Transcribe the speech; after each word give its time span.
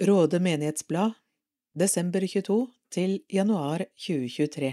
Råde 0.00 0.40
menighetsblad, 0.40 1.12
desember 1.78 2.20
22 2.26 2.54
til 2.90 3.18
januar 3.28 3.84
2023 4.00 4.70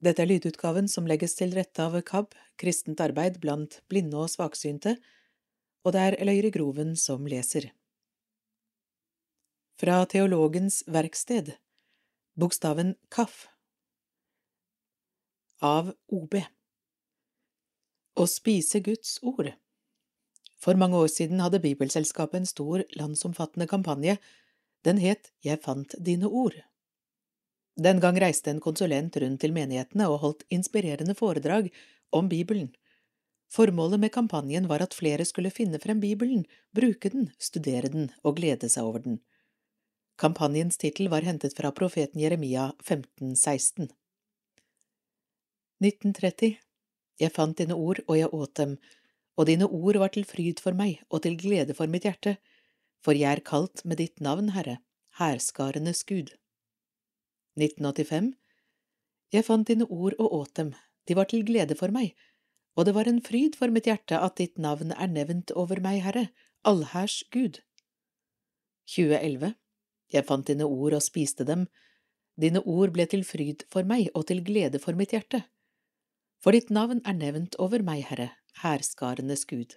Dette 0.00 0.22
er 0.22 0.28
lydutgaven 0.30 0.86
som 0.88 1.08
legges 1.10 1.34
til 1.34 1.50
rette 1.52 1.82
av 1.82 1.96
KAB, 2.06 2.36
kristent 2.56 3.02
arbeid 3.02 3.40
blant 3.42 3.80
blinde 3.90 4.16
og 4.16 4.30
svaksynte, 4.30 4.94
og 5.82 5.92
det 5.96 6.04
er 6.06 6.16
Løyre 6.24 6.52
Groven 6.54 6.94
som 6.96 7.26
leser. 7.26 7.66
Fra 9.82 10.04
Teologens 10.06 10.84
verksted, 10.86 11.50
bokstaven 12.38 12.94
KAF. 13.10 13.48
Av 15.60 15.90
OB 16.14 16.38
Å 18.14 18.30
spise 18.38 18.80
Guds 18.86 19.18
ord 19.20 19.50
For 20.60 20.76
mange 20.76 20.98
år 21.00 21.08
siden 21.08 21.40
hadde 21.40 21.62
Bibelselskapet 21.64 22.42
en 22.42 22.48
stor 22.48 22.84
landsomfattende 22.96 23.66
kampanje. 23.66 24.18
Den 24.84 25.00
het 25.00 25.32
Jeg 25.44 25.62
fant 25.64 25.94
dine 25.98 26.28
ord. 26.28 26.58
Den 27.80 28.00
gang 28.00 28.18
reiste 28.20 28.50
en 28.50 28.60
konsulent 28.60 29.16
rundt 29.16 29.40
til 29.40 29.54
menighetene 29.56 30.08
og 30.10 30.20
holdt 30.24 30.44
inspirerende 30.52 31.14
foredrag 31.16 31.70
om 32.12 32.28
Bibelen. 32.28 32.74
Formålet 33.50 34.00
med 34.00 34.12
kampanjen 34.12 34.68
var 34.68 34.82
at 34.84 34.94
flere 34.94 35.24
skulle 35.24 35.50
finne 35.50 35.80
frem 35.82 36.00
Bibelen, 36.00 36.44
bruke 36.76 37.10
den, 37.10 37.30
studere 37.38 37.88
den 37.90 38.10
og 38.22 38.36
glede 38.36 38.68
seg 38.68 38.84
over 38.86 39.02
den. 39.02 39.18
Kampanjens 40.20 40.76
tittel 40.76 41.08
var 41.08 41.24
hentet 41.24 41.56
fra 41.56 41.72
profeten 41.72 42.20
Jeremia 42.20 42.68
1516. 42.84 43.88
1930 45.80 46.58
Jeg 47.20 47.32
fant 47.32 47.56
dine 47.58 47.74
ord, 47.74 48.02
og 48.06 48.18
jeg 48.18 48.34
åt 48.36 48.54
dem, 48.60 48.76
og 49.40 49.48
dine 49.48 49.64
ord 49.64 49.96
var 49.96 50.12
til 50.12 50.26
fryd 50.28 50.60
for 50.60 50.76
meg 50.76 50.98
og 51.08 51.22
til 51.24 51.38
glede 51.40 51.72
for 51.76 51.88
mitt 51.88 52.04
hjerte, 52.04 52.36
for 53.00 53.16
jeg 53.16 53.38
er 53.38 53.40
kalt 53.40 53.80
med 53.88 53.96
ditt 53.96 54.20
navn, 54.20 54.50
Herre, 54.52 54.76
hærskarenes 55.16 56.04
Gud. 56.04 56.34
1985 57.56 58.34
Jeg 59.32 59.46
fant 59.46 59.68
dine 59.70 59.86
ord 59.88 60.18
og 60.18 60.34
åt 60.42 60.52
dem, 60.60 60.74
de 61.08 61.16
var 61.16 61.30
til 61.30 61.46
glede 61.48 61.76
for 61.78 61.88
meg, 61.94 62.12
og 62.76 62.84
det 62.84 62.94
var 62.94 63.08
en 63.08 63.22
fryd 63.24 63.56
for 63.56 63.72
mitt 63.72 63.88
hjerte 63.88 64.20
at 64.20 64.36
ditt 64.36 64.60
navn 64.60 64.92
er 64.92 65.08
nevnt 65.08 65.54
over 65.56 65.80
meg, 65.80 66.02
Herre, 66.04 66.28
allhærs 66.64 67.22
Gud. 67.32 67.62
2011 68.92 69.54
Jeg 70.12 70.26
fant 70.26 70.46
dine 70.52 70.68
ord 70.68 70.98
og 70.98 71.06
spiste 71.06 71.46
dem, 71.48 71.64
dine 72.36 72.60
ord 72.60 72.92
ble 72.92 73.08
til 73.08 73.24
fryd 73.24 73.64
for 73.72 73.88
meg 73.88 74.12
og 74.12 74.26
til 74.28 74.44
glede 74.44 74.82
for 74.82 74.92
mitt 74.92 75.16
hjerte. 75.16 75.46
For 76.44 76.52
ditt 76.52 76.68
navn 76.68 77.00
er 77.08 77.16
nevnt 77.16 77.56
over 77.60 77.80
meg, 77.84 78.04
Herre, 78.08 78.30
hærskarenes 78.62 79.46
Gud. 79.48 79.76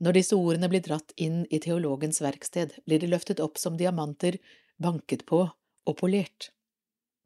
Når 0.00 0.16
disse 0.16 0.36
ordene 0.36 0.70
blir 0.72 0.82
dratt 0.84 1.12
inn 1.20 1.42
i 1.52 1.60
teologens 1.60 2.22
verksted, 2.24 2.72
blir 2.88 3.02
de 3.02 3.10
løftet 3.10 3.40
opp 3.44 3.60
som 3.60 3.76
diamanter, 3.76 4.38
banket 4.80 5.26
på 5.28 5.42
og 5.44 5.96
polert. 6.00 6.48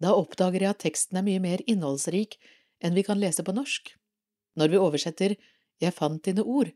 Da 0.02 0.14
oppdager 0.14 0.64
jeg 0.64 0.74
at 0.74 0.82
teksten 0.82 1.20
er 1.20 1.26
mye 1.26 1.42
mer 1.42 1.62
innholdsrik 1.70 2.36
enn 2.82 2.96
vi 2.98 3.04
kan 3.06 3.20
lese 3.20 3.44
på 3.46 3.54
norsk. 3.54 3.94
Når 4.58 4.72
vi 4.72 4.82
oversetter 4.82 5.36
Jeg 5.82 5.94
fant 5.94 6.22
dine 6.22 6.42
ord, 6.42 6.68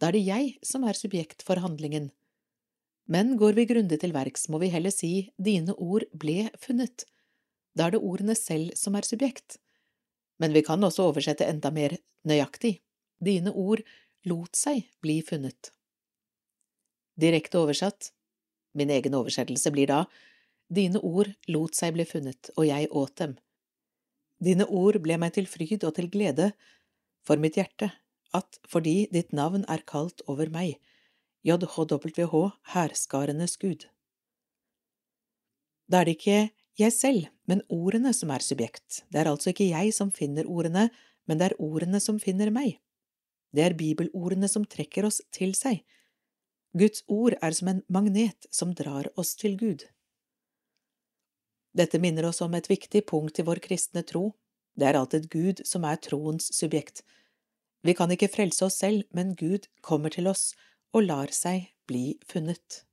da 0.00 0.08
er 0.08 0.16
det 0.16 0.22
jeg 0.24 0.46
som 0.64 0.84
er 0.88 0.96
subjekt 0.96 1.42
for 1.44 1.60
handlingen. 1.60 2.10
Men 3.06 3.36
går 3.36 3.52
vi 3.58 3.66
grundig 3.68 4.00
til 4.00 4.14
verks, 4.16 4.48
må 4.48 4.58
vi 4.58 4.70
heller 4.72 4.90
si 4.90 5.30
Dine 5.38 5.74
ord 5.76 6.08
ble 6.12 6.48
funnet. 6.58 7.04
Da 7.76 7.86
er 7.86 7.94
det 7.94 8.02
ordene 8.02 8.34
selv 8.34 8.72
som 8.76 8.96
er 8.96 9.06
subjekt. 9.06 9.60
Men 10.42 10.52
vi 10.52 10.62
kan 10.66 10.84
også 10.84 11.08
oversette 11.10 11.46
enda 11.48 11.70
mer 11.72 11.96
nøyaktig. 12.28 12.78
Dine 13.22 13.52
ord 13.52 13.82
lot 14.28 14.56
seg 14.58 14.84
bli 15.00 15.20
funnet. 15.24 15.72
Direkte 17.16 17.62
oversatt, 17.62 18.10
min 18.76 18.92
egen 18.92 19.14
oversettelse 19.16 19.72
blir 19.72 19.88
da, 19.88 20.02
dine 20.68 21.00
ord 21.00 21.30
lot 21.48 21.76
seg 21.78 21.94
bli 21.96 22.04
funnet, 22.04 22.50
og 22.56 22.66
jeg 22.68 22.90
åt 22.90 23.14
dem. 23.22 23.36
Dine 24.42 24.66
ord 24.68 24.98
ble 25.00 25.16
meg 25.16 25.32
til 25.36 25.48
fryd 25.48 25.86
og 25.86 25.94
til 25.96 26.10
glede 26.12 26.50
for 27.24 27.40
mitt 27.40 27.56
hjerte, 27.56 27.88
at 28.36 28.58
fordi 28.68 29.06
ditt 29.14 29.32
navn 29.32 29.64
er 29.72 29.84
kalt 29.88 30.20
over 30.28 30.50
meg, 30.52 30.76
JHWH, 31.46 32.34
hærskarenes 32.74 33.56
Gud. 33.62 33.86
Da 35.86 36.02
er 36.02 36.08
det 36.08 36.16
ikke 36.18 36.40
jeg 36.76 36.92
selv, 36.92 37.28
men 37.48 37.62
ordene 37.72 38.12
som 38.16 38.30
er 38.34 38.44
subjekt. 38.44 39.02
Det 39.08 39.22
er 39.22 39.30
altså 39.30 39.52
ikke 39.52 39.68
jeg 39.70 39.94
som 39.96 40.12
finner 40.12 40.48
ordene, 40.48 40.88
men 41.26 41.40
det 41.40 41.50
er 41.50 41.60
ordene 41.62 42.00
som 42.02 42.20
finner 42.22 42.52
meg. 42.52 42.78
Det 43.56 43.64
er 43.64 43.76
bibelordene 43.78 44.48
som 44.50 44.66
trekker 44.68 45.06
oss 45.08 45.22
til 45.32 45.54
seg. 45.56 45.82
Guds 46.76 47.02
ord 47.08 47.36
er 47.40 47.54
som 47.56 47.70
en 47.72 47.82
magnet 47.88 48.48
som 48.52 48.74
drar 48.76 49.08
oss 49.16 49.34
til 49.40 49.56
Gud. 49.56 49.86
Dette 51.76 52.00
minner 52.00 52.28
oss 52.28 52.42
om 52.44 52.54
et 52.56 52.68
viktig 52.68 53.04
punkt 53.08 53.40
i 53.40 53.44
vår 53.44 53.60
kristne 53.64 54.02
tro. 54.04 54.30
Det 54.76 54.88
er 54.88 54.98
alltid 55.00 55.30
Gud 55.32 55.62
som 55.68 55.84
er 55.88 56.00
troens 56.04 56.50
subjekt. 56.52 57.02
Vi 57.84 57.94
kan 57.96 58.12
ikke 58.12 58.32
frelse 58.32 58.66
oss 58.66 58.80
selv, 58.80 59.04
men 59.16 59.36
Gud 59.36 59.68
kommer 59.80 60.12
til 60.12 60.28
oss 60.28 60.50
og 60.92 61.06
lar 61.08 61.32
seg 61.32 61.70
bli 61.88 62.16
funnet. 62.28 62.85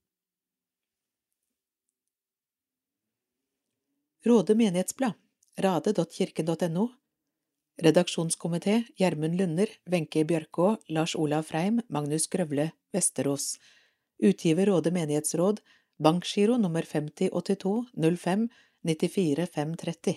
Råde 4.25 4.56
menighetsblad, 4.56 5.13
rade.kirken.no 5.57 6.88
Redaksjonskomité 7.81 8.84
Gjermund 8.95 9.35
Lunder, 9.35 9.67
Wenche 9.85 10.23
Bjørkå, 10.25 10.78
Lars 10.88 11.16
Olav 11.16 11.44
Freim, 11.44 11.81
Magnus 11.89 12.28
Grøvle, 12.28 12.72
Vesterås. 12.94 13.59
Utgiver 14.23 14.66
Råde 14.66 14.91
menighetsråd, 14.91 15.59
bankgiro 16.00 16.57
nummer 16.57 16.81
5082 16.81 17.85
05 18.17 18.50
94 18.83 19.47
530 19.47 20.16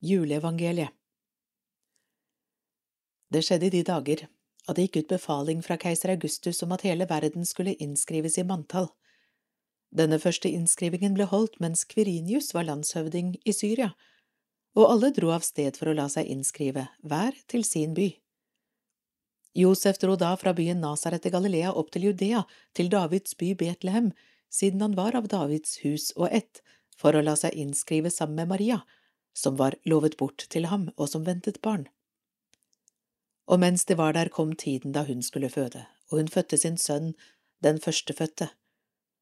Juleevangeliet. 0.00 0.90
Det 3.30 3.44
skjedde 3.44 3.66
i 3.66 3.70
de 3.76 3.84
dager 3.86 4.26
at 4.66 4.74
det 4.74 4.88
gikk 4.88 4.98
ut 5.04 5.14
befaling 5.14 5.62
fra 5.62 5.78
keiser 5.78 6.10
Augustus 6.16 6.62
om 6.66 6.74
at 6.74 6.82
hele 6.82 7.06
verden 7.06 7.46
skulle 7.46 7.76
innskrives 7.78 8.38
i 8.38 8.44
manntall. 8.50 8.90
Denne 9.92 10.16
første 10.18 10.48
innskrivingen 10.48 11.12
ble 11.16 11.26
holdt 11.28 11.58
mens 11.60 11.84
Kvirinius 11.84 12.54
var 12.56 12.64
landshøvding 12.64 13.34
i 13.44 13.52
Syria, 13.52 13.92
og 14.72 14.88
alle 14.88 15.12
dro 15.12 15.34
av 15.34 15.44
sted 15.44 15.76
for 15.76 15.90
å 15.90 15.96
la 15.96 16.08
seg 16.08 16.30
innskrive, 16.32 16.86
hver 17.04 17.36
til 17.52 17.64
sin 17.68 17.92
by. 17.96 18.08
Josef 19.52 19.98
dro 20.00 20.16
da 20.16 20.32
fra 20.40 20.54
byen 20.56 20.80
Nasaret 20.80 21.26
i 21.28 21.32
Galilea 21.34 21.74
opp 21.76 21.90
til 21.92 22.06
Judea, 22.08 22.46
til 22.72 22.88
Davids 22.88 23.36
by 23.36 23.52
Betlehem, 23.60 24.12
siden 24.48 24.80
han 24.80 24.96
var 24.96 25.16
av 25.18 25.28
Davids 25.28 25.82
hus 25.84 26.08
og 26.16 26.30
ett, 26.32 26.62
for 26.96 27.12
å 27.12 27.24
la 27.24 27.36
seg 27.36 27.52
innskrive 27.52 28.08
sammen 28.12 28.40
med 28.40 28.52
Maria, 28.54 28.80
som 29.36 29.58
var 29.60 29.76
lovet 29.84 30.16
bort 30.16 30.46
til 30.48 30.70
ham 30.72 30.88
og 30.96 31.08
som 31.12 31.28
ventet 31.28 31.60
barn. 31.60 31.84
Og 33.44 33.60
mens 33.60 33.84
de 33.84 33.96
var 33.98 34.16
der, 34.16 34.32
kom 34.32 34.56
tiden 34.56 34.96
da 34.96 35.04
hun 35.04 35.20
skulle 35.20 35.52
føde, 35.52 35.84
og 36.08 36.20
hun 36.22 36.32
fødte 36.32 36.56
sin 36.56 36.80
sønn, 36.80 37.12
den 37.60 37.80
førstefødte. 37.80 38.48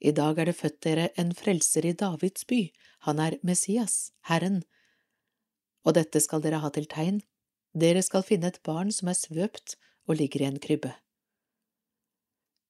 I 0.00 0.12
dag 0.12 0.38
er 0.38 0.50
det 0.50 0.56
født 0.58 0.80
dere 0.84 1.08
en 1.20 1.32
frelser 1.36 1.86
i 1.86 1.94
Davids 1.96 2.46
by, 2.50 2.66
han 3.06 3.20
er 3.20 3.38
Messias, 3.42 4.12
Herren. 4.28 4.62
Og 5.84 5.94
dette 5.98 6.20
skal 6.20 6.42
dere 6.44 6.60
ha 6.64 6.70
til 6.74 6.88
tegn, 6.90 7.22
dere 7.74 8.02
skal 8.02 8.26
finne 8.26 8.50
et 8.50 8.62
barn 8.66 8.92
som 8.94 9.10
er 9.10 9.18
svøpt 9.18 9.76
og 10.08 10.18
ligger 10.20 10.44
i 10.44 10.50
en 10.50 10.60
krybbe. 10.62 10.92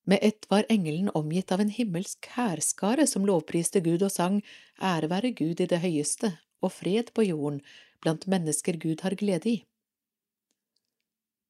Med 0.05 0.21
ett 0.23 0.45
var 0.51 0.67
engelen 0.69 1.09
omgitt 1.17 1.53
av 1.53 1.63
en 1.65 1.73
himmelsk 1.73 2.29
hærskare 2.35 3.07
som 3.09 3.25
lovpriste 3.25 3.81
Gud 3.81 4.03
og 4.05 4.13
sang 4.13 4.43
Ære 4.77 5.09
være 5.09 5.33
Gud 5.33 5.63
i 5.65 5.69
det 5.71 5.81
høyeste 5.81 6.35
og 6.61 6.75
fred 6.77 7.13
på 7.17 7.25
jorden 7.25 7.63
blant 8.05 8.27
mennesker 8.29 8.77
Gud 8.81 9.01
har 9.01 9.17
glede 9.17 9.49
i. 9.49 9.57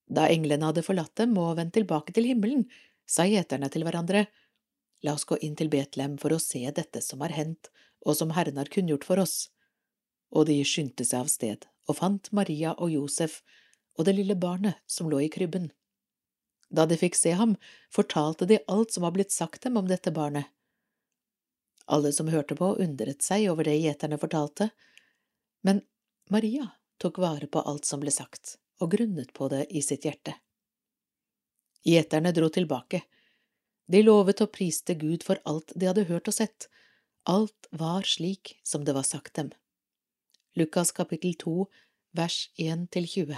Da 0.07 0.29
englene 0.31 0.71
hadde 0.71 0.85
forlatt 0.87 1.17
dem 1.19 1.35
og 1.41 1.57
vendt 1.59 1.75
tilbake 1.75 2.15
til 2.15 2.29
himmelen, 2.29 2.69
sa 3.07 3.27
gjeterne 3.27 3.71
til 3.73 3.83
hverandre, 3.87 4.27
La 5.05 5.15
oss 5.15 5.27
gå 5.29 5.37
inn 5.45 5.57
til 5.59 5.69
Betlehem 5.73 6.17
for 6.21 6.33
å 6.33 6.41
se 6.41 6.63
dette 6.73 7.03
som 7.05 7.21
har 7.25 7.35
hendt, 7.37 7.69
og 8.05 8.17
som 8.17 8.33
Herren 8.37 8.57
har 8.61 8.73
kunngjort 8.73 9.05
for 9.05 9.21
oss. 9.21 9.51
Og 10.33 10.49
de 10.49 10.59
skyndte 10.65 11.05
seg 11.05 11.25
av 11.25 11.31
sted 11.33 11.69
og 11.85 11.99
fant 11.99 12.31
Maria 12.33 12.73
og 12.81 12.93
Josef 12.95 13.43
og 13.99 14.09
det 14.09 14.17
lille 14.17 14.37
barnet 14.41 14.81
som 14.91 15.11
lå 15.11 15.21
i 15.25 15.31
krybben. 15.33 15.69
Da 16.75 16.87
de 16.89 16.97
fikk 16.99 17.17
se 17.19 17.35
ham, 17.39 17.55
fortalte 17.93 18.49
de 18.51 18.59
alt 18.73 18.95
som 18.95 19.05
var 19.07 19.15
blitt 19.15 19.35
sagt 19.35 19.63
dem 19.67 19.77
om 19.79 19.89
dette 19.89 20.11
barnet. 20.15 20.49
Alle 21.85 22.11
som 22.17 22.31
hørte 22.33 22.57
på, 22.57 22.73
undret 22.81 23.23
seg 23.23 23.47
over 23.53 23.69
det 23.69 23.77
gjeterne 23.77 24.19
fortalte, 24.19 24.71
men 25.63 25.83
Maria 26.33 26.71
tok 26.99 27.21
vare 27.21 27.47
på 27.47 27.61
alt 27.61 27.85
som 27.85 28.01
ble 28.01 28.13
sagt, 28.15 28.57
og 28.81 28.95
grunnet 28.97 29.35
på 29.37 29.51
det 29.53 29.67
i 29.71 29.85
sitt 29.85 30.07
hjerte. 30.09 30.33
Gjeterne 31.85 32.33
dro 32.33 32.49
tilbake. 32.49 33.03
De 33.87 34.01
lovet 34.03 34.41
og 34.41 34.53
priste 34.55 34.97
Gud 34.97 35.25
for 35.27 35.41
alt 35.45 35.75
de 35.77 35.91
hadde 35.91 36.07
hørt 36.09 36.29
og 36.31 36.37
sett. 36.39 36.69
Alt 37.29 37.69
var 37.71 38.07
slik 38.09 38.57
som 38.65 38.85
det 38.85 38.95
var 38.97 39.05
sagt 39.05 39.37
dem. 39.37 39.53
Lukas 40.57 40.93
kapittel 40.93 41.35
2 41.41 41.67
vers 42.17 42.51
1–20 42.57 43.37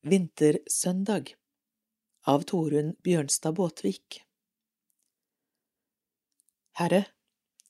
Vintersøndag 0.00 1.34
av 2.28 2.44
Torunn 2.48 2.94
Bjørnstad 3.04 3.56
Båtvik 3.56 4.22
Herre, 6.80 7.04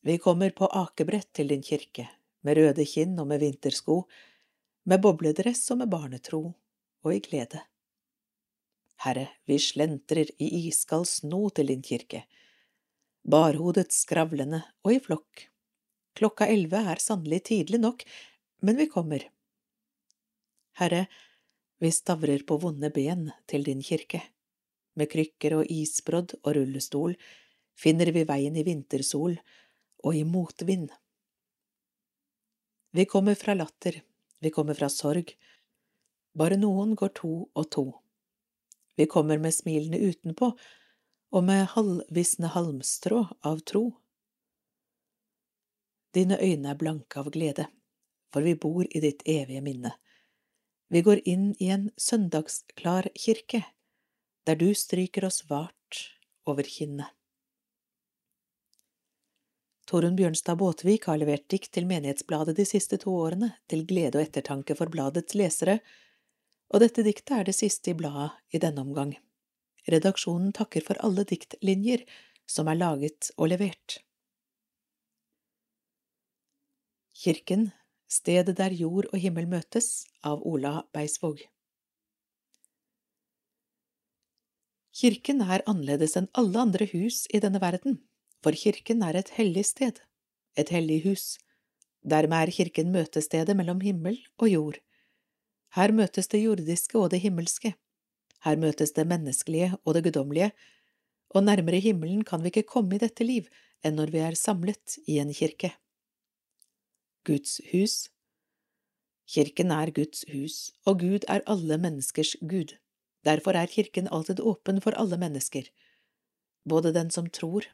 vi 0.01 0.19
kommer 0.19 0.51
på 0.51 0.67
akebrett 0.67 1.33
til 1.33 1.51
din 1.51 1.63
kirke, 1.63 2.05
med 2.47 2.59
røde 2.59 2.85
kinn 2.87 3.19
og 3.19 3.27
med 3.31 3.43
vintersko, 3.43 4.05
med 4.87 5.03
bobledress 5.03 5.65
og 5.75 5.81
med 5.83 5.91
barnetro 5.91 6.43
og 7.03 7.15
i 7.15 7.19
glede. 7.25 7.63
Herre, 9.01 9.29
vi 9.45 9.57
slentrer 9.59 10.29
i 10.37 10.49
iskald 10.69 11.07
sno 11.09 11.47
til 11.57 11.71
din 11.71 11.81
kirke, 11.81 12.27
barhodet 13.25 13.95
skravlende 13.97 14.61
og 14.85 14.93
i 14.93 14.99
flokk. 15.01 15.47
Klokka 16.19 16.49
elleve 16.53 16.83
er 16.93 17.01
sannelig 17.01 17.47
tidlig 17.49 17.81
nok, 17.81 18.05
men 18.61 18.77
vi 18.77 18.87
kommer. 18.93 19.25
Herre, 20.77 21.07
vi 21.81 21.89
stavrer 21.97 22.45
på 22.45 22.59
vonde 22.61 22.91
ben 22.93 23.31
til 23.49 23.65
din 23.65 23.81
kirke. 23.81 24.21
Med 25.01 25.09
krykker 25.09 25.57
og 25.63 25.73
isbrodd 25.73 26.37
og 26.43 26.53
rullestol 26.59 27.17
finner 27.81 28.13
vi 28.13 28.27
veien 28.29 28.59
i 28.61 28.67
vintersol 28.67 29.39
og 30.05 30.17
i 30.17 30.27
motvind. 30.29 30.91
Vi 32.93 33.09
kommer 33.09 33.39
fra 33.39 33.57
latter, 33.57 34.03
vi 34.45 34.53
kommer 34.53 34.77
fra 34.77 34.93
sorg, 34.93 35.33
bare 36.37 36.61
noen 36.61 36.93
går 36.99 37.17
to 37.17 37.35
og 37.55 37.71
to. 37.73 37.89
Vi 38.97 39.07
kommer 39.07 39.39
med 39.39 39.55
smilene 39.55 39.99
utenpå 39.99 40.53
og 41.31 41.45
med 41.47 41.69
halvvisne 41.75 42.51
halmstrå 42.55 43.25
av 43.47 43.63
tro. 43.69 43.85
Dine 46.15 46.41
øyne 46.43 46.73
er 46.73 46.79
blanke 46.79 47.23
av 47.23 47.31
glede, 47.31 47.69
for 48.35 48.43
vi 48.43 48.57
bor 48.59 48.87
i 48.91 49.03
ditt 49.03 49.23
evige 49.29 49.63
minne. 49.63 49.95
Vi 50.91 51.05
går 51.07 51.23
inn 51.25 51.53
i 51.63 51.71
en 51.71 51.91
søndagsklar 51.95 53.13
kirke, 53.15 53.63
der 54.47 54.59
du 54.59 54.73
stryker 54.75 55.29
oss 55.29 55.45
vart 55.51 56.01
over 56.51 56.67
kinnet. 56.67 57.07
Torunn 59.87 60.17
Bjørnstad 60.19 60.59
Båtvik 60.59 61.07
har 61.11 61.19
levert 61.19 61.49
dikt 61.51 61.73
til 61.75 61.87
Menighetsbladet 61.87 62.57
de 62.59 62.67
siste 62.67 62.99
to 63.03 63.11
årene, 63.11 63.53
til 63.71 63.83
glede 63.87 64.19
og 64.19 64.27
ettertanke 64.27 64.77
for 64.79 64.91
bladets 64.91 65.35
lesere, 65.39 65.81
og 66.71 66.83
dette 66.85 67.05
diktet 67.07 67.35
er 67.37 67.49
det 67.49 67.57
siste 67.57 67.93
i 67.93 67.97
bladet 67.99 68.31
i 68.55 68.61
denne 68.63 68.85
omgang. 68.85 69.15
Redaksjonen 69.91 70.53
takker 70.57 70.85
for 70.87 71.01
alle 71.05 71.25
diktlinjer 71.27 72.05
som 72.51 72.69
er 72.71 72.79
laget 72.79 73.31
og 73.37 73.51
levert. 73.53 74.01
Kirken, 77.21 77.71
stedet 78.09 78.57
der 78.59 78.73
jord 78.73 79.11
og 79.13 79.19
himmel 79.21 79.49
møtes, 79.51 80.07
av 80.23 80.43
Ola 80.47 80.85
Beisvåg 80.95 81.43
Kirken 85.01 85.41
er 85.41 85.65
annerledes 85.71 86.17
enn 86.19 86.29
alle 86.37 86.61
andre 86.61 86.87
hus 86.93 87.25
i 87.33 87.41
denne 87.41 87.61
verden 87.63 88.01
for 88.45 88.57
kirken 88.57 89.03
er 89.05 89.19
et 89.21 89.33
hellig 89.37 89.67
sted, 89.69 90.01
et 90.57 90.73
hellig 90.73 91.03
hus. 91.05 91.25
Dermed 92.01 92.47
er 92.47 92.53
kirken 92.57 92.93
møtestedet 92.95 93.57
mellom 93.57 93.83
himmel 93.85 94.17
og 94.41 94.49
jord. 94.49 94.79
Her 95.77 95.93
møtes 95.95 96.29
det 96.33 96.43
jordiske 96.43 96.99
og 96.99 97.11
det 97.13 97.21
himmelske. 97.23 97.75
Her 98.45 98.57
møtes 98.57 98.95
det 98.97 99.07
menneskelige 99.07 99.73
og 99.85 99.95
det 99.95 100.05
guddommelige, 100.07 100.51
og 101.31 101.45
nærmere 101.45 101.79
himmelen 101.79 102.25
kan 102.25 102.43
vi 102.43 102.51
ikke 102.51 102.67
komme 102.69 102.97
i 102.97 103.03
dette 103.03 103.25
liv 103.25 103.47
enn 103.85 103.97
når 103.97 104.13
vi 104.15 104.23
er 104.25 104.39
samlet 104.39 104.99
i 105.07 105.21
en 105.23 105.33
kirke. 105.35 105.75
Guds 107.25 107.61
hus 107.73 108.09
Kirken 109.31 109.71
er 109.71 109.93
Guds 109.95 110.25
hus, 110.33 110.73
og 110.85 111.05
Gud 111.05 111.23
er 111.29 111.45
alle 111.47 111.77
menneskers 111.79 112.35
Gud. 112.41 112.75
Derfor 113.25 113.55
er 113.55 113.71
kirken 113.71 114.09
alltid 114.11 114.41
åpen 114.41 114.81
for 114.83 114.97
alle 114.99 115.19
mennesker, 115.21 115.69
både 116.67 116.91
den 116.97 117.13
som 117.15 117.29
tror 117.31 117.69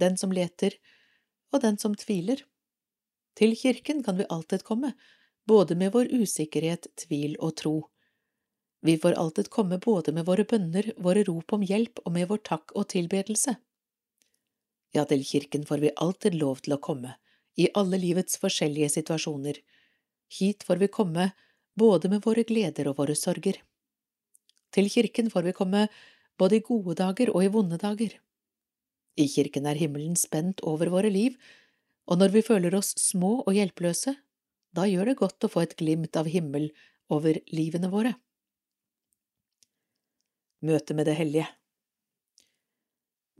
den 0.00 0.16
som 0.16 0.32
leter, 0.34 0.76
og 1.52 1.62
den 1.62 1.78
som 1.78 1.94
tviler. 1.98 2.42
Til 3.36 3.54
kirken 3.56 4.02
kan 4.04 4.18
vi 4.18 4.28
alltid 4.30 4.64
komme, 4.66 4.92
både 5.48 5.74
med 5.74 5.92
vår 5.92 6.10
usikkerhet, 6.12 6.86
tvil 6.96 7.36
og 7.40 7.56
tro. 7.56 7.74
Vi 8.82 8.96
får 8.98 9.12
alltid 9.12 9.50
komme 9.50 9.78
både 9.78 10.12
med 10.12 10.26
våre 10.26 10.44
bønner, 10.44 10.92
våre 10.98 11.22
rop 11.24 11.52
om 11.52 11.62
hjelp 11.62 12.02
og 12.04 12.12
med 12.12 12.28
vår 12.30 12.42
takk 12.48 12.74
og 12.74 12.88
tilbedelse. 12.94 13.54
Ja, 14.92 15.04
til 15.08 15.22
kirken 15.24 15.66
får 15.66 15.84
vi 15.84 15.92
alltid 15.96 16.34
lov 16.34 16.64
til 16.64 16.74
å 16.76 16.82
komme, 16.82 17.14
i 17.56 17.68
alle 17.78 18.00
livets 18.00 18.40
forskjellige 18.42 18.90
situasjoner. 18.98 19.60
Hit 20.32 20.66
får 20.66 20.82
vi 20.82 20.88
komme 20.88 21.30
både 21.78 22.10
med 22.12 22.24
våre 22.26 22.44
gleder 22.48 22.90
og 22.90 22.98
våre 22.98 23.16
sorger. 23.16 23.60
Til 24.72 24.90
kirken 24.90 25.30
får 25.30 25.46
vi 25.48 25.56
komme 25.56 25.86
både 26.40 26.58
i 26.58 26.64
gode 26.66 26.96
dager 26.98 27.32
og 27.32 27.44
i 27.44 27.50
vonde 27.52 27.78
dager. 27.80 28.18
I 29.16 29.28
kirken 29.28 29.68
er 29.68 29.78
himmelen 29.78 30.16
spent 30.16 30.62
over 30.64 30.90
våre 30.92 31.10
liv, 31.12 31.36
og 32.08 32.18
når 32.18 32.32
vi 32.34 32.44
føler 32.44 32.74
oss 32.74 32.94
små 32.98 33.42
og 33.44 33.52
hjelpeløse, 33.54 34.16
da 34.76 34.86
gjør 34.88 35.10
det 35.10 35.18
godt 35.20 35.46
å 35.46 35.50
få 35.52 35.64
et 35.64 35.76
glimt 35.78 36.16
av 36.16 36.28
himmel 36.30 36.70
over 37.12 37.38
livene 37.52 37.90
våre. 37.92 38.14
Møte 40.62 40.94
med 40.94 41.08
det 41.10 41.16
hellige 41.18 41.48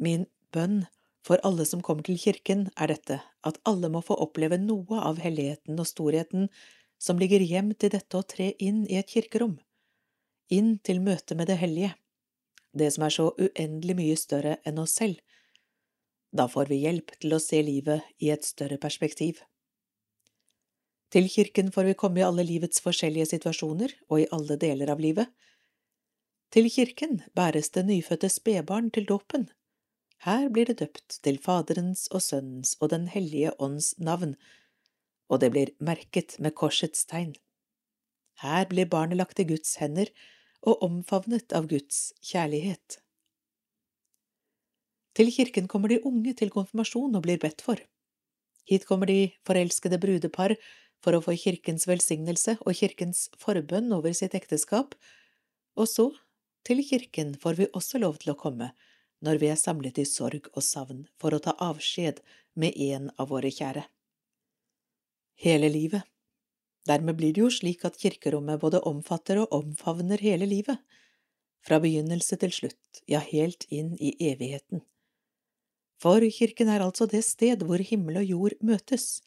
Min 0.02 0.26
bønn 0.52 0.82
for 1.22 1.38
alle 1.46 1.64
som 1.68 1.82
kommer 1.86 2.02
til 2.02 2.18
kirken, 2.18 2.66
er 2.74 2.90
dette, 2.90 3.20
at 3.46 3.58
alle 3.68 3.88
må 3.92 4.00
få 4.02 4.16
oppleve 4.24 4.58
noe 4.58 4.98
av 4.98 5.20
helligheten 5.22 5.78
og 5.78 5.86
storheten 5.86 6.48
som 7.02 7.20
ligger 7.20 7.44
gjemt 7.46 7.84
i 7.86 7.92
dette 7.92 8.18
å 8.18 8.26
tre 8.26 8.48
inn 8.58 8.82
i 8.90 8.98
et 8.98 9.10
kirkerom, 9.10 9.54
inn 10.50 10.76
til 10.82 10.98
møte 11.02 11.38
med 11.38 11.50
det 11.50 11.60
hellige, 11.62 11.94
det 12.74 12.90
som 12.94 13.06
er 13.06 13.14
så 13.14 13.28
uendelig 13.38 13.96
mye 13.98 14.18
større 14.18 14.56
enn 14.66 14.82
oss 14.82 14.96
selv, 14.98 15.20
da 16.32 16.48
får 16.48 16.70
vi 16.72 16.82
hjelp 16.82 17.12
til 17.20 17.36
å 17.36 17.42
se 17.42 17.60
livet 17.62 18.06
i 18.18 18.30
et 18.32 18.46
større 18.46 18.78
perspektiv. 18.80 19.42
Til 21.12 21.28
kirken 21.28 21.68
får 21.72 21.90
vi 21.90 21.98
komme 22.00 22.22
i 22.22 22.24
alle 22.24 22.44
livets 22.48 22.80
forskjellige 22.80 23.28
situasjoner 23.34 23.92
og 24.08 24.22
i 24.22 24.28
alle 24.32 24.56
deler 24.60 24.92
av 24.94 25.02
livet. 25.04 25.28
Til 26.52 26.68
kirken 26.72 27.20
bæres 27.36 27.68
det 27.74 27.84
nyfødte 27.88 28.30
spedbarn 28.32 28.88
til 28.92 29.04
dåpen. 29.08 29.50
Her 30.24 30.48
blir 30.48 30.68
det 30.70 30.78
døpt 30.80 31.18
til 31.26 31.38
Faderens 31.42 32.06
og 32.12 32.22
Sønnens 32.24 32.76
og 32.80 32.92
Den 32.94 33.08
hellige 33.12 33.52
ånds 33.60 33.94
navn, 33.98 34.36
og 35.28 35.40
det 35.40 35.52
blir 35.52 35.72
merket 35.80 36.38
med 36.38 36.54
korsets 36.56 37.04
tegn. 37.08 37.34
Her 38.40 38.64
blir 38.70 38.88
barnet 38.88 39.20
lagt 39.20 39.40
i 39.40 39.48
Guds 39.48 39.76
hender 39.80 40.08
og 40.62 40.82
omfavnet 40.86 41.52
av 41.52 41.68
Guds 41.68 42.12
kjærlighet. 42.24 43.00
Til 45.12 45.28
kirken 45.32 45.68
kommer 45.68 45.92
de 45.92 46.00
unge 46.08 46.32
til 46.38 46.52
konfirmasjon 46.54 47.18
og 47.18 47.24
blir 47.26 47.40
bedt 47.40 47.60
for. 47.60 47.76
Hit 48.68 48.86
kommer 48.88 49.10
de 49.10 49.32
forelskede 49.46 49.98
brudepar 50.00 50.54
for 51.02 51.16
å 51.16 51.22
få 51.24 51.34
kirkens 51.38 51.88
velsignelse 51.90 52.56
og 52.62 52.76
kirkens 52.78 53.26
forbønn 53.42 53.90
over 53.94 54.14
sitt 54.16 54.36
ekteskap, 54.38 54.94
og 55.78 55.88
så, 55.88 56.10
til 56.66 56.82
kirken 56.86 57.34
får 57.42 57.58
vi 57.58 57.70
også 57.74 57.98
lov 58.02 58.20
til 58.22 58.34
å 58.34 58.38
komme 58.38 58.70
når 59.22 59.38
vi 59.42 59.50
er 59.50 59.58
samlet 59.58 59.98
i 60.02 60.06
sorg 60.06 60.48
og 60.52 60.62
savn 60.66 61.04
for 61.22 61.34
å 61.34 61.42
ta 61.42 61.54
avskjed 61.62 62.20
med 62.58 62.78
en 62.90 63.10
av 63.18 63.30
våre 63.30 63.50
kjære. 63.54 63.84
Hele 65.42 65.70
livet. 65.72 66.06
Dermed 66.86 67.18
blir 67.18 67.34
det 67.34 67.44
jo 67.44 67.50
slik 67.50 67.84
at 67.86 67.98
kirkerommet 67.98 68.60
både 68.62 68.82
omfatter 68.86 69.38
og 69.42 69.54
omfavner 69.54 70.22
hele 70.22 70.48
livet, 70.50 70.78
fra 71.62 71.78
begynnelse 71.78 72.34
til 72.42 72.50
slutt, 72.50 73.02
ja, 73.06 73.20
helt 73.22 73.68
inn 73.70 73.94
i 74.02 74.16
evigheten. 74.32 74.82
For 76.02 76.24
kirken 76.34 76.70
er 76.74 76.82
altså 76.82 77.06
det 77.06 77.22
sted 77.22 77.62
hvor 77.62 77.78
himmel 77.78 78.18
og 78.18 78.26
jord 78.26 78.56
møtes, 78.66 79.22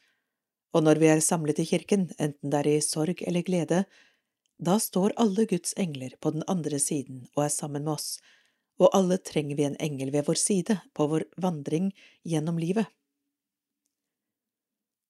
og 0.76 0.84
når 0.84 1.00
vi 1.00 1.08
er 1.08 1.24
samlet 1.24 1.62
i 1.64 1.68
kirken, 1.70 2.10
enten 2.20 2.52
det 2.52 2.60
er 2.62 2.70
i 2.74 2.84
sorg 2.84 3.22
eller 3.24 3.46
glede, 3.48 3.86
da 4.60 4.76
står 4.80 5.16
alle 5.20 5.46
Guds 5.48 5.74
engler 5.80 6.16
på 6.20 6.34
den 6.36 6.44
andre 6.52 6.80
siden 6.80 7.26
og 7.36 7.46
er 7.46 7.54
sammen 7.54 7.86
med 7.88 7.96
oss, 7.96 8.18
og 8.80 8.92
alle 8.96 9.18
trenger 9.24 9.56
vi 9.56 9.68
en 9.68 9.80
engel 9.80 10.12
ved 10.12 10.28
vår 10.28 10.40
side 10.40 10.78
på 10.96 11.08
vår 11.12 11.28
vandring 11.40 11.94
gjennom 12.28 12.60
livet. 12.60 12.88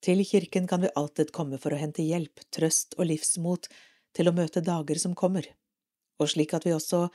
Til 0.05 0.21
kirken 0.21 0.67
kan 0.69 0.83
vi 0.85 0.93
alltid 0.93 1.33
komme 1.33 1.57
for 1.57 1.73
å 1.73 1.81
hente 1.81 2.05
hjelp, 2.05 2.43
trøst 2.53 2.93
og 2.99 3.09
livsmot 3.09 3.65
til 4.13 4.29
å 4.29 4.35
møte 4.37 4.61
dager 4.61 5.01
som 5.01 5.17
kommer, 5.17 5.47
og 6.21 6.29
slik 6.29 6.53
at 6.53 6.67
vi 6.67 6.75
også 6.77 7.07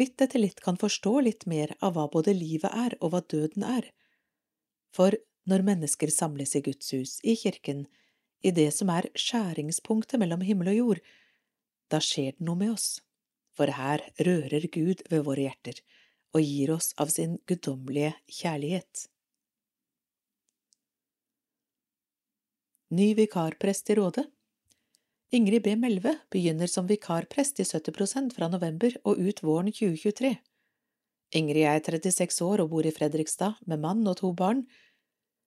litt 0.00 0.22
etter 0.24 0.40
litt 0.40 0.62
kan 0.64 0.80
forstå 0.80 1.12
litt 1.26 1.44
mer 1.50 1.74
av 1.84 1.98
hva 1.98 2.06
både 2.12 2.32
livet 2.32 2.72
er 2.72 2.96
og 3.00 3.12
hva 3.12 3.20
døden 3.28 3.66
er. 3.66 3.90
For 4.96 5.12
når 5.50 5.66
mennesker 5.66 6.12
samles 6.14 6.54
i 6.56 6.62
Guds 6.64 6.92
hus, 6.94 7.18
i 7.26 7.36
kirken, 7.36 7.84
i 8.40 8.52
det 8.56 8.70
som 8.72 8.90
er 8.94 9.10
skjæringspunktet 9.18 10.20
mellom 10.22 10.44
himmel 10.46 10.72
og 10.72 10.78
jord, 10.78 11.04
da 11.90 12.00
skjer 12.00 12.36
det 12.36 12.46
noe 12.46 12.58
med 12.60 12.74
oss, 12.76 13.00
for 13.58 13.72
her 13.74 14.04
rører 14.22 14.66
Gud 14.72 15.02
ved 15.10 15.26
våre 15.26 15.48
hjerter 15.48 15.82
og 16.30 16.44
gir 16.46 16.70
oss 16.76 16.92
av 17.02 17.10
sin 17.10 17.40
guddommelige 17.50 18.14
kjærlighet. 18.30 19.08
Ny 22.94 23.12
vikarprest 23.18 23.90
i 23.90 23.98
Rådet 23.98 24.30
Ingrid 25.30 25.62
B. 25.62 25.76
Melve 25.78 26.16
begynner 26.30 26.66
som 26.66 26.88
vikarprest 26.90 27.60
i 27.62 27.66
70% 27.66 28.32
fra 28.34 28.48
november 28.50 28.96
og 29.06 29.20
ut 29.22 29.42
våren 29.46 29.70
2023. 29.70 30.32
Ingrid 31.38 31.66
er 31.70 31.84
36 31.86 32.40
år 32.42 32.64
og 32.64 32.72
bor 32.72 32.86
i 32.86 32.90
Fredrikstad 32.90 33.60
med 33.70 33.78
mann 33.78 34.02
og 34.10 34.18
to 34.18 34.32
barn. 34.34 34.64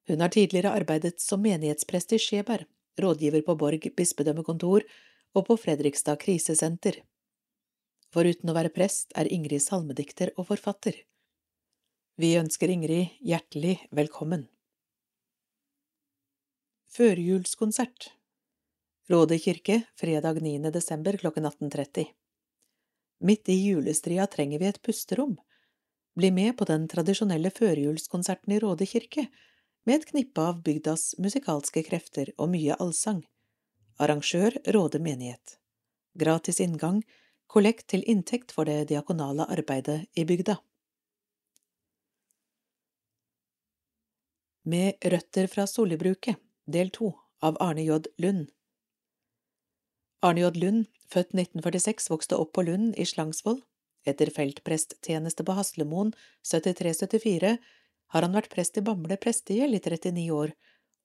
Hun 0.07 0.21
har 0.21 0.29
tidligere 0.29 0.73
arbeidet 0.75 1.21
som 1.21 1.41
menighetsprest 1.41 2.13
i 2.13 2.19
Skjeberg, 2.19 2.67
rådgiver 2.99 3.41
på 3.45 3.55
Borg 3.55 3.87
bispedømmekontor 3.97 4.83
og 5.33 5.45
på 5.47 5.57
Fredrikstad 5.57 6.19
krisesenter. 6.21 6.99
Foruten 8.13 8.51
å 8.51 8.55
være 8.55 8.73
prest 8.73 9.15
er 9.17 9.31
Ingrid 9.31 9.63
salmedikter 9.63 10.33
og 10.37 10.51
forfatter. 10.51 10.97
Vi 12.19 12.35
ønsker 12.37 12.69
Ingrid 12.69 13.15
hjertelig 13.25 13.79
velkommen. 13.89 14.45
Førjulskonsert 16.93 18.11
Råde 19.09 19.39
kirke 19.41 19.79
fredag 19.99 20.37
9. 20.43 20.69
desember 20.75 21.17
klokken 21.17 21.47
18.30 21.49 22.11
Midt 23.25 23.49
i 23.49 23.55
julestria 23.55 24.27
trenger 24.27 24.61
vi 24.61 24.67
et 24.69 24.81
pusterom. 24.85 25.33
Bli 26.13 26.29
med 26.31 26.53
på 26.59 26.67
den 26.69 26.85
tradisjonelle 26.91 27.49
førjulskonserten 27.55 28.53
i 28.53 28.59
Råde 28.61 28.85
kirke, 28.85 29.25
med 29.83 29.95
et 29.99 30.07
knippe 30.09 30.41
av 30.41 30.61
bygdas 30.63 31.13
musikalske 31.19 31.83
krefter 31.87 32.31
og 32.37 32.51
mye 32.53 32.77
allsang. 32.79 33.23
Arrangør 33.99 34.55
Råde 34.75 34.99
menighet. 35.03 35.57
Gratis 36.19 36.61
inngang, 36.63 37.01
kollekt 37.47 37.89
til 37.93 38.05
inntekt 38.09 38.53
for 38.55 38.69
det 38.69 38.89
diakonale 38.89 39.45
arbeidet 39.51 40.03
i 40.15 40.25
bygda. 40.25 40.57
Med 44.63 44.95
røtter 45.03 45.49
fra 45.51 45.67
solibruket, 45.67 46.39
del 46.65 46.89
to, 46.95 47.11
av 47.43 47.57
Arne 47.59 47.83
J. 47.83 47.99
Lund. 48.23 48.47
Arne 50.23 50.45
J. 50.45 50.53
Lund, 50.55 50.85
født 51.11 51.35
1946, 51.35 52.07
vokste 52.13 52.39
opp 52.39 52.53
på 52.55 52.63
Lund 52.63 52.95
i 52.95 53.05
Slangsvold. 53.05 53.59
Etter 54.07 54.31
feltpresttjeneste 54.35 55.43
på 55.47 55.55
Haslemoen 55.55 56.13
73–74 56.47 57.57
har 58.07 58.25
han 58.25 58.35
vært 58.35 58.51
prest 58.53 58.77
i 58.77 58.83
Bamble 58.85 59.17
prestegjeld 59.17 59.77
i 59.77 59.81
39 59.81 60.29
år, 60.33 60.53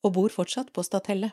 og 0.05 0.15
bor 0.15 0.33
fortsatt 0.33 0.73
på 0.73 0.85
Statelle. 0.87 1.33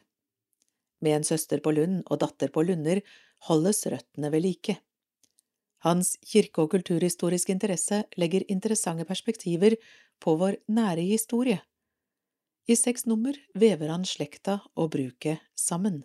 Med 1.01 1.19
en 1.19 1.27
søster 1.27 1.61
på 1.61 1.73
Lund 1.75 2.03
og 2.09 2.21
datter 2.23 2.51
på 2.53 2.63
Lunder 2.65 3.01
holdes 3.49 3.85
røttene 3.91 4.31
ved 4.31 4.45
like. 4.45 4.77
Hans 5.85 6.15
kirke- 6.25 6.63
og 6.63 6.71
kulturhistoriske 6.73 7.53
interesse 7.53 8.03
legger 8.17 8.47
interessante 8.49 9.05
perspektiver 9.05 9.75
på 10.19 10.35
vår 10.39 10.57
nære 10.71 11.03
historie. 11.05 11.59
I 12.65 12.73
seks 12.73 13.05
nummer 13.05 13.37
vever 13.53 13.91
han 13.93 14.07
slekta 14.09 14.61
og 14.73 14.95
bruket 14.95 15.43
sammen. 15.53 16.01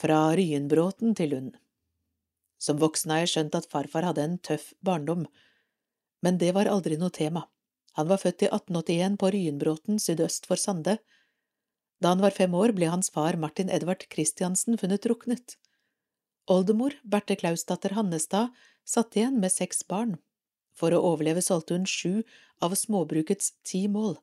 Fra 0.00 0.32
Ryenbråten 0.34 1.14
til 1.14 1.34
Lund 1.34 1.52
Som 2.58 2.80
voksen 2.80 3.12
har 3.12 3.22
jeg 3.22 3.32
skjønt 3.34 3.58
at 3.58 3.68
farfar 3.70 4.08
hadde 4.08 4.24
en 4.24 4.38
tøff 4.42 4.72
barndom, 4.82 5.26
men 6.22 6.38
det 6.38 6.52
var 6.56 6.70
aldri 6.70 6.98
noe 7.00 7.12
tema. 7.14 7.46
Han 7.98 8.08
var 8.08 8.20
født 8.22 8.44
i 8.44 8.50
1881 8.50 9.18
på 9.20 9.30
Ryenbråten 9.34 9.98
sydøst 9.98 10.46
for 10.46 10.60
Sande. 10.60 10.98
Da 12.00 12.14
han 12.14 12.22
var 12.22 12.36
fem 12.36 12.54
år, 12.54 12.72
ble 12.76 12.88
hans 12.92 13.10
far 13.12 13.36
Martin 13.36 13.70
Edvard 13.70 14.06
Christiansen 14.12 14.78
funnet 14.80 15.04
druknet. 15.04 15.56
Oldemor, 16.50 16.94
Berthe 17.04 17.36
Klausdatter 17.36 17.94
Hannestad, 17.96 18.54
satt 18.84 19.16
igjen 19.16 19.40
med 19.42 19.52
seks 19.52 19.84
barn. 19.86 20.16
For 20.72 20.94
å 20.94 21.02
overleve 21.12 21.42
solgte 21.44 21.76
hun 21.76 21.86
sju 21.86 22.22
av 22.64 22.76
småbrukets 22.78 23.52
ti 23.66 23.86
mål. 23.88 24.16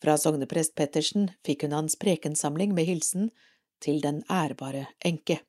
Fra 0.00 0.16
sogneprest 0.20 0.74
Pettersen 0.76 1.30
fikk 1.46 1.64
hun 1.66 1.76
hans 1.76 1.96
prekensamling 2.00 2.74
med 2.76 2.88
hilsen 2.88 3.30
til 3.84 4.00
den 4.04 4.22
ærbare 4.32 4.86
enke. 5.04 5.40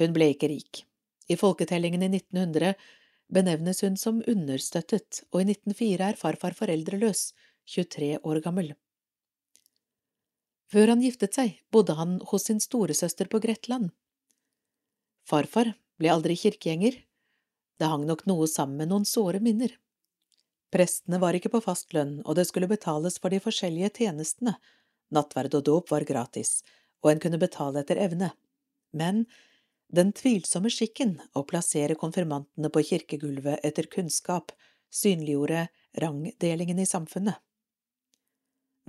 Hun 0.00 0.16
ble 0.16 0.32
ikke 0.34 0.48
rik. 0.52 0.84
I 1.28 1.36
folketellingen 1.40 2.02
i 2.04 2.10
1900 2.10 2.74
benevnes 3.32 3.82
hun 3.84 3.96
som 4.00 4.20
understøttet, 4.28 5.22
og 5.30 5.42
i 5.42 5.50
1904 5.54 6.12
er 6.12 6.18
farfar 6.18 6.56
foreldreløs, 6.58 7.30
23 7.70 8.18
år 8.26 8.40
gammel. 8.44 8.72
Før 10.70 10.92
han 10.92 11.02
giftet 11.02 11.34
seg, 11.34 11.56
bodde 11.74 11.96
han 11.98 12.18
hos 12.30 12.46
sin 12.46 12.60
storesøster 12.62 13.30
på 13.30 13.40
Gretland. 13.42 13.90
Farfar 15.26 15.72
ble 15.98 16.10
aldri 16.12 16.36
kirkegjenger. 16.38 16.98
Det 17.80 17.88
hang 17.90 18.06
nok 18.06 18.26
noe 18.30 18.46
sammen 18.50 18.78
med 18.78 18.90
noen 18.92 19.06
såre 19.08 19.40
minner. 19.42 19.72
Prestene 20.70 21.18
var 21.18 21.34
ikke 21.34 21.50
på 21.50 21.62
fast 21.64 21.94
lønn, 21.96 22.20
og 22.22 22.36
det 22.38 22.46
skulle 22.46 22.70
betales 22.70 23.18
for 23.18 23.34
de 23.34 23.40
forskjellige 23.42 23.90
tjenestene. 23.98 24.54
Nattverd 25.10 25.56
og 25.58 25.66
dåp 25.66 25.90
var 25.90 26.06
gratis, 26.06 26.60
og 27.02 27.10
en 27.12 27.22
kunne 27.22 27.40
betale 27.42 27.82
etter 27.82 27.98
evne. 27.98 28.30
Men 28.94 29.24
den 29.90 30.12
tvilsomme 30.14 30.70
skikken 30.70 31.16
å 31.34 31.42
plassere 31.50 31.96
konfirmantene 31.98 32.70
på 32.70 32.82
kirkegulvet 32.92 33.64
etter 33.66 33.88
kunnskap 33.90 34.52
synliggjorde 34.90 35.66
rangdelingen 36.02 36.78
i 36.78 36.86
samfunnet. 36.86 37.38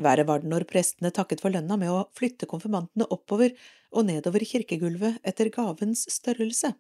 Verre 0.02 0.26
var 0.26 0.42
det 0.42 0.50
når 0.50 0.66
prestene 0.70 1.12
takket 1.14 1.42
for 1.44 1.54
lønna 1.54 1.78
med 1.78 1.92
å 1.94 2.06
flytte 2.18 2.48
konfirmantene 2.50 3.10
oppover 3.14 3.54
og 3.92 4.08
nedover 4.08 4.46
kirkegulvet 4.48 5.20
etter 5.28 5.52
gavens 5.54 6.06
størrelse. 6.10 6.74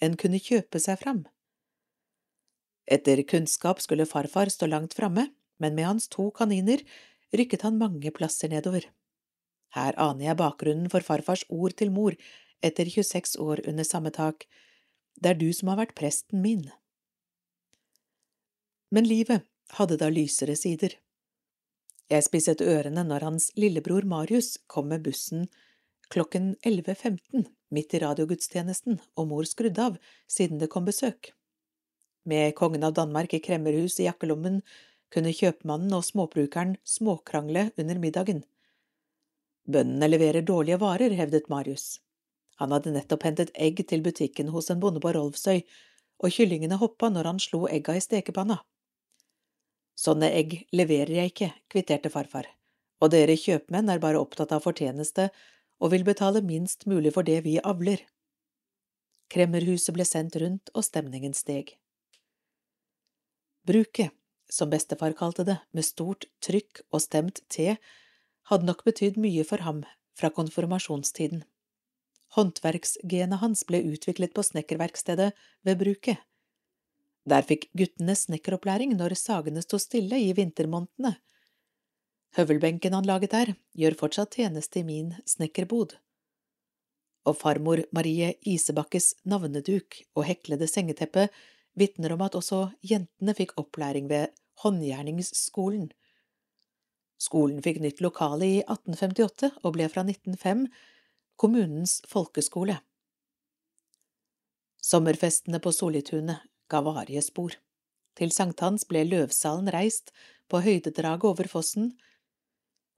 En 0.00 0.16
kunne 0.18 0.40
kjøpe 0.40 0.80
seg 0.82 0.98
fram. 1.02 1.26
Etter 2.90 3.22
kunnskap 3.28 3.82
skulle 3.82 4.08
farfar 4.08 4.50
stå 4.50 4.66
langt 4.70 4.96
framme, 4.98 5.28
men 5.60 5.76
med 5.76 5.86
hans 5.86 6.08
to 6.10 6.30
kaniner 6.34 6.82
rykket 7.36 7.66
han 7.66 7.78
mange 7.78 8.10
plasser 8.14 8.50
nedover. 8.50 8.88
Her 9.76 9.94
aner 10.02 10.30
jeg 10.30 10.40
bakgrunnen 10.40 10.90
for 10.90 11.04
farfars 11.06 11.44
ord 11.54 11.76
til 11.78 11.92
mor 11.94 12.16
etter 12.62 12.90
26 12.90 13.36
år 13.40 13.62
under 13.68 13.84
samme 13.84 14.10
tak. 14.14 14.46
Det 15.20 15.32
er 15.32 15.40
du 15.40 15.50
som 15.56 15.72
har 15.72 15.80
vært 15.82 15.96
presten 15.98 16.42
min. 16.42 16.66
Men 18.90 19.06
livet 19.06 19.46
hadde 19.78 19.98
da 20.00 20.10
lysere 20.10 20.56
sider. 20.58 20.96
Jeg 22.10 22.26
spisset 22.26 22.62
ørene 22.64 23.04
når 23.06 23.26
hans 23.28 23.50
lillebror 23.54 24.02
Marius 24.02 24.56
kom 24.66 24.90
med 24.90 25.04
bussen 25.06 25.46
klokken 26.10 26.56
11.15 26.66 27.46
midt 27.70 27.94
i 27.94 28.00
radiogudstjenesten, 28.02 28.98
og 29.14 29.28
mor 29.30 29.46
skrudde 29.46 29.84
av 29.92 29.98
siden 30.26 30.58
det 30.58 30.70
kom 30.72 30.88
besøk. 30.88 31.30
Med 32.26 32.54
kongen 32.58 32.84
av 32.84 32.96
Danmark 32.98 33.34
i 33.34 33.42
kremmerhus 33.42 34.00
i 34.00 34.08
jakkelommen 34.08 34.60
kunne 35.14 35.34
kjøpmannen 35.34 35.94
og 35.96 36.04
småbrukeren 36.06 36.76
småkrangle 36.86 37.70
under 37.78 38.02
middagen. 38.02 38.42
Bøndene 39.70 40.10
leverer 40.10 40.46
dårlige 40.46 40.80
varer, 40.82 41.14
hevdet 41.14 41.48
Marius. 41.50 42.00
Han 42.60 42.74
hadde 42.76 42.92
nettopp 42.92 43.24
hentet 43.24 43.52
egg 43.56 43.80
til 43.88 44.02
butikken 44.04 44.50
hos 44.54 44.68
en 44.70 44.80
bonde 44.82 45.00
på 45.00 45.12
Rolvsøy, 45.16 45.62
og 46.20 46.34
kyllingene 46.36 46.76
hoppa 46.80 47.08
når 47.08 47.30
han 47.30 47.40
slo 47.40 47.64
egga 47.72 47.96
i 47.96 48.04
stekepanna. 48.04 48.58
Sånne 49.96 50.28
egg 50.36 50.54
leverer 50.76 51.14
jeg 51.16 51.32
ikke, 51.32 51.50
kvitterte 51.72 52.12
farfar, 52.12 52.46
og 53.00 53.12
dere 53.12 53.36
kjøpmenn 53.36 53.88
er 53.92 54.02
bare 54.02 54.20
opptatt 54.20 54.52
av 54.52 54.64
fortjeneste 54.64 55.30
og 55.80 55.94
vil 55.94 56.04
betale 56.04 56.44
minst 56.44 56.86
mulig 56.88 57.14
for 57.16 57.24
det 57.24 57.40
vi 57.46 57.56
avler. 57.64 58.02
Kremmerhuset 59.32 59.94
ble 59.96 60.04
sendt 60.04 60.36
rundt, 60.42 60.72
og 60.74 60.84
stemningen 60.84 61.32
steg. 61.36 61.76
Bruket, 63.64 64.12
som 64.50 64.72
bestefar 64.72 65.14
kalte 65.16 65.46
det, 65.46 65.56
med 65.72 65.86
stort 65.86 66.26
trykk 66.44 66.82
og 66.90 67.00
stemt 67.04 67.40
T, 67.48 67.76
hadde 68.50 68.66
nok 68.66 68.82
betydd 68.84 69.20
mye 69.20 69.44
for 69.46 69.62
ham 69.64 69.84
fra 70.18 70.32
konfirmasjonstiden. 70.34 71.44
Håndverksgenet 72.36 73.40
hans 73.42 73.64
ble 73.66 73.82
utviklet 73.90 74.34
på 74.36 74.44
snekkerverkstedet 74.46 75.32
ved 75.66 75.80
bruket, 75.80 76.20
der 77.28 77.44
fikk 77.46 77.66
guttene 77.76 78.14
snekkeropplæring 78.16 78.94
når 78.96 79.14
sagene 79.18 79.62
sto 79.64 79.78
stille 79.82 80.18
i 80.18 80.30
vintermånedene. 80.36 81.16
Høvelbenken 82.38 82.94
han 82.94 83.08
laget 83.08 83.34
der, 83.34 83.54
gjør 83.76 83.98
fortsatt 83.98 84.38
tjeneste 84.38 84.80
i 84.80 84.86
min 84.86 85.12
snekkerbod. 85.26 85.96
Og 87.26 87.36
farmor 87.36 87.82
Marie 87.92 88.32
Isebakkes 88.48 89.12
navneduk 89.28 89.98
og 90.14 90.24
heklede 90.24 90.68
sengeteppe 90.70 91.26
vitner 91.78 92.14
om 92.14 92.22
at 92.24 92.38
også 92.38 92.68
jentene 92.86 93.34
fikk 93.36 93.56
opplæring 93.60 94.08
ved 94.08 94.30
håndgjerningsskolen. 94.62 95.90
Skolen 97.20 97.60
fikk 97.62 97.82
nytt 97.84 98.00
lokale 98.00 98.46
i 98.46 98.62
1858 98.62 99.50
og 99.60 99.74
ble 99.76 99.90
fra 99.92 100.06
1905 100.06 100.64
kommunens 101.40 102.02
folkeskole. 102.08 102.74
Sommerfestene 104.84 105.60
på 105.64 105.72
Solitunet 105.72 106.42
ga 106.68 106.82
varige 106.84 107.22
spor. 107.24 107.54
Til 108.18 108.32
sankthans 108.34 108.84
ble 108.90 109.06
løvsalen 109.08 109.70
reist 109.72 110.12
på 110.52 110.60
høydedraget 110.60 111.24
over 111.30 111.48
fossen. 111.48 111.94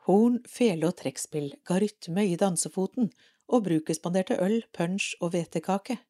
Horn, 0.08 0.40
fele 0.50 0.88
og 0.88 0.96
trekkspill 0.98 1.52
ga 1.68 1.78
rytme 1.84 2.24
i 2.26 2.34
dansefoten, 2.40 3.12
og 3.46 3.62
bruket 3.68 4.00
spanderte 4.00 4.40
øl, 4.42 4.64
punch 4.74 5.12
og 5.20 5.36
hvetekake. 5.36 6.00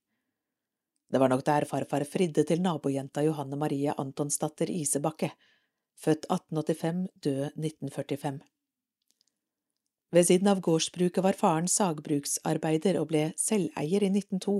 Det 1.12 1.20
var 1.20 1.28
nok 1.28 1.44
der 1.44 1.68
farfar 1.68 2.06
fridde 2.08 2.46
til 2.48 2.64
nabojenta 2.64 3.26
Johanne 3.26 3.60
Marie 3.60 3.92
Antonsdatter 3.92 4.72
Isebakke, 4.72 5.34
født 6.00 6.24
1885, 6.32 7.04
død 7.28 7.44
1945. 7.60 8.51
Ved 10.12 10.28
siden 10.28 10.50
av 10.52 10.60
gårdsbruket 10.60 11.24
var 11.24 11.36
faren 11.38 11.68
sagbruksarbeider 11.72 12.98
og 13.00 13.08
ble 13.12 13.30
selveier 13.40 14.04
i 14.04 14.10
1902, 14.12 14.58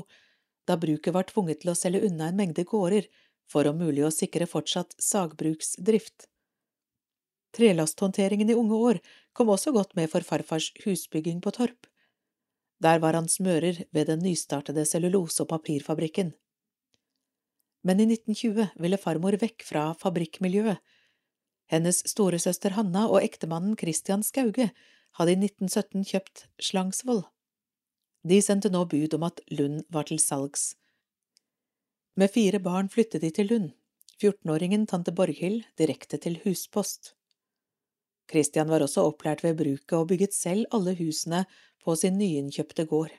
da 0.69 0.79
bruket 0.81 1.13
var 1.13 1.29
tvunget 1.29 1.61
til 1.63 1.73
å 1.73 1.77
selge 1.77 2.07
unna 2.09 2.31
en 2.31 2.39
mengde 2.39 2.65
gårder 2.69 3.09
for 3.53 3.69
om 3.69 3.81
mulig 3.83 4.07
å 4.07 4.13
sikre 4.15 4.49
fortsatt 4.49 4.95
sagbruksdrift. 5.03 6.29
Trelasthåndteringen 7.53 8.49
i 8.49 8.57
unge 8.57 8.79
år 8.89 9.01
kom 9.37 9.51
også 9.53 9.75
godt 9.77 9.93
med 9.99 10.09
for 10.13 10.25
farfars 10.25 10.71
husbygging 10.87 11.43
på 11.45 11.53
Torp. 11.53 11.85
Der 12.83 13.03
var 13.03 13.15
han 13.19 13.29
smører 13.29 13.85
ved 13.93 14.09
den 14.09 14.25
nystartede 14.25 14.87
cellulose- 14.89 15.45
og 15.45 15.51
papirfabrikken. 15.53 16.33
Men 17.85 18.01
i 18.01 18.07
1920 18.09 18.73
ville 18.81 18.99
farmor 18.99 19.37
vekk 19.43 19.67
fra 19.69 19.85
fabrikkmiljøet. 20.01 20.81
Hennes 21.73 22.03
storesøster 22.09 22.75
Hanna 22.77 23.05
og 23.11 23.21
ektemannen 23.23 23.77
Christian 23.79 24.25
Skauge 24.25 24.71
hadde 25.19 25.35
i 25.35 25.41
1917 25.41 26.05
kjøpt 26.09 26.47
Slangsvold. 26.63 27.25
De 28.29 28.39
sendte 28.43 28.71
nå 28.71 28.85
bud 28.91 29.15
om 29.19 29.27
at 29.27 29.41
Lund 29.51 29.83
var 29.93 30.07
til 30.09 30.21
salgs. 30.23 30.73
Med 32.17 32.31
fire 32.31 32.61
barn 32.63 32.91
flyttet 32.93 33.25
de 33.25 33.31
til 33.35 33.51
Lund, 33.51 33.73
14-åringen 34.23 34.87
tante 34.87 35.15
Borghild 35.17 35.65
direkte 35.81 36.21
til 36.23 36.39
huspost. 36.45 37.15
Christian 38.31 38.71
var 38.71 38.85
også 38.85 39.05
opplært 39.09 39.43
ved 39.45 39.59
bruket 39.59 39.97
og 39.99 40.09
bygget 40.13 40.35
selv 40.37 40.69
alle 40.73 40.95
husene 40.97 41.45
på 41.85 41.97
sin 41.99 42.19
nyinnkjøpte 42.21 42.87
gård. 42.87 43.13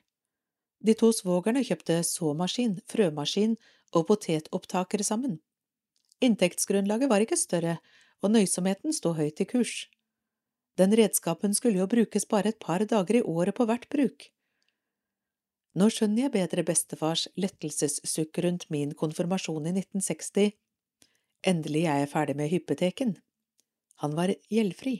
De 0.83 0.95
to 0.99 1.11
svogerne 1.15 1.63
kjøpte 1.63 2.01
såmaskin, 2.07 2.79
frømaskin 2.91 3.57
og 3.93 4.07
potetopptakere 4.09 5.03
sammen. 5.03 5.37
Inntektsgrunnlaget 6.23 7.11
var 7.11 7.23
ikke 7.23 7.39
større, 7.39 7.77
og 8.23 8.31
nøysomheten 8.31 8.95
sto 8.95 9.13
høyt 9.17 9.41
i 9.43 9.47
kurs. 9.47 9.87
Den 10.79 10.95
redskapen 10.97 11.53
skulle 11.53 11.81
jo 11.81 11.89
brukes 11.89 12.25
bare 12.29 12.49
et 12.49 12.59
par 12.59 12.85
dager 12.89 13.19
i 13.19 13.21
året 13.21 13.55
på 13.57 13.67
hvert 13.69 13.85
bruk. 13.93 14.29
Nå 15.77 15.89
skjønner 15.89 16.25
jeg 16.25 16.33
bedre 16.33 16.65
bestefars 16.65 17.27
lettelsessukk 17.37 18.39
rundt 18.45 18.67
min 18.73 18.93
konfirmasjon 18.97 19.69
i 19.69 19.73
1960. 19.77 20.51
Endelig 21.49 21.87
er 21.89 22.03
jeg 22.03 22.11
ferdig 22.11 22.35
med 22.37 22.51
hypoteken. 22.51 23.15
Han 24.01 24.13
var 24.17 24.33
gjeldfri. 24.53 24.99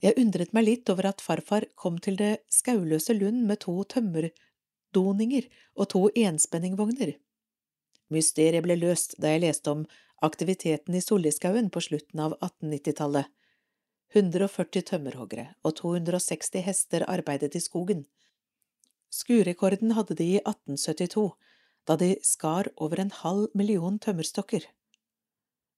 Jeg 0.00 0.16
undret 0.16 0.54
meg 0.56 0.64
litt 0.64 0.90
over 0.92 1.10
at 1.10 1.20
farfar 1.20 1.66
kom 1.76 1.98
til 2.00 2.16
det 2.16 2.38
skauløse 2.50 3.14
Lund 3.18 3.42
med 3.48 3.60
to 3.66 3.74
tømmerdoninger 3.94 5.50
og 5.76 5.90
to 5.92 6.06
enspenningvogner. 6.16 7.12
Mysteriet 8.10 8.64
ble 8.64 8.78
løst 8.80 9.18
da 9.20 9.34
jeg 9.34 9.44
leste 9.44 9.74
om 9.74 9.84
aktiviteten 10.24 10.96
i 10.96 11.02
Solliskauen 11.04 11.68
på 11.70 11.82
slutten 11.84 12.22
av 12.24 12.38
1890-tallet. 12.38 13.28
140 14.10 14.82
tømmerhoggere 14.88 15.52
og 15.62 15.76
260 15.78 16.64
hester 16.66 17.04
arbeidet 17.06 17.54
i 17.54 17.62
skogen. 17.62 18.04
Skurekorden 19.10 19.94
hadde 19.94 20.16
de 20.18 20.26
i 20.36 20.40
1872, 20.42 21.30
da 21.86 21.96
de 21.96 22.16
skar 22.26 22.70
over 22.76 23.00
en 23.02 23.10
halv 23.22 23.48
million 23.54 23.98
tømmerstokker. 23.98 24.66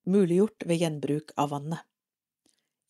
Muliggjort 0.08 0.64
ved 0.66 0.80
gjenbruk 0.80 1.32
av 1.36 1.52
vannet. 1.52 1.84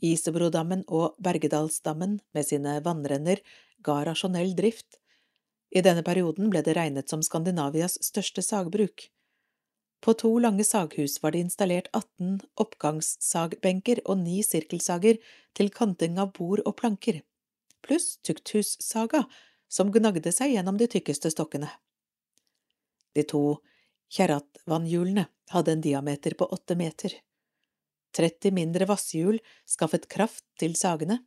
Isebrodammen 0.02 0.82
og 0.88 1.18
Bergedalsdammen 1.22 2.18
med 2.34 2.46
sine 2.46 2.78
vannrenner 2.82 3.42
ga 3.86 4.00
rasjonell 4.06 4.54
drift. 4.58 4.98
I 5.70 5.82
denne 5.82 6.02
perioden 6.06 6.50
ble 6.50 6.62
det 6.66 6.74
regnet 6.78 7.10
som 7.10 7.22
Skandinavias 7.22 7.98
største 8.02 8.42
sagbruk. 8.42 9.06
På 10.02 10.14
to 10.18 10.38
lange 10.42 10.64
saghus 10.66 11.20
var 11.22 11.30
det 11.30 11.44
installert 11.46 11.88
18 11.94 12.40
oppgangssagbenker 12.58 14.00
og 14.10 14.18
ni 14.24 14.40
sirkelsager 14.42 15.20
til 15.54 15.70
kanting 15.70 16.18
av 16.18 16.32
bord 16.34 16.64
og 16.66 16.74
planker, 16.80 17.20
pluss 17.86 18.16
tukthussaga, 18.26 19.22
som 19.70 19.92
gnagde 19.94 20.32
seg 20.34 20.56
gjennom 20.56 20.76
de 20.80 20.88
tykkeste 20.90 21.30
stokkene. 21.32 21.70
De 23.14 23.22
to 23.28 23.60
kjerratvannhjulene 24.12 25.28
hadde 25.54 25.76
en 25.76 25.84
diameter 25.84 26.34
på 26.34 26.50
åtte 26.50 26.76
meter. 26.76 27.14
30 28.18 28.52
mindre 28.58 28.88
vasshjul 28.90 29.38
skaffet 29.68 30.10
kraft 30.12 30.44
til 30.60 30.74
sagene. 30.76 31.22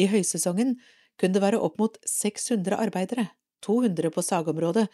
I 0.00 0.08
høysesongen 0.10 0.78
kunne 1.20 1.36
det 1.36 1.44
være 1.44 1.60
opp 1.60 1.78
mot 1.78 2.00
600 2.08 2.78
arbeidere, 2.78 3.28
200 3.62 4.10
på 4.14 4.24
sagområdet, 4.24 4.88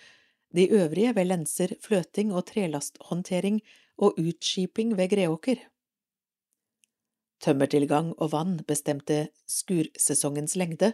de 0.54 0.68
øvrige 0.70 1.14
ved 1.16 1.24
lenser, 1.24 1.74
fløting 1.82 2.34
og 2.34 2.46
trelasthåndtering 2.46 3.60
og 3.98 4.18
utskiping 4.18 4.96
ved 4.96 5.10
Greåker. 5.10 5.56
Tømmertilgang 7.40 8.14
og 8.18 8.32
vann 8.32 8.60
bestemte 8.64 9.28
skursesongens 9.46 10.56
lengde. 10.56 10.92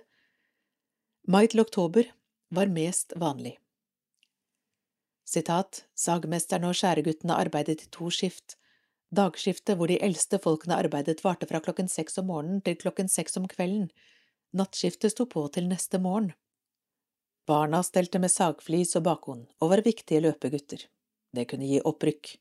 Mai 1.29 1.46
til 1.46 1.61
oktober 1.61 2.09
var 2.51 2.66
mest 2.66 3.12
vanlig. 3.16 3.59
Sitat, 5.27 5.85
sagmesterne 5.94 6.68
og 6.68 6.75
skjæreguttene 6.75 7.37
arbeidet 7.37 7.85
i 7.85 7.90
to 7.92 8.11
skift, 8.11 8.57
Dagskiftet 9.11 9.75
hvor 9.77 9.90
de 9.90 9.99
eldste 9.99 10.38
folkene 10.38 10.77
arbeidet 10.79 11.25
varte 11.25 11.46
fra 11.51 11.59
klokken 11.59 11.88
seks 11.90 12.18
om 12.20 12.29
morgenen 12.31 12.61
til 12.62 12.77
klokken 12.79 13.09
seks 13.11 13.37
om 13.40 13.49
kvelden. 13.51 13.88
Nattskiftet 14.55 15.11
sto 15.11 15.27
på 15.27 15.49
til 15.55 15.66
neste 15.66 15.99
morgen. 15.99 16.31
Barna 17.51 17.81
stelte 17.83 18.21
med 18.23 18.31
sagflis 18.31 18.95
og 18.99 19.03
bakhånd 19.09 19.47
og 19.59 19.73
var 19.73 19.83
viktige 19.83 20.23
løpegutter. 20.23 20.85
Det 21.35 21.49
kunne 21.51 21.67
gi 21.67 21.81
opprykk. 21.83 22.37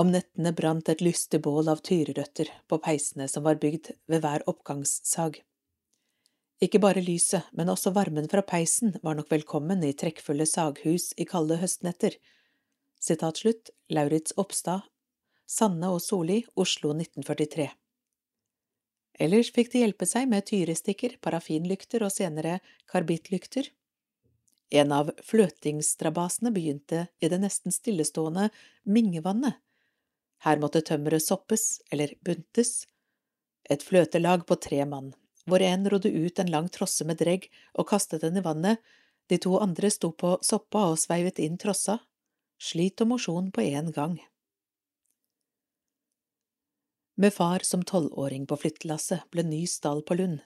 Om 0.00 0.08
nettene 0.14 0.54
brant 0.56 0.88
et 0.88 1.04
lystig 1.04 1.42
bål 1.44 1.68
av 1.68 1.82
tyrerøtter 1.84 2.48
på 2.70 2.78
peisene 2.86 3.26
som 3.28 3.44
var 3.44 3.60
bygd 3.60 3.92
ved 4.08 4.24
hver 4.24 4.46
oppgangssag. 4.48 5.36
Ikke 6.64 6.80
bare 6.80 7.04
lyset, 7.04 7.44
men 7.52 7.68
også 7.68 7.92
varmen 7.92 8.30
fra 8.32 8.40
peisen 8.40 8.96
var 9.04 9.18
nok 9.18 9.28
velkommen 9.34 9.84
i 9.84 9.92
trekkfulle 9.92 10.48
saghus 10.48 11.10
i 11.20 11.28
kalde 11.28 11.60
høstnetter, 11.60 12.16
Sitat 13.04 13.36
slutt, 13.42 13.68
Lauritz 13.92 14.32
Oppstad, 14.40 14.88
Sanne 15.44 15.92
og 15.92 16.00
Soli, 16.00 16.40
Oslo 16.56 16.94
1943. 16.96 17.68
Ellers 19.22 19.52
fikk 19.54 19.70
de 19.72 19.84
hjelpe 19.84 20.06
seg 20.10 20.26
med 20.30 20.46
tyrestikker, 20.48 21.18
parafinlykter 21.22 22.02
og 22.02 22.12
senere 22.12 22.58
karbittlykter. 22.90 23.68
En 24.74 24.90
av 24.96 25.12
fløtingstrabasene 25.22 26.50
begynte 26.54 27.06
i 27.22 27.30
det 27.30 27.38
nesten 27.42 27.74
stillestående 27.74 28.48
Mingevannet. 28.90 29.60
Her 30.44 30.58
måtte 30.60 30.82
tømmeret 30.84 31.22
soppes, 31.22 31.78
eller 31.94 32.16
buntes. 32.26 32.84
Et 33.70 33.82
fløtelag 33.82 34.44
på 34.48 34.58
tre 34.60 34.82
mann, 34.84 35.14
hvor 35.46 35.62
en 35.62 35.86
rodde 35.88 36.10
ut 36.10 36.40
en 36.42 36.50
lang 36.50 36.68
trosse 36.72 37.06
med 37.06 37.22
dregg 37.22 37.46
og 37.78 37.88
kastet 37.88 38.26
den 38.26 38.40
i 38.40 38.44
vannet, 38.44 38.82
de 39.30 39.38
to 39.40 39.54
andre 39.62 39.88
sto 39.92 40.10
på 40.12 40.34
soppa 40.44 40.88
og 40.90 41.00
sveivet 41.00 41.38
inn 41.40 41.56
trossa, 41.60 42.00
slit 42.60 43.00
og 43.00 43.14
mosjon 43.14 43.48
på 43.54 43.64
én 43.64 43.88
gang. 43.94 44.18
Med 47.16 47.34
far 47.34 47.58
som 47.62 47.84
tolvåring 47.84 48.46
på 48.46 48.56
flyttelasset 48.58 49.28
ble 49.30 49.44
ny 49.46 49.66
stall 49.70 50.02
på 50.02 50.16
Lund, 50.18 50.40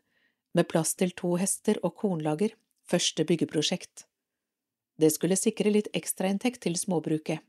med 0.52 0.68
plass 0.68 0.92
til 1.00 1.14
to 1.16 1.37
hester 1.40 1.78
og 1.81 1.94
kornlager, 1.96 2.52
første 2.85 3.24
byggeprosjekt. 3.24 4.04
Det 5.00 5.09
skulle 5.14 5.38
sikre 5.40 5.72
litt 5.72 5.88
ekstrainntekt 5.96 6.61
til 6.66 6.76
småbruket. 6.76 7.40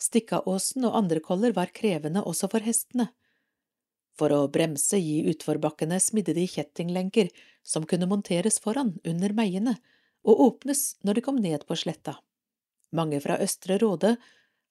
Stikkaåsen 0.00 0.86
og 0.86 0.94
andre 1.00 1.18
koller 1.24 1.56
var 1.56 1.72
krevende 1.74 2.22
også 2.22 2.48
for 2.52 2.62
hestene. 2.62 3.08
For 4.14 4.30
å 4.30 4.46
bremse 4.52 5.00
i 5.00 5.24
utforbakkene 5.32 5.98
smidde 6.00 6.34
de 6.36 6.44
kjettinglenker 6.50 7.32
som 7.66 7.86
kunne 7.88 8.08
monteres 8.10 8.60
foran, 8.62 8.94
under 9.04 9.34
meiene, 9.34 9.74
og 10.22 10.42
åpnes 10.46 11.00
når 11.02 11.18
de 11.18 11.24
kom 11.24 11.40
ned 11.42 11.64
på 11.66 11.78
sletta. 11.82 12.14
Mange 12.94 13.18
fra 13.24 13.40
Østre 13.42 13.78
Råde 13.80 14.14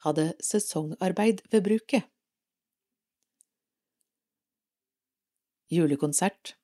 hadde 0.06 0.30
sesongarbeid 0.44 1.44
ved 1.52 1.66
bruket. 1.66 2.08
Julekonsert 5.72 6.56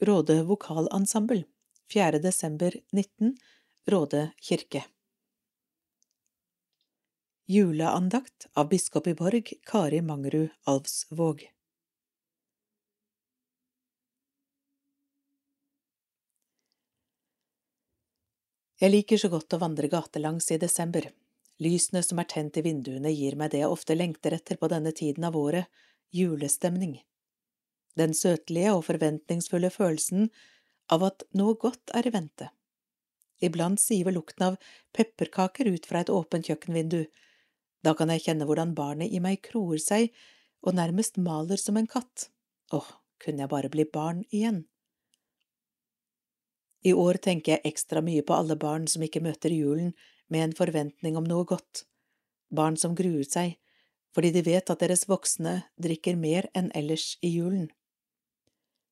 Råde 0.00 0.42
vokalensemble 0.42 1.44
4. 1.92 2.18
desember 2.18 2.74
19 2.92 3.36
Råde 3.86 4.30
kirke 4.36 4.84
Juleandakt 7.46 8.46
av 8.52 8.68
biskop 8.68 9.06
i 9.06 9.14
Borg 9.14 9.52
Kari 9.66 10.02
Mangerud 10.02 10.48
Alvsvåg 10.64 11.46
Jeg 18.76 18.90
liker 18.92 19.16
så 19.16 19.32
godt 19.32 19.56
å 19.56 19.64
vandre 19.64 19.88
gatelangs 19.88 20.52
i 20.52 20.60
desember. 20.60 21.08
Lysene 21.64 22.04
som 22.04 22.20
er 22.20 22.28
tent 22.36 22.60
i 22.60 22.68
vinduene 22.68 23.08
gir 23.08 23.40
meg 23.40 23.56
det 23.56 23.64
jeg 23.64 23.72
ofte 23.72 23.96
lengter 23.96 24.36
etter 24.36 24.60
på 24.60 24.68
denne 24.68 24.92
tiden 24.92 25.24
av 25.24 25.36
året, 25.46 25.72
julestemning. 26.12 26.98
Den 27.98 28.14
søtlige 28.14 28.74
og 28.76 28.84
forventningsfulle 28.86 29.70
følelsen 29.74 30.28
av 30.92 31.04
at 31.08 31.24
noe 31.36 31.56
godt 31.58 31.92
er 31.98 32.06
i 32.08 32.14
vente. 32.14 32.50
Iblant 33.44 33.80
siver 33.80 34.14
lukten 34.14 34.46
av 34.48 34.56
pepperkaker 34.94 35.68
ut 35.70 35.86
fra 35.86 36.02
et 36.02 36.12
åpent 36.12 36.46
kjøkkenvindu. 36.46 37.04
Da 37.82 37.94
kan 37.98 38.10
jeg 38.10 38.24
kjenne 38.26 38.46
hvordan 38.48 38.74
barnet 38.78 39.14
i 39.14 39.20
meg 39.22 39.42
kroer 39.46 39.82
seg 39.82 40.10
og 40.66 40.74
nærmest 40.74 41.20
maler 41.22 41.60
som 41.60 41.78
en 41.78 41.90
katt. 41.90 42.28
Åh, 42.74 42.88
kunne 43.22 43.44
jeg 43.44 43.52
bare 43.52 43.70
bli 43.70 43.86
barn 43.86 44.24
igjen. 44.30 44.64
I 46.86 46.94
år 46.94 47.18
tenker 47.22 47.56
jeg 47.56 47.72
ekstra 47.72 48.02
mye 48.02 48.22
på 48.26 48.34
alle 48.34 48.54
barn 48.58 48.86
som 48.90 49.02
ikke 49.02 49.22
møter 49.22 49.54
julen 49.54 49.94
med 50.30 50.44
en 50.44 50.58
forventning 50.58 51.16
om 51.18 51.26
noe 51.26 51.46
godt, 51.48 51.84
barn 52.54 52.78
som 52.78 52.94
gruer 52.98 53.26
seg 53.26 53.56
fordi 54.16 54.32
de 54.34 54.40
vet 54.42 54.70
at 54.72 54.80
deres 54.82 55.04
voksne 55.06 55.52
drikker 55.78 56.16
mer 56.18 56.48
enn 56.56 56.72
ellers 56.74 57.12
i 57.22 57.28
julen. 57.36 57.68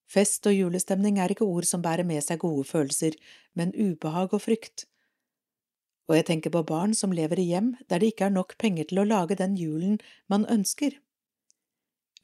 Fest 0.07 0.47
og 0.47 0.55
julestemning 0.55 1.19
er 1.19 1.33
ikke 1.35 1.47
ord 1.47 1.67
som 1.67 1.83
bærer 1.83 2.07
med 2.07 2.23
seg 2.23 2.39
gode 2.45 2.65
følelser, 2.69 3.17
men 3.59 3.75
ubehag 3.75 4.35
og 4.37 4.45
frykt. 4.45 4.87
Og 6.07 6.15
jeg 6.15 6.27
tenker 6.29 6.55
på 6.55 6.63
barn 6.67 6.95
som 6.95 7.15
lever 7.15 7.41
i 7.43 7.49
hjem 7.51 7.73
der 7.91 7.99
det 7.99 8.13
ikke 8.13 8.29
er 8.29 8.37
nok 8.37 8.55
penger 8.63 8.87
til 8.87 9.03
å 9.03 9.09
lage 9.09 9.39
den 9.39 9.57
julen 9.59 9.99
man 10.31 10.47
ønsker. 10.47 10.95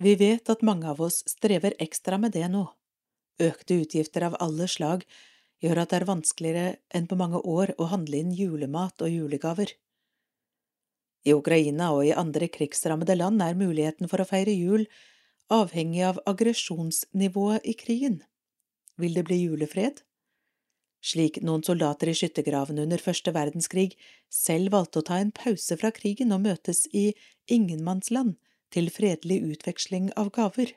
Vi 0.02 0.14
vet 0.18 0.50
at 0.50 0.62
mange 0.66 0.86
av 0.90 1.02
oss 1.02 1.20
strever 1.30 1.74
ekstra 1.82 2.18
med 2.18 2.34
det 2.38 2.46
nå. 2.50 2.64
Økte 3.42 3.80
utgifter 3.82 4.28
av 4.28 4.38
alle 4.44 4.68
slag 4.70 5.02
gjør 5.62 5.82
at 5.82 5.92
det 5.92 6.00
er 6.00 6.08
vanskeligere 6.08 6.76
enn 6.94 7.08
på 7.10 7.18
mange 7.18 7.38
år 7.38 7.74
å 7.78 7.90
handle 7.90 8.18
inn 8.22 8.34
julemat 8.34 9.02
og 9.02 9.10
julegaver. 9.10 9.74
I 11.22 11.34
Ukraina 11.34 11.92
og 11.94 12.06
i 12.06 12.14
andre 12.18 12.48
krigsrammede 12.50 13.14
land 13.18 13.42
er 13.42 13.58
muligheten 13.58 14.10
for 14.10 14.22
å 14.22 14.26
feire 14.26 14.54
jul 14.54 14.88
avhengig 15.52 16.02
av 16.08 16.20
aggresjonsnivået 16.26 17.66
i 17.68 17.74
krigen. 17.78 18.22
Vil 18.96 19.14
det 19.14 19.26
bli 19.28 19.42
julefred? 19.44 20.02
Slik 21.02 21.40
noen 21.42 21.64
soldater 21.66 22.12
i 22.12 22.14
skyttergravene 22.14 22.84
under 22.86 23.02
første 23.02 23.32
verdenskrig 23.34 23.96
selv 24.30 24.72
valgte 24.74 25.02
å 25.02 25.06
ta 25.08 25.18
en 25.18 25.32
pause 25.34 25.76
fra 25.80 25.90
krigen 25.94 26.34
og 26.34 26.44
møtes 26.44 26.84
i 26.94 27.10
ingenmannsland 27.50 28.36
til 28.72 28.88
fredelig 28.94 29.40
utveksling 29.54 30.12
av 30.16 30.30
gaver. 30.36 30.76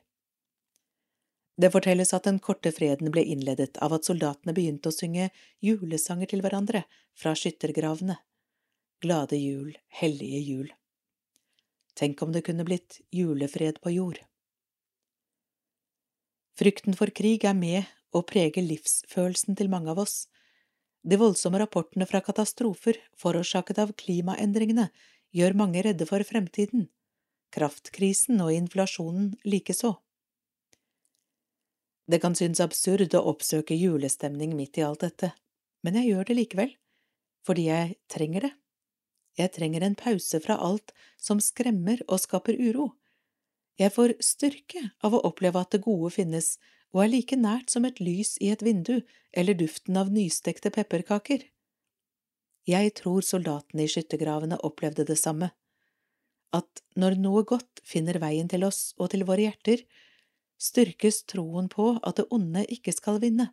Det 1.55 1.71
fortelles 1.71 2.11
at 2.17 2.25
den 2.27 2.41
korte 2.43 2.73
freden 2.75 3.13
ble 3.15 3.23
innledet 3.31 3.77
av 3.85 3.93
at 3.95 4.07
soldatene 4.09 4.55
begynte 4.57 4.91
å 4.91 4.95
synge 4.95 5.29
julesanger 5.63 6.33
til 6.33 6.41
hverandre 6.43 6.83
fra 7.15 7.31
skyttergravene. 7.37 8.17
Glade 9.05 9.39
jul, 9.39 9.77
hellige 10.01 10.41
jul. 10.41 10.73
Tenk 11.95 12.21
om 12.25 12.33
det 12.35 12.43
kunne 12.49 12.65
blitt 12.67 12.99
julefred 13.13 13.79
på 13.79 13.93
jord. 13.95 14.19
Frykten 16.55 16.95
for 16.95 17.11
krig 17.11 17.43
er 17.43 17.55
med 17.57 17.83
og 18.15 18.27
preger 18.29 18.63
livsfølelsen 18.63 19.57
til 19.59 19.71
mange 19.71 19.91
av 19.91 19.99
oss. 20.05 20.25
De 21.05 21.19
voldsomme 21.19 21.59
rapportene 21.61 22.07
fra 22.09 22.21
katastrofer 22.23 22.97
forårsaket 23.19 23.81
av 23.83 23.91
klimaendringene 23.99 24.87
gjør 25.35 25.57
mange 25.59 25.83
redde 25.85 26.07
for 26.07 26.23
fremtiden. 26.23 26.87
Kraftkrisen 27.53 28.39
og 28.41 28.53
inflasjonen 28.55 29.33
likeså. 29.45 29.93
Det 32.07 32.21
kan 32.21 32.35
synes 32.37 32.61
absurd 32.61 33.13
å 33.17 33.23
oppsøke 33.31 33.75
julestemning 33.75 34.53
midt 34.55 34.77
i 34.79 34.85
alt 34.85 35.01
dette, 35.03 35.31
men 35.83 35.97
jeg 35.99 36.11
gjør 36.11 36.27
det 36.29 36.37
likevel, 36.37 36.75
fordi 37.45 37.67
jeg 37.67 37.95
trenger 38.11 38.47
det. 38.47 38.53
Jeg 39.35 39.51
trenger 39.51 39.83
en 39.83 39.97
pause 39.99 40.39
fra 40.39 40.55
alt 40.63 40.93
som 41.19 41.41
skremmer 41.43 42.03
og 42.07 42.21
skaper 42.23 42.55
uro. 42.55 42.93
Jeg 43.75 43.91
får 43.91 44.15
styrke 44.23 44.81
av 45.03 45.17
å 45.17 45.23
oppleve 45.27 45.59
at 45.59 45.75
det 45.75 45.83
gode 45.83 46.13
finnes 46.15 46.55
og 46.95 47.01
er 47.03 47.11
like 47.11 47.35
nært 47.35 47.73
som 47.73 47.83
et 47.87 47.99
lys 47.99 48.37
i 48.39 48.53
et 48.53 48.63
vindu 48.63 49.01
eller 49.35 49.57
duften 49.59 49.97
av 49.99 50.11
nystekte 50.15 50.71
pepperkaker. 50.71 51.43
Jeg 52.65 52.93
tror 52.97 53.25
soldatene 53.25 53.83
i 53.83 53.91
skyttergravene 53.91 54.61
opplevde 54.63 55.03
det 55.05 55.17
samme, 55.19 55.51
at 56.55 56.81
når 56.95 57.17
noe 57.19 57.43
godt 57.43 57.83
finner 57.83 58.17
veien 58.23 58.47
til 58.49 58.63
oss 58.63 58.93
og 58.95 59.11
til 59.11 59.25
våre 59.27 59.43
hjerter, 59.43 59.83
styrkes 60.55 61.25
troen 61.27 61.67
på 61.69 61.91
at 61.99 62.21
det 62.21 62.29
onde 62.33 62.63
ikke 62.71 62.95
skal 62.95 63.19
vinne, 63.19 63.49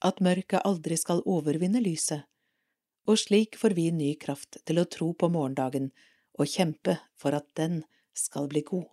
at 0.00 0.22
mørket 0.22 0.62
aldri 0.64 0.96
skal 0.96 1.24
overvinne 1.26 1.82
lyset, 1.82 2.22
og 3.10 3.18
slik 3.18 3.58
får 3.58 3.74
vi 3.74 3.90
ny 3.90 4.14
kraft 4.22 4.62
til 4.64 4.78
å 4.78 4.86
tro 4.86 5.10
på 5.18 5.28
morgendagen 5.34 5.90
og 6.38 6.48
kjempe 6.48 7.00
for 7.18 7.34
at 7.36 7.50
den 7.58 7.82
skal 8.16 8.46
bli 8.48 8.62
god. 8.70 8.86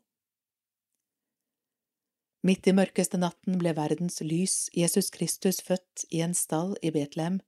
Midt 2.48 2.68
i 2.70 2.72
mørkeste 2.72 3.18
natten 3.20 3.58
ble 3.60 3.74
verdens 3.76 4.22
lys, 4.24 4.70
Jesus 4.72 5.10
Kristus, 5.12 5.58
født 5.60 6.06
i 6.16 6.22
en 6.24 6.36
stall 6.38 6.78
i 6.86 6.94
Betlehem. 6.96 7.42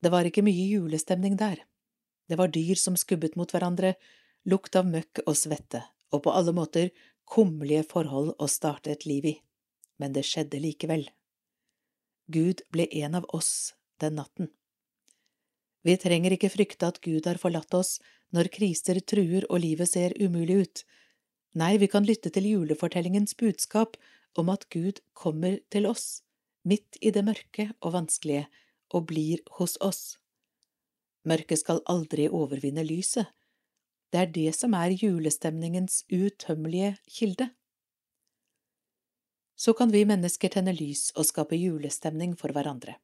Det 0.00 0.12
var 0.14 0.24
ikke 0.24 0.44
mye 0.46 0.68
julestemning 0.70 1.36
der. 1.36 1.58
Det 2.30 2.38
var 2.40 2.52
dyr 2.54 2.78
som 2.80 2.96
skubbet 2.96 3.36
mot 3.36 3.50
hverandre, 3.52 3.92
lukt 4.48 4.78
av 4.80 4.88
møkk 4.88 5.20
og 5.26 5.36
svette, 5.36 5.82
og 6.14 6.24
på 6.24 6.32
alle 6.32 6.54
måter 6.56 6.94
kummerlige 7.28 7.84
forhold 7.90 8.32
å 8.38 8.48
starte 8.48 8.94
et 8.94 9.04
liv 9.10 9.28
i, 9.34 9.36
men 10.00 10.16
det 10.16 10.24
skjedde 10.30 10.62
likevel. 10.64 11.04
Gud 12.32 12.64
ble 12.72 12.88
en 13.04 13.20
av 13.20 13.28
oss 13.36 13.74
den 14.00 14.16
natten. 14.16 14.48
Vi 15.84 15.98
trenger 16.00 16.32
ikke 16.32 16.52
frykte 16.52 16.88
at 16.88 17.02
Gud 17.04 17.26
har 17.28 17.40
forlatt 17.42 17.76
oss 17.76 17.98
når 18.32 18.48
kriser 18.54 19.02
truer 19.04 19.44
og 19.50 19.60
livet 19.60 19.92
ser 19.92 20.16
umulig 20.16 20.62
ut. 20.62 20.84
Nei, 21.54 21.76
vi 21.78 21.86
kan 21.86 22.06
lytte 22.06 22.32
til 22.34 22.48
julefortellingens 22.50 23.36
budskap 23.38 23.96
om 24.34 24.50
at 24.50 24.66
Gud 24.74 24.98
kommer 25.14 25.60
til 25.70 25.86
oss, 25.86 26.24
midt 26.66 26.98
i 27.00 27.12
det 27.14 27.22
mørke 27.26 27.68
og 27.80 27.94
vanskelige, 27.94 28.48
og 28.94 29.06
blir 29.10 29.42
hos 29.58 29.76
oss. 29.80 30.18
Mørket 31.24 31.62
skal 31.62 31.80
aldri 31.90 32.26
overvinne 32.28 32.82
lyset, 32.86 33.30
det 34.14 34.20
er 34.20 34.30
det 34.30 34.50
som 34.54 34.74
er 34.78 34.92
julestemningens 34.94 36.04
utømmelige 36.06 36.92
kilde. 37.10 37.48
Så 39.58 39.74
kan 39.74 39.90
vi 39.90 40.04
mennesker 40.06 40.52
tenne 40.54 40.74
lys 40.74 41.08
og 41.16 41.26
skape 41.26 41.58
julestemning 41.58 42.36
for 42.38 42.54
hverandre. 42.54 42.94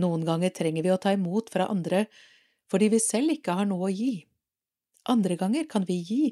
Noen 0.00 0.24
ganger 0.24 0.52
trenger 0.56 0.86
vi 0.86 0.92
å 0.94 0.96
ta 1.00 1.12
imot 1.12 1.52
fra 1.52 1.68
andre 1.68 2.06
fordi 2.72 2.88
vi 2.92 3.02
selv 3.04 3.34
ikke 3.34 3.58
har 3.58 3.68
noe 3.68 3.90
å 3.90 3.92
gi. 3.92 4.14
Andre 5.12 5.36
ganger 5.36 5.68
kan 5.68 5.84
vi 5.84 5.98
gi 6.08 6.22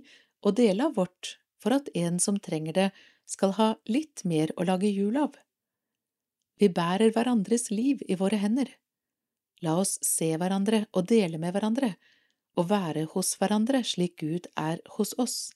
og 0.44 0.56
dele 0.60 0.88
av 0.88 0.96
vårt 0.98 1.36
for 1.58 1.74
at 1.74 1.90
en 1.98 2.18
som 2.22 2.38
trenger 2.38 2.76
det, 2.76 2.88
skal 3.28 3.52
ha 3.58 3.68
litt 3.90 4.22
mer 4.24 4.54
å 4.56 4.64
lage 4.64 4.88
jul 4.88 5.18
av. 5.20 5.34
Vi 6.58 6.70
bærer 6.72 7.12
hverandres 7.12 7.68
liv 7.70 8.00
i 8.08 8.16
våre 8.16 8.38
hender. 8.40 8.70
La 9.60 9.74
oss 9.82 9.98
se 10.06 10.30
hverandre 10.38 10.86
og 10.96 11.10
dele 11.10 11.38
med 11.42 11.52
hverandre, 11.54 11.92
og 12.58 12.70
være 12.70 13.04
hos 13.12 13.34
hverandre 13.38 13.82
slik 13.86 14.16
Gud 14.22 14.48
er 14.58 14.80
hos 14.96 15.12
oss. 15.18 15.50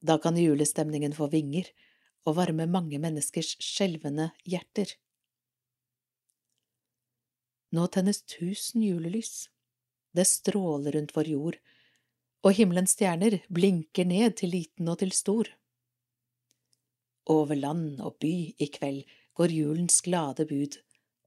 Da 0.00 0.18
kan 0.18 0.36
julestemningen 0.36 1.14
få 1.16 1.30
vinger 1.32 1.70
og 2.26 2.36
varme 2.40 2.66
mange 2.68 2.98
menneskers 3.00 3.54
skjelvende 3.62 4.32
hjerter. 4.44 4.92
Nå 7.72 7.86
tennes 7.92 8.22
tusen 8.24 8.84
julelys. 8.84 9.48
Det 10.16 10.24
stråler 10.28 10.96
rundt 10.96 11.14
vår 11.16 11.32
jord, 11.32 11.58
og 12.44 12.54
himmelens 12.54 12.94
stjerner 12.94 13.40
blinker 13.50 14.06
ned 14.06 14.36
til 14.38 14.52
liten 14.54 14.88
og 14.88 15.00
til 15.02 15.12
stor. 15.14 15.50
Over 17.28 17.58
land 17.58 18.00
og 18.00 18.16
by 18.22 18.34
i 18.56 18.68
kveld 18.72 19.02
går 19.38 19.54
julens 19.54 20.00
glade 20.02 20.46
bud 20.48 20.78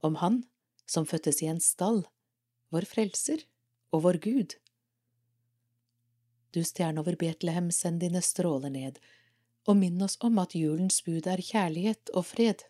om 0.02 0.18
Han 0.24 0.42
som 0.90 1.06
fødtes 1.06 1.42
i 1.44 1.48
en 1.52 1.62
stall, 1.64 2.04
vår 2.72 2.88
frelser 2.90 3.46
og 3.92 4.04
vår 4.08 4.20
Gud. 4.24 4.56
Du 6.52 6.64
stjerne 6.68 7.00
over 7.00 7.16
Betlehem, 7.16 7.70
send 7.72 8.02
dine 8.04 8.20
stråler 8.24 8.74
ned, 8.74 9.00
og 9.70 9.78
minn 9.80 10.02
oss 10.04 10.18
om 10.26 10.40
at 10.42 10.56
julens 10.58 11.00
bud 11.06 11.28
er 11.30 11.44
kjærlighet 11.44 12.12
og 12.18 12.26
fred. 12.28 12.66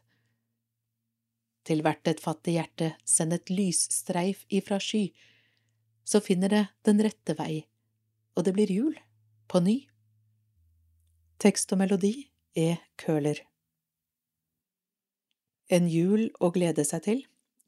Til 1.66 1.82
hvert 1.86 2.08
et 2.10 2.22
fattig 2.22 2.58
hjerte 2.58 2.92
send 3.06 3.34
et 3.34 3.50
lysstreif 3.54 4.46
ifra 4.50 4.78
sky, 4.82 5.08
så 6.06 6.22
finner 6.22 6.52
det 6.52 6.64
den 6.86 7.02
rette 7.02 7.38
vei, 7.38 7.64
og 8.36 8.46
det 8.46 8.54
blir 8.56 8.72
jul, 8.72 8.96
på 9.48 9.60
ny. 9.64 9.78
Tekst 11.42 11.72
og 11.74 11.82
melodi 11.82 12.14
er 12.58 12.80
Køhler. 13.02 13.40
En 15.72 15.88
jul 15.88 16.28
å 16.40 16.52
glede 16.52 16.84
seg 16.88 17.04
til. 17.08 17.22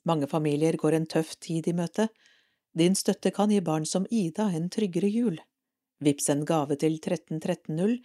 Mange 0.03 0.27
familier 0.27 0.75
går 0.79 0.97
en 0.97 1.07
tøff 1.07 1.37
tid 1.39 1.69
i 1.71 1.75
møte. 1.75 2.09
Din 2.75 2.95
støtte 2.99 3.31
kan 3.31 3.51
gi 3.51 3.61
barn 3.63 3.85
som 3.87 4.07
Ida 4.11 4.49
en 4.51 4.69
tryggere 4.69 5.07
jul. 5.07 5.39
Vips 6.03 6.27
en 6.33 6.43
gave 6.45 6.75
til 6.79 6.99
13130, 6.99 8.01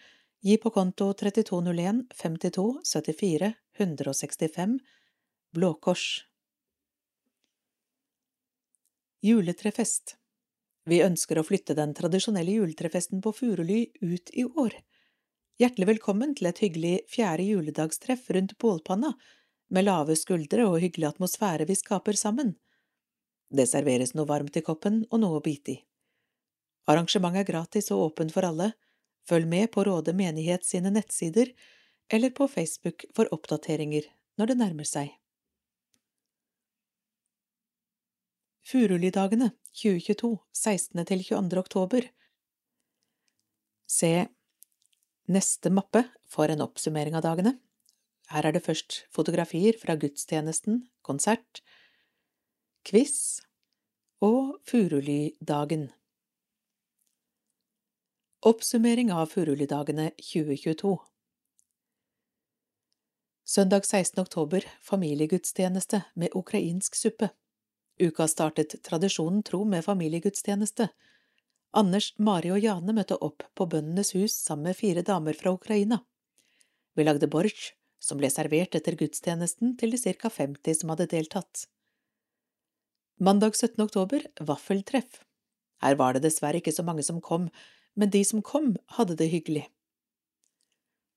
gi 0.47 0.57
på 0.63 0.71
konto 0.71 1.11
3201 1.19 2.05
52 2.15 2.69
74 2.87 3.53
165, 3.79 4.79
Blå 5.55 5.73
Kors. 5.83 6.07
Juletrefest 9.25 10.15
Vi 10.89 11.03
ønsker 11.05 11.37
å 11.37 11.45
flytte 11.45 11.75
den 11.77 11.91
tradisjonelle 11.93 12.55
juletrefesten 12.55 13.21
på 13.21 13.35
Furuly 13.37 13.91
ut 14.01 14.31
i 14.33 14.47
år. 14.49 14.73
Hjertelig 15.61 15.89
velkommen 15.91 16.33
til 16.39 16.49
et 16.49 16.63
hyggelig 16.65 16.93
fjerde 17.13 17.45
juledagstreff 17.45 18.31
rundt 18.33 18.55
bålpanna, 18.63 19.11
med 19.69 19.85
lave 19.85 20.17
skuldre 20.17 20.65
og 20.65 20.79
hyggelig 20.81 21.11
atmosfære 21.11 21.67
vi 21.69 21.77
skaper 21.77 22.17
sammen. 22.17 22.55
Det 23.53 23.67
serveres 23.69 24.15
noe 24.17 24.29
varmt 24.31 24.57
i 24.57 24.65
koppen 24.65 25.03
og 25.11 25.21
noe 25.21 25.43
å 25.43 25.45
bite 25.45 25.75
i. 25.75 25.79
Arrangementet 26.89 27.43
er 27.43 27.51
gratis 27.53 27.93
og 27.93 28.07
åpent 28.07 28.33
for 28.33 28.49
alle. 28.49 28.71
Følg 29.29 29.45
med 29.51 29.69
på 29.75 29.85
Råde 29.85 30.17
menighet 30.17 30.65
sine 30.65 30.95
nettsider 30.95 31.53
eller 32.09 32.33
på 32.33 32.49
Facebook 32.49 33.05
for 33.13 33.29
oppdateringer 33.35 34.09
når 34.41 34.55
det 34.55 34.61
nærmer 34.63 34.89
seg. 34.89 35.13
Furulydagene 38.69 39.55
2022, 39.81 40.35
16. 40.53 41.05
til 41.09 41.23
22. 41.25 41.57
oktober 41.57 42.05
Se 43.89 44.11
neste 45.33 45.73
mappe 45.73 46.03
for 46.29 46.53
en 46.53 46.61
oppsummering 46.61 47.17
av 47.17 47.25
dagene. 47.25 47.55
Her 48.29 48.51
er 48.51 48.53
det 48.53 48.67
først 48.67 49.07
fotografier 49.09 49.79
fra 49.81 49.97
gudstjenesten, 49.97 50.83
konsert, 51.01 51.63
quiz 52.85 53.41
og 54.21 54.59
Furulydagen. 54.69 55.89
Oppsummering 58.53 59.15
av 59.17 59.33
Furulydagene 59.33 60.11
2022 60.21 60.99
Søndag 63.49 63.89
16. 63.89 64.21
oktober 64.21 64.73
familiegudstjeneste 64.85 66.05
med 66.21 66.37
ukrainsk 66.37 67.01
suppe. 67.01 67.33
Uka 67.99 68.29
startet 68.29 68.77
tradisjonen 68.87 69.43
tro 69.43 69.65
med 69.65 69.85
familiegudstjeneste. 69.85 70.89
Anders, 71.77 72.13
Mari 72.19 72.53
og 72.55 72.63
Jane 72.63 72.95
møtte 72.95 73.19
opp 73.25 73.43
på 73.59 73.67
Bøndenes 73.67 74.15
hus 74.15 74.37
sammen 74.39 74.71
med 74.71 74.79
fire 74.79 75.03
damer 75.03 75.37
fra 75.37 75.53
Ukraina. 75.53 76.01
Vi 76.95 77.05
lagde 77.05 77.29
bortsj, 77.31 77.73
som 77.99 78.21
ble 78.21 78.31
servert 78.31 78.77
etter 78.79 78.97
gudstjenesten 78.99 79.75
til 79.79 79.93
de 79.93 79.99
ca 79.99 80.31
50 80.31 80.81
som 80.81 80.95
hadde 80.95 81.09
deltatt. 81.11 81.67
Mandag 83.19 83.59
17. 83.59 83.83
oktober 83.83 84.23
vaffeltreff. 84.47 85.25
Her 85.83 85.99
var 85.99 86.15
det 86.15 86.23
dessverre 86.23 86.63
ikke 86.63 86.75
så 86.75 86.85
mange 86.87 87.03
som 87.03 87.21
kom, 87.21 87.49
men 87.99 88.15
de 88.15 88.23
som 88.25 88.43
kom, 88.43 88.77
hadde 88.95 89.19
det 89.19 89.31
hyggelig. 89.33 89.67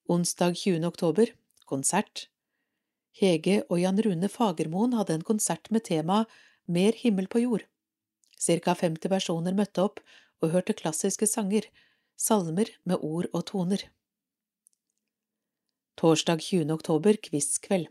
Onsdag 0.10 0.58
20. 0.58 0.86
oktober 0.90 1.30
konsert. 1.70 2.28
Hege 3.14 3.62
og 3.70 3.80
Jan 3.80 4.02
Rune 4.02 4.30
Fagermoen 4.32 4.96
hadde 4.98 5.20
en 5.20 5.28
konsert 5.28 5.70
med 5.72 5.86
tema 5.86 6.24
Mer 6.72 6.96
himmel 6.96 7.28
på 7.28 7.40
jord. 7.44 7.64
Cirka 8.40 8.76
50 8.76 9.12
personer 9.12 9.56
møtte 9.58 9.84
opp 9.84 10.00
og 10.42 10.54
hørte 10.54 10.76
klassiske 10.78 11.28
sanger, 11.28 11.66
salmer 12.16 12.70
med 12.88 13.04
ord 13.04 13.28
og 13.34 13.44
toner. 13.50 13.84
Torsdag 16.00 16.40
20. 16.42 16.72
oktober 16.72 17.20
quizkveld. 17.28 17.90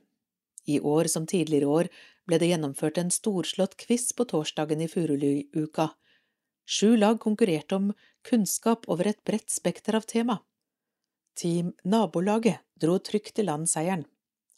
I 0.65 0.81
år 0.81 1.11
som 1.13 1.27
tidligere 1.29 1.69
år 1.69 1.91
ble 2.29 2.39
det 2.41 2.49
gjennomført 2.51 2.99
en 3.03 3.13
storslått 3.13 3.77
quiz 3.81 4.11
på 4.17 4.27
torsdagen 4.33 4.81
i 4.81 4.89
Furulyuka. 4.89 5.91
Sju 6.65 6.97
lag 6.97 7.21
konkurrerte 7.21 7.77
om 7.77 7.93
kunnskap 8.27 8.89
over 8.89 9.11
et 9.11 9.21
bredt 9.27 9.51
spekter 9.53 9.99
av 9.99 10.09
tema. 10.09 10.41
Team 11.37 11.75
Nabolaget 11.85 12.65
dro 12.81 12.99
trygt 12.99 13.39
i 13.39 13.45
land 13.45 13.69
seieren. 13.69 14.07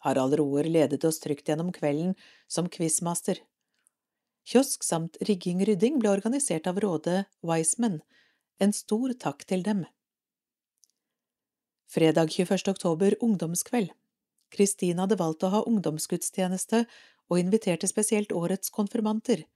Harald 0.06 0.38
Roer 0.38 0.68
ledet 0.68 1.04
oss 1.08 1.20
trygt 1.22 1.48
gjennom 1.48 1.72
kvelden 1.74 2.14
som 2.50 2.68
quizmaster. 2.68 3.38
Kiosk 4.44 4.82
samt 4.82 5.16
rigging-rydding 5.22 6.00
ble 6.02 6.10
organisert 6.10 6.66
av 6.66 6.80
Råde 6.82 7.24
Wiseman. 7.46 8.00
En 8.58 8.72
stor 8.74 9.14
takk 9.14 9.44
til 9.46 9.62
dem. 9.62 9.84
Fredag 11.92 12.32
21. 12.34 12.68
oktober 12.72 13.14
ungdomskveld. 13.22 13.92
Kristine 14.52 15.04
hadde 15.04 15.18
valgt 15.20 15.46
å 15.46 15.52
ha 15.52 15.62
ungdomsgudstjeneste 15.68 16.82
og 17.30 17.38
inviterte 17.38 17.88
spesielt 17.88 18.34
årets 18.36 18.72
konfirmanter. 18.74 19.46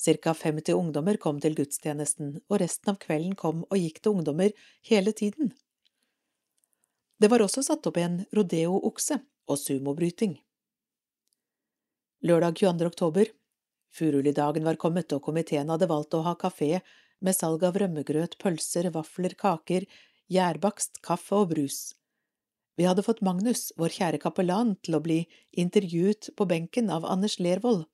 Cirka 0.00 0.34
50 0.34 0.74
ungdommer 0.74 1.20
kom 1.20 1.38
til 1.42 1.54
gudstjenesten, 1.54 2.40
og 2.48 2.58
resten 2.64 2.90
av 2.90 2.98
kvelden 3.04 3.36
kom 3.38 3.62
og 3.68 3.78
gikk 3.78 4.00
til 4.02 4.16
ungdommer 4.16 4.56
hele 4.88 5.12
tiden. 5.12 5.52
Det 7.20 7.30
var 7.30 7.44
også 7.44 7.62
satt 7.62 7.86
opp 7.86 8.00
en 8.00 8.24
rodeo-okse 8.34 9.20
og 9.46 9.60
sumobryting. 9.60 10.40
Lørdag 12.24 12.58
22. 12.58 12.90
oktober. 12.90 13.30
Furulydagen 13.94 14.64
var 14.66 14.78
kommet, 14.80 15.12
og 15.14 15.22
komiteen 15.22 15.70
hadde 15.70 15.88
valgt 15.90 16.14
å 16.18 16.24
ha 16.26 16.34
kafé 16.38 16.80
med 17.24 17.36
salg 17.36 17.62
av 17.66 17.78
rømmegrøt, 17.78 18.36
pølser, 18.42 18.90
vafler, 18.94 19.36
kaker, 19.38 19.86
gjærbakst, 20.32 20.98
kaffe 21.04 21.38
og 21.38 21.52
brus. 21.54 21.94
Vi 22.74 22.88
hadde 22.88 23.04
fått 23.06 23.22
Magnus, 23.22 23.68
vår 23.78 23.94
kjære 23.94 24.18
kapellan, 24.22 24.74
til 24.82 24.98
å 24.98 25.02
bli 25.04 25.20
intervjuet 25.62 26.32
på 26.34 26.46
benken 26.50 26.90
av 26.90 27.06
Anders 27.06 27.38
Lervold. 27.38 27.84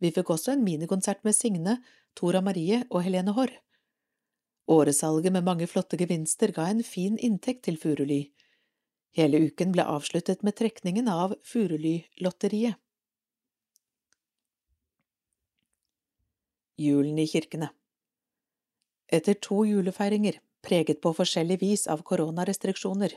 Vi 0.00 0.12
fikk 0.16 0.32
også 0.32 0.54
en 0.54 0.64
minikonsert 0.64 1.20
med 1.28 1.36
Signe, 1.36 1.76
Tora 2.16 2.40
Marie 2.40 2.80
og 2.88 3.04
Helene 3.04 3.36
Haarr. 3.36 3.52
Åresalget 4.70 5.34
med 5.34 5.44
mange 5.44 5.66
flotte 5.68 5.98
gevinster 6.00 6.54
ga 6.56 6.70
en 6.70 6.80
fin 6.86 7.18
inntekt 7.18 7.66
til 7.66 7.76
Furuly. 7.80 8.30
Hele 9.18 9.42
uken 9.50 9.74
ble 9.74 9.84
avsluttet 9.84 10.44
med 10.46 10.56
trekningen 10.56 11.10
av 11.10 11.34
Furuly-lotteriet. 11.44 12.78
Julen 16.80 17.18
i 17.18 17.26
kirkene 17.28 17.66
Etter 19.12 19.34
to 19.44 19.66
julefeiringer 19.68 20.38
preget 20.64 21.02
på 21.04 21.10
forskjellig 21.12 21.58
vis 21.60 21.82
av 21.92 22.00
koronarestriksjoner, 22.08 23.12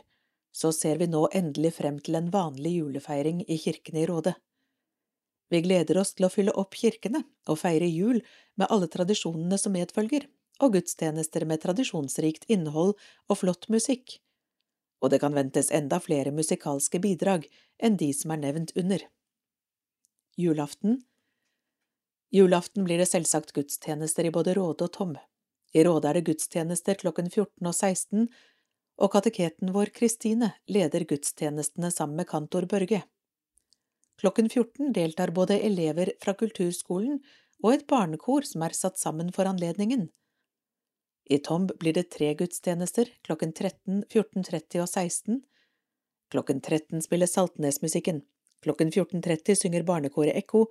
så 0.51 0.71
ser 0.75 0.97
vi 0.99 1.07
nå 1.07 1.21
endelig 1.39 1.71
frem 1.77 2.01
til 2.03 2.17
en 2.19 2.27
vanlig 2.33 2.73
julefeiring 2.73 3.39
i 3.47 3.55
kirkene 3.61 4.01
i 4.01 4.09
Råde. 4.09 4.33
Vi 5.47 5.61
gleder 5.63 6.01
oss 6.01 6.11
til 6.17 6.27
å 6.27 6.31
fylle 6.33 6.55
opp 6.59 6.75
kirkene 6.75 7.21
og 7.47 7.61
feire 7.61 7.87
jul 7.87 8.19
med 8.59 8.67
alle 8.67 8.91
tradisjonene 8.91 9.61
som 9.61 9.77
medfølger, 9.77 10.27
og 10.59 10.75
gudstjenester 10.75 11.47
med 11.47 11.63
tradisjonsrikt 11.63 12.43
innhold 12.51 12.97
og 13.29 13.41
flott 13.45 13.69
musikk. 13.71 14.17
Og 14.99 15.15
det 15.15 15.21
kan 15.23 15.39
ventes 15.39 15.71
enda 15.71 16.03
flere 16.03 16.35
musikalske 16.35 16.99
bidrag 16.99 17.47
enn 17.79 17.95
de 17.95 18.11
som 18.11 18.35
er 18.35 18.43
nevnt 18.43 18.75
under. 18.75 19.07
Julaften 20.35 20.99
Julaften 22.33 22.83
blir 22.83 22.97
det 22.97 23.05
selvsagt 23.05 23.51
gudstjenester 23.53 24.25
i 24.25 24.31
både 24.33 24.55
Råde 24.57 24.87
og 24.87 24.93
Tom. 24.95 25.11
I 25.73 25.83
Råde 25.85 26.09
er 26.09 26.17
det 26.17 26.25
gudstjenester 26.25 26.97
klokken 26.97 27.27
14 27.29 27.67
og 27.69 27.75
16, 27.75 28.23
og 28.97 29.11
kateketen 29.13 29.69
vår 29.73 29.91
Kristine 29.93 30.49
leder 30.65 31.05
gudstjenestene 31.09 31.91
sammen 31.93 32.17
med 32.17 32.29
kantor 32.31 32.65
Børge. 32.69 33.03
Klokken 34.17 34.49
14 34.49 34.93
deltar 34.97 35.33
både 35.33 35.59
elever 35.61 36.13
fra 36.23 36.33
kulturskolen 36.37 37.19
og 37.63 37.69
et 37.73 37.85
barnekor 37.89 38.45
som 38.49 38.65
er 38.65 38.73
satt 38.77 38.97
sammen 38.97 39.29
for 39.35 39.49
anledningen. 39.49 40.07
I 41.29 41.37
Tomb 41.37 41.71
blir 41.79 41.93
det 41.93 42.09
tre 42.15 42.33
gudstjenester 42.39 43.13
klokken 43.27 43.53
13, 43.53 44.05
14.30 44.09 44.81
og 44.81 44.89
16. 44.89 45.41
Klokken 46.33 46.65
13 46.65 47.05
spiller 47.05 47.29
Saltnesmusikken, 47.29 48.23
klokken 48.65 48.89
14.30 48.89 49.61
synger 49.61 49.85
barnekoret 49.85 50.33
Ekko, 50.33 50.65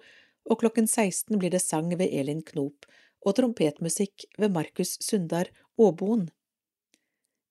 og 0.50 0.60
klokken 0.62 0.88
16 0.88 1.38
blir 1.38 1.52
det 1.54 1.62
sang 1.62 1.90
ved 1.96 2.12
Elin 2.12 2.42
Knop 2.46 2.86
og 3.22 3.36
trompetmusikk 3.38 4.26
ved 4.38 4.54
Markus 4.54 4.96
Sundar 5.00 5.50
Aaboen. 5.78 6.28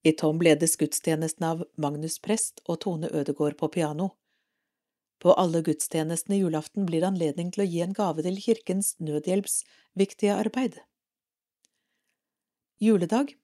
I 0.03 0.11
Tom 0.17 0.41
ledes 0.41 0.75
gudstjenesten 0.81 1.45
av 1.45 1.63
Magnus 1.77 2.17
Prest 2.19 2.63
og 2.65 2.81
Tone 2.85 3.09
Ødegård 3.13 3.57
på 3.59 3.69
piano. 3.69 4.09
På 5.21 5.35
alle 5.37 5.61
gudstjenestene 5.61 6.39
julaften 6.39 6.87
blir 6.89 7.03
det 7.03 7.11
anledning 7.11 7.51
til 7.53 7.63
å 7.63 7.69
gi 7.69 7.83
en 7.85 7.93
gave 7.93 8.25
til 8.25 8.39
Kirkens 8.41 8.95
Nødhjelps 8.99 9.61
viktige 9.93 10.33
arbeid. 10.33 10.79
Juledag 12.81 13.35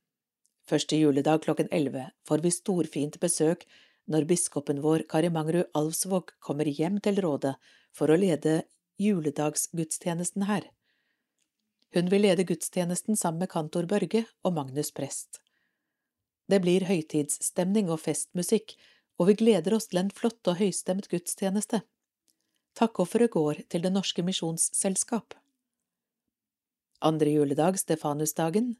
Første 0.68 0.98
juledag 0.98 1.46
klokken 1.46 1.70
elleve 1.72 2.10
får 2.28 2.42
vi 2.44 2.52
storfint 2.52 3.20
besøk 3.22 3.68
når 4.12 4.26
biskopen 4.28 4.82
vår 4.84 5.06
Kari 5.12 5.30
Mangrud 5.32 5.70
Alvsvåg 5.78 6.34
kommer 6.44 6.66
hjem 6.66 6.98
til 7.04 7.22
rådet 7.24 7.54
for 7.96 8.12
å 8.12 8.18
lede 8.20 8.64
juledagsgudstjenesten 8.98 10.48
her. 10.50 10.70
Hun 11.94 12.10
vil 12.12 12.26
lede 12.26 12.44
gudstjenesten 12.44 13.16
sammen 13.16 13.40
med 13.40 13.52
kantor 13.52 13.88
Børge 13.90 14.26
og 14.44 14.54
Magnus 14.54 14.92
Prest. 14.92 15.42
Det 16.48 16.60
blir 16.64 16.88
høytidsstemning 16.88 17.92
og 17.92 18.02
festmusikk, 18.04 18.76
og 19.20 19.30
vi 19.30 19.38
gleder 19.42 19.76
oss 19.76 19.90
til 19.92 20.02
en 20.02 20.12
flott 20.14 20.48
og 20.48 20.60
høystemt 20.60 21.10
gudstjeneste. 21.12 21.82
Takkofferet 22.78 23.34
går 23.34 23.64
til 23.70 23.84
Det 23.84 23.92
Norske 23.92 24.24
Misjonsselskap. 24.24 25.34
Andre 27.02 27.30
juledag, 27.30 27.80
Stefanusdagen. 27.80 28.76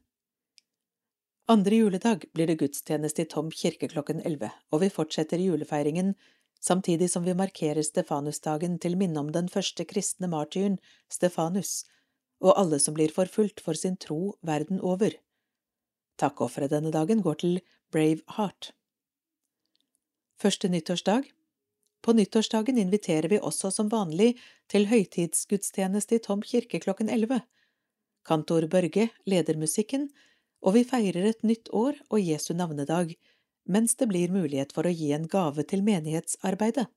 Andre 1.48 1.80
juledag 1.80 2.24
blir 2.34 2.46
det 2.46 2.58
gudstjeneste 2.60 3.24
i 3.24 3.28
Tom 3.30 3.50
kirke 3.50 3.88
klokken 3.88 4.20
elleve, 4.26 4.50
og 4.70 4.82
vi 4.82 4.90
fortsetter 4.92 5.40
julefeiringen 5.40 6.14
samtidig 6.60 7.10
som 7.10 7.24
vi 7.24 7.34
markerer 7.34 7.82
Stefanusdagen 7.82 8.78
til 8.82 8.96
minne 8.98 9.20
om 9.20 9.32
den 9.32 9.48
første 9.48 9.84
kristne 9.84 10.28
martyren, 10.30 10.78
Stefanus, 11.10 11.84
og 12.40 12.58
alle 12.58 12.78
som 12.82 12.94
blir 12.94 13.12
forfulgt 13.14 13.62
for 13.64 13.78
sin 13.78 13.96
tro 13.96 14.36
verden 14.42 14.80
over. 14.80 15.14
Takkofferet 16.18 16.72
denne 16.74 16.90
dagen 16.94 17.22
går 17.22 17.40
til 17.42 17.60
Brave 17.92 18.22
Heart. 18.36 18.72
Første 20.38 20.68
nyttårsdag 20.68 21.32
På 22.02 22.12
nyttårsdagen 22.12 22.78
inviterer 22.78 23.28
vi 23.28 23.40
også 23.42 23.70
som 23.74 23.88
vanlig 23.90 24.36
til 24.70 24.86
høytidsgudstjeneste 24.86 26.18
i 26.18 26.22
Tom 26.22 26.42
kirke 26.42 26.78
klokken 26.80 27.10
elleve. 27.10 27.40
Kantor 28.26 28.68
Børge 28.70 29.08
leder 29.26 29.56
musikken, 29.56 30.10
og 30.62 30.74
vi 30.74 30.84
feirer 30.84 31.26
et 31.30 31.42
nytt 31.42 31.70
år 31.72 31.98
og 32.10 32.22
Jesu 32.22 32.54
navnedag, 32.54 33.16
mens 33.68 33.94
det 34.00 34.08
blir 34.08 34.32
mulighet 34.32 34.72
for 34.72 34.88
å 34.88 34.92
gi 34.92 35.12
en 35.12 35.28
gave 35.28 35.64
til 35.68 35.84
menighetsarbeidet. 35.84 36.88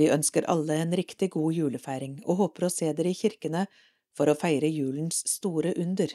Vi 0.00 0.10
ønsker 0.10 0.46
alle 0.50 0.80
en 0.82 0.94
riktig 0.96 1.30
god 1.36 1.54
julefeiring 1.54 2.22
og 2.24 2.40
håper 2.40 2.66
å 2.66 2.72
se 2.72 2.88
dere 2.96 3.12
i 3.12 3.18
kirkene 3.18 3.66
for 4.16 4.30
å 4.30 4.38
feire 4.38 4.70
julens 4.70 5.20
store 5.30 5.74
under. 5.78 6.10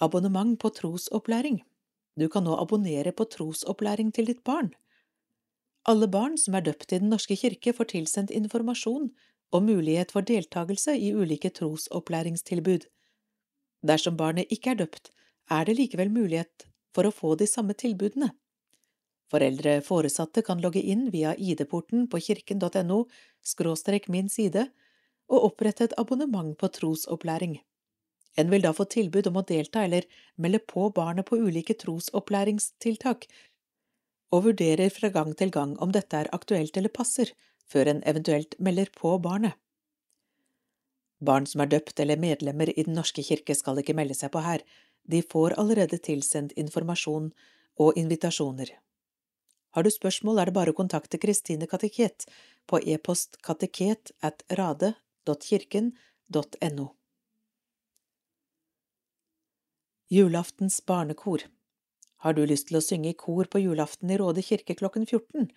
Abonnement 0.00 0.54
på 0.60 0.70
trosopplæring 0.76 1.58
Du 2.16 2.28
kan 2.28 2.44
nå 2.44 2.54
abonnere 2.60 3.12
på 3.12 3.26
trosopplæring 3.32 4.12
til 4.12 4.30
ditt 4.30 4.44
barn. 4.44 4.70
Alle 5.88 6.08
barn 6.08 6.36
som 6.38 6.54
er 6.54 6.64
døpt 6.64 6.92
i 6.92 6.98
Den 7.00 7.10
norske 7.12 7.36
kirke, 7.36 7.72
får 7.72 7.92
tilsendt 7.92 8.30
informasjon 8.30 9.10
og 9.52 9.62
mulighet 9.64 10.12
for 10.12 10.22
deltakelse 10.22 10.96
i 10.96 11.12
ulike 11.12 11.50
trosopplæringstilbud. 11.56 12.86
Dersom 13.86 14.16
barnet 14.16 14.50
ikke 14.52 14.74
er 14.74 14.82
døpt, 14.82 15.10
er 15.50 15.66
det 15.66 15.78
likevel 15.78 16.12
mulighet 16.12 16.66
for 16.94 17.06
å 17.06 17.14
få 17.14 17.34
de 17.40 17.48
samme 17.48 17.74
tilbudene. 17.78 18.30
Foreldre 19.30 19.78
foresatte 19.86 20.42
kan 20.42 20.60
logge 20.62 20.82
inn 20.82 21.08
via 21.14 21.36
ID-porten 21.38 22.08
på 22.10 22.18
kirken.no 22.26 23.04
skråstrek 23.46 24.08
min 24.10 24.28
side 24.28 24.66
og 25.30 25.44
opprette 25.52 25.86
et 25.86 25.94
abonnement 26.02 26.56
på 26.58 26.70
trosopplæring. 26.78 27.60
En 28.38 28.50
vil 28.50 28.62
da 28.62 28.72
få 28.74 28.86
tilbud 28.90 29.28
om 29.30 29.38
å 29.40 29.46
delta 29.46 29.84
eller 29.86 30.06
melde 30.36 30.60
på 30.72 30.88
barnet 30.94 31.26
på 31.26 31.38
ulike 31.38 31.76
trosopplæringstiltak, 31.78 33.26
og 34.30 34.44
vurderer 34.44 34.92
fra 34.94 35.10
gang 35.14 35.32
til 35.38 35.50
gang 35.54 35.74
om 35.82 35.90
dette 35.94 36.18
er 36.18 36.30
aktuelt 36.34 36.76
eller 36.78 36.92
passer, 36.94 37.32
før 37.70 37.90
en 37.90 38.02
eventuelt 38.06 38.54
melder 38.62 38.90
på 38.94 39.16
barnet. 39.22 39.54
Barn 41.20 41.46
som 41.46 41.60
er 41.60 41.68
døpt 41.68 42.00
eller 42.00 42.16
medlemmer 42.20 42.70
i 42.72 42.82
Den 42.82 42.94
norske 42.96 43.22
kirke 43.22 43.54
skal 43.54 43.78
ikke 43.80 43.94
melde 43.96 44.14
seg 44.16 44.30
på 44.32 44.40
her, 44.44 44.60
de 45.04 45.22
får 45.22 45.52
allerede 45.60 45.98
tilsendt 45.98 46.52
informasjon 46.56 47.32
og 47.80 47.98
invitasjoner. 47.98 48.70
Har 49.70 49.82
du 49.82 49.90
spørsmål, 49.90 50.38
er 50.38 50.44
det 50.48 50.54
bare 50.56 50.70
å 50.72 50.78
kontakte 50.78 51.18
Kristine 51.22 51.66
Kateket 51.70 52.26
på 52.66 52.80
e-post 52.82 53.36
kateket 53.46 54.10
at 54.26 54.42
rade.kirken.no. 54.58 56.86
Julaftens 60.10 60.86
barnekor 60.86 61.40
Har 62.24 62.32
du 62.34 62.42
lyst 62.44 62.66
til 62.68 62.76
å 62.80 62.82
synge 62.82 63.08
i 63.12 63.16
kor 63.16 63.44
på 63.46 63.58
julaften 63.62 64.10
i 64.10 64.18
Råde 64.18 64.42
kirke 64.42 64.74
klokken 64.74 65.06
14? 65.06 65.50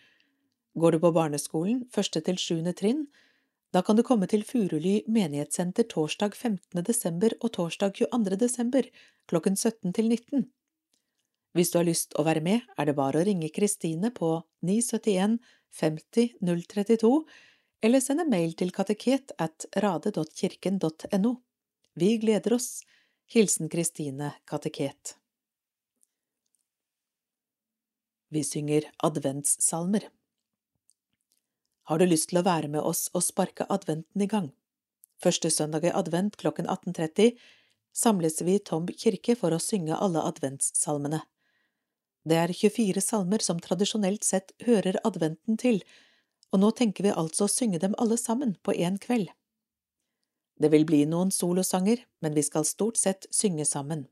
Går 0.77 0.91
du 0.91 0.99
på 1.01 1.11
barneskolen, 1.15 1.89
første 1.93 2.21
til 2.21 2.37
sjuende 2.37 2.73
trinn? 2.77 3.07
Da 3.73 3.81
kan 3.81 3.97
du 3.97 4.03
komme 4.05 4.27
til 4.29 4.43
Furuly 4.45 4.99
menighetssenter 5.09 5.87
torsdag 5.89 6.35
15. 6.37 6.83
desember 6.85 7.33
og 7.39 7.55
torsdag 7.55 7.95
22. 7.97 8.37
desember 8.37 8.85
klokken 9.31 9.57
17 9.57 9.95
til 9.97 10.11
19. 10.11 10.43
Hvis 11.57 11.73
du 11.73 11.79
har 11.79 11.87
lyst 11.87 12.13
å 12.13 12.25
være 12.27 12.43
med, 12.45 12.61
er 12.77 12.85
det 12.85 12.95
bare 12.99 13.21
å 13.21 13.25
ringe 13.25 13.49
Kristine 13.53 14.13
på 14.13 14.29
971 14.61 15.39
50 15.73 16.37
032 16.45 17.11
eller 17.83 18.05
sende 18.05 18.29
mail 18.29 18.53
til 18.53 18.69
kateket 18.71 19.33
at 19.41 19.65
rade.kirken.no. 19.73 21.35
Vi 21.97 22.15
gleder 22.21 22.59
oss. 22.59 22.83
Hilsen 23.33 23.69
Kristine 23.73 24.35
Kateket. 24.45 25.15
Vi 28.29 28.43
synger 28.45 28.91
adventssalmer. 29.01 30.11
Har 31.83 31.99
du 31.99 32.05
lyst 32.07 32.29
til 32.31 32.39
å 32.39 32.45
være 32.47 32.69
med 32.71 32.81
oss 32.81 33.09
og 33.11 33.25
sparke 33.25 33.67
adventen 33.69 34.23
i 34.23 34.29
gang? 34.31 34.53
Første 35.19 35.51
søndag 35.51 35.83
i 35.83 35.91
advent 35.91 36.37
klokken 36.39 36.67
18.30 36.67 37.35
samles 37.93 38.41
vi 38.41 38.55
i 38.57 38.63
Tomb 38.63 38.89
kirke 38.97 39.35
for 39.39 39.53
å 39.53 39.61
synge 39.61 39.99
alle 39.99 40.23
adventssalmene. 40.23 41.21
Det 42.23 42.39
er 42.39 42.55
24 42.55 43.03
salmer 43.03 43.43
som 43.43 43.59
tradisjonelt 43.59 44.23
sett 44.23 44.55
hører 44.63 44.99
adventen 45.03 45.59
til, 45.59 45.81
og 46.55 46.63
nå 46.63 46.71
tenker 46.71 47.03
vi 47.03 47.11
altså 47.11 47.49
å 47.49 47.51
synge 47.51 47.81
dem 47.83 47.95
alle 47.99 48.17
sammen 48.17 48.55
på 48.63 48.75
én 48.79 48.99
kveld. 49.01 49.27
Det 50.55 50.69
vil 50.71 50.85
bli 50.87 51.03
noen 51.09 51.33
solosanger, 51.35 52.05
men 52.23 52.35
vi 52.37 52.43
skal 52.47 52.63
stort 52.63 52.99
sett 53.01 53.27
synge 53.33 53.65
sammen. 53.67 54.05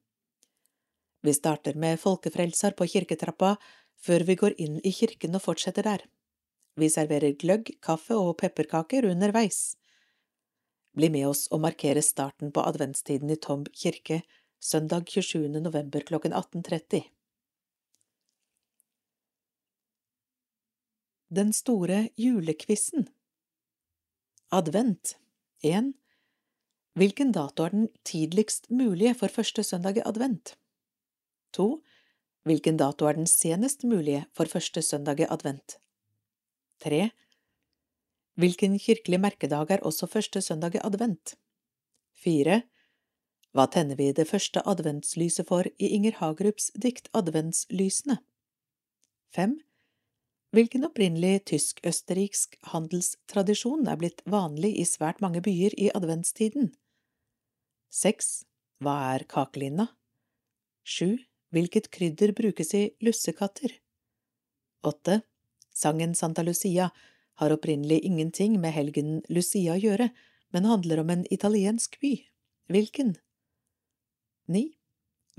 Vi 1.23 1.33
starter 1.37 1.77
med 1.79 2.01
Folkefrelser 2.01 2.75
på 2.75 2.89
kirketrappa 2.89 3.55
før 4.01 4.25
vi 4.27 4.35
går 4.35 4.57
inn 4.59 4.81
i 4.83 4.91
kirken 4.91 5.37
og 5.37 5.45
fortsetter 5.45 5.87
der. 5.87 6.03
Vi 6.79 6.89
serverer 6.89 7.35
gløgg, 7.35 7.73
kaffe 7.83 8.15
og 8.15 8.37
pepperkaker 8.39 9.09
underveis. 9.09 9.75
Bli 10.95 11.09
med 11.11 11.27
oss 11.29 11.47
og 11.51 11.63
markere 11.63 12.03
starten 12.03 12.51
på 12.51 12.63
adventstiden 12.67 13.31
i 13.31 13.39
Tomb 13.39 13.69
kirke 13.75 14.21
søndag 14.59 15.07
27. 15.07 15.49
november 15.59 16.03
klokken 16.07 16.33
18.30. 16.33 17.03
Den 21.31 21.53
store 21.55 22.09
julekvissen 22.19 23.07
Advent 24.51 25.15
1. 25.63 25.93
Hvilken 26.99 27.31
dato 27.31 27.63
er 27.63 27.71
den 27.71 27.87
tidligst 28.03 28.67
mulige 28.69 29.13
for 29.15 29.31
første 29.31 29.63
søndag 29.63 29.97
i 29.97 30.03
advent? 30.05 30.57
2. 31.55 31.69
Hvilken 32.43 32.77
dato 32.77 33.07
er 33.07 33.15
den 33.15 33.27
senest 33.27 33.83
mulige 33.83 34.25
for 34.35 34.45
første 34.45 34.81
søndag 34.81 35.23
i 35.23 35.29
advent? 35.29 35.77
3. 36.81 37.09
Hvilken 38.41 38.77
kirkelig 38.79 39.19
merkedag 39.21 39.71
er 39.75 39.83
også 39.85 40.07
første 40.09 40.41
søndag 40.41 40.75
i 40.75 40.83
advent? 40.83 41.35
4. 42.23 42.61
Hva 43.51 43.65
tenner 43.67 43.99
vi 43.99 44.11
det 44.15 44.27
første 44.29 44.63
adventslyset 44.65 45.47
for 45.49 45.67
i 45.77 45.91
Inger 45.97 46.15
Hagerups 46.21 46.71
dikt 46.79 47.09
Adventslysene? 47.17 48.21
5. 49.35 49.57
Hvilken 50.55 50.83
opprinnelig 50.87 51.45
tysk-østerriksk 51.51 52.57
handelstradisjon 52.73 53.87
er 53.87 53.99
blitt 53.99 54.23
vanlig 54.27 54.73
i 54.81 54.85
svært 54.87 55.21
mange 55.23 55.43
byer 55.43 55.75
i 55.79 55.91
adventstiden? 55.95 56.73
6. 57.91 58.31
Hva 58.83 58.95
er 59.13 59.27
kakelinna? 59.31 59.89
7. 60.83 61.19
Hvilket 61.51 61.91
krydder 61.91 62.31
brukes 62.35 62.73
i 62.75 62.85
lussekatter? 63.03 63.75
Åtte. 64.87 65.21
Sangen 65.73 66.15
Santa 66.15 66.43
Lucia 66.43 66.89
har 67.39 67.53
opprinnelig 67.53 67.99
ingenting 68.05 68.59
med 68.61 68.73
helgen 68.75 69.21
Lucia 69.29 69.75
å 69.75 69.81
gjøre, 69.81 70.09
men 70.51 70.67
handler 70.67 71.01
om 71.01 71.09
en 71.09 71.25
italiensk 71.33 71.97
by. 72.01 72.15
Hvilken? 72.71 73.15
Ni. 74.51 74.71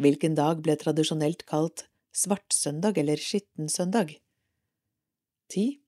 Hvilken 0.00 0.34
dag 0.34 0.62
ble 0.64 0.76
tradisjonelt 0.80 1.44
kalt 1.46 1.86
svartsøndag 2.16 2.98
eller 2.98 3.20
skittensøndag? 3.20 4.16
10. 5.52 5.78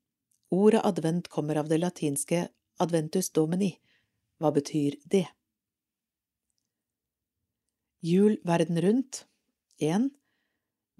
Ordet 0.54 0.84
advent 0.84 1.28
kommer 1.32 1.56
av 1.56 1.70
det 1.72 1.80
latinske 1.80 2.48
adventus 2.84 3.30
domini. 3.32 3.72
Hva 4.38 4.52
betyr 4.52 4.98
det? 5.08 5.24
Jul 8.04 8.36
verden 8.44 8.80
rundt 8.84 9.24
1. 9.80 10.10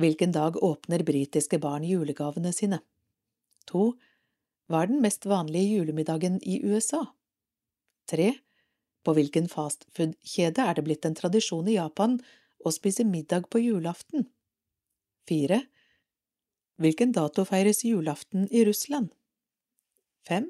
Hvilken 0.01 0.33
dag 0.33 0.57
åpner 0.57 1.05
britiske 1.05 1.61
barn 1.61 1.85
julegavene 1.85 2.53
sine? 2.57 2.81
2. 3.71 3.91
Hva 4.69 4.83
er 4.83 4.91
den 4.91 5.03
mest 5.05 5.27
vanlige 5.29 5.79
julemiddagen 5.79 6.41
i 6.43 6.61
USA? 6.65 7.03
3. 8.11 8.33
På 9.05 9.13
hvilken 9.17 9.49
fastfood-kjede 9.53 10.65
er 10.65 10.77
det 10.77 10.85
blitt 10.87 11.05
en 11.05 11.17
tradisjon 11.17 11.69
i 11.69 11.77
Japan 11.77 12.19
å 12.65 12.73
spise 12.73 13.05
middag 13.05 13.51
på 13.53 13.61
julaften? 13.61 14.29
4. 15.29 15.61
Hvilken 16.81 17.13
dato 17.17 17.45
feires 17.49 17.85
julaften 17.85 18.49
i 18.51 18.65
Russland? 18.67 19.13
5. 20.29 20.49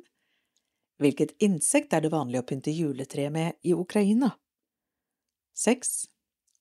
Hvilket 1.02 1.34
insekt 1.42 1.92
er 1.92 2.04
det 2.04 2.14
vanlig 2.14 2.40
å 2.40 2.46
pynte 2.46 2.72
juletreet 2.74 3.34
med 3.34 3.58
i 3.66 3.74
Ukraina? 3.74 4.30
6. 5.58 5.92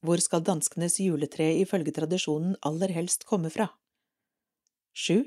Hvor 0.04 0.20
skal 0.20 0.44
danskenes 0.44 0.98
juletre 1.00 1.48
ifølge 1.62 1.94
tradisjonen 1.96 2.58
aller 2.66 2.92
helst 2.92 3.24
komme 3.30 3.54
fra? 3.54 3.70
7. 4.94 5.24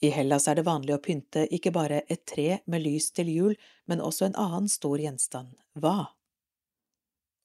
I 0.00 0.08
Hellas 0.14 0.48
er 0.48 0.56
det 0.56 0.64
vanlig 0.64 0.94
å 0.96 1.02
pynte 1.04 1.44
ikke 1.52 1.72
bare 1.76 2.02
et 2.08 2.22
tre 2.28 2.60
med 2.64 2.84
lys 2.86 3.10
til 3.12 3.28
jul, 3.28 3.56
men 3.84 4.00
også 4.00 4.30
en 4.30 4.38
annen 4.40 4.68
stor 4.72 5.00
gjenstand. 5.00 5.52
Hva? 5.76 6.14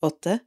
8. 0.06 0.40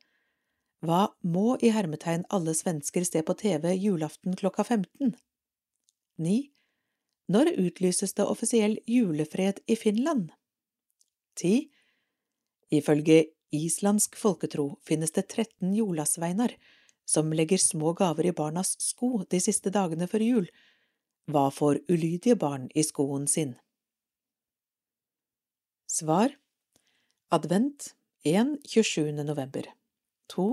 Hva 0.87 1.01
må 1.21 1.57
i 1.61 1.73
hermetegn 1.75 2.25
alle 2.33 2.55
svensker 2.57 3.05
se 3.05 3.21
på 3.27 3.35
TV 3.37 3.75
julaften 3.75 4.39
klokka 4.39 4.65
15? 4.65 5.17
9. 6.23 6.39
Når 7.29 7.53
utlyses 7.61 8.15
det 8.17 8.25
offisiell 8.25 8.79
julefred 8.89 9.61
i 9.67 9.77
Finland? 9.77 10.31
10. 11.43 11.69
Ifølge 12.73 13.27
islandsk 13.55 14.17
folketro 14.17 14.79
finnes 14.87 15.13
det 15.13 15.27
13 15.29 15.75
jolasveinar 15.77 16.57
som 17.09 17.33
legger 17.33 17.61
små 17.61 17.93
gaver 17.97 18.29
i 18.29 18.35
barnas 18.37 18.75
sko 18.81 19.25
de 19.29 19.41
siste 19.41 19.73
dagene 19.73 20.09
før 20.09 20.25
jul. 20.25 20.49
Hva 21.29 21.51
får 21.53 21.83
ulydige 21.93 22.39
barn 22.41 22.71
i 22.73 22.81
skoen 22.81 23.27
sin? 23.29 23.51
Svar 25.85 26.33
Advent 27.29 27.91
1. 28.25 28.55
27. 28.65 29.13
november 29.13 29.67
2. 30.33 30.47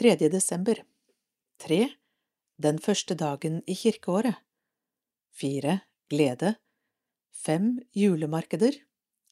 3. 0.00 0.14
desember 0.32 0.80
3. 1.60 1.90
Den 2.56 2.80
første 2.80 3.12
dagen 3.20 3.58
i 3.68 3.76
kirkeåret 3.76 4.40
4. 5.36 5.74
Glede 6.08 6.54
5. 7.44 7.68
Julemarkeder 7.92 8.78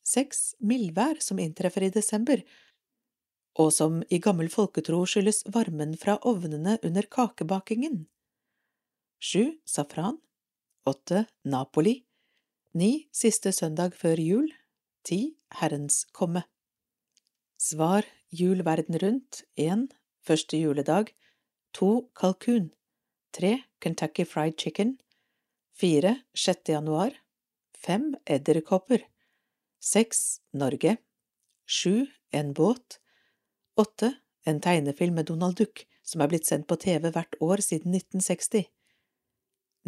6. 0.04 0.42
Mildvær 0.60 1.22
som 1.24 1.40
inntreffer 1.40 1.88
i 1.88 1.94
desember, 1.96 2.44
og 3.56 3.72
som 3.72 4.02
i 4.12 4.20
gammel 4.20 4.52
folketro 4.52 5.00
skyldes 5.08 5.46
varmen 5.48 5.96
fra 5.96 6.18
ovnene 6.28 6.76
under 6.84 7.08
kakebakingen 7.08 8.02
7. 9.24 9.56
Safran 9.64 10.20
8. 10.86 11.24
Napoli 11.44 12.04
9. 12.76 13.08
Siste 13.08 13.52
søndag 13.56 13.94
før 13.96 14.20
jul 14.20 14.50
10. 15.08 15.30
Herrens 15.56 16.02
komme 16.12 16.42
Svar 17.56 18.04
Jul 18.28 18.60
verden 18.66 18.98
rundt 19.00 19.38
1. 19.56 19.86
Første 20.20 20.58
juledag 20.60 21.14
2. 21.72 22.10
Kalkun 22.12 22.66
3. 23.32 23.62
Kentucky 23.80 24.26
Fried 24.28 24.58
Chicken 24.60 24.98
4. 25.80 26.18
6. 26.34 26.68
januar 26.68 27.16
5. 27.86 28.14
Edderkopper 28.26 29.06
6. 29.80 30.40
Norge 30.52 30.98
7. 31.64 32.06
En 32.30 32.52
båt 32.52 33.00
8. 33.80 34.12
En 34.44 34.60
tegnefilm 34.60 35.14
med 35.14 35.32
Donald 35.32 35.56
Duck 35.56 35.86
som 36.04 36.20
er 36.20 36.28
blitt 36.28 36.44
sendt 36.44 36.68
på 36.68 36.76
TV 36.76 37.08
hvert 37.08 37.40
år 37.40 37.64
siden 37.64 37.96
1960 37.96 38.68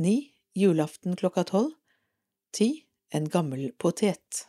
9. 0.01 0.36
Julaften 0.57 1.17
klokka 1.17 1.45
tolv 1.45 1.71
10. 2.57 2.85
En 3.13 3.29
gammel 3.29 3.73
potet 3.77 4.49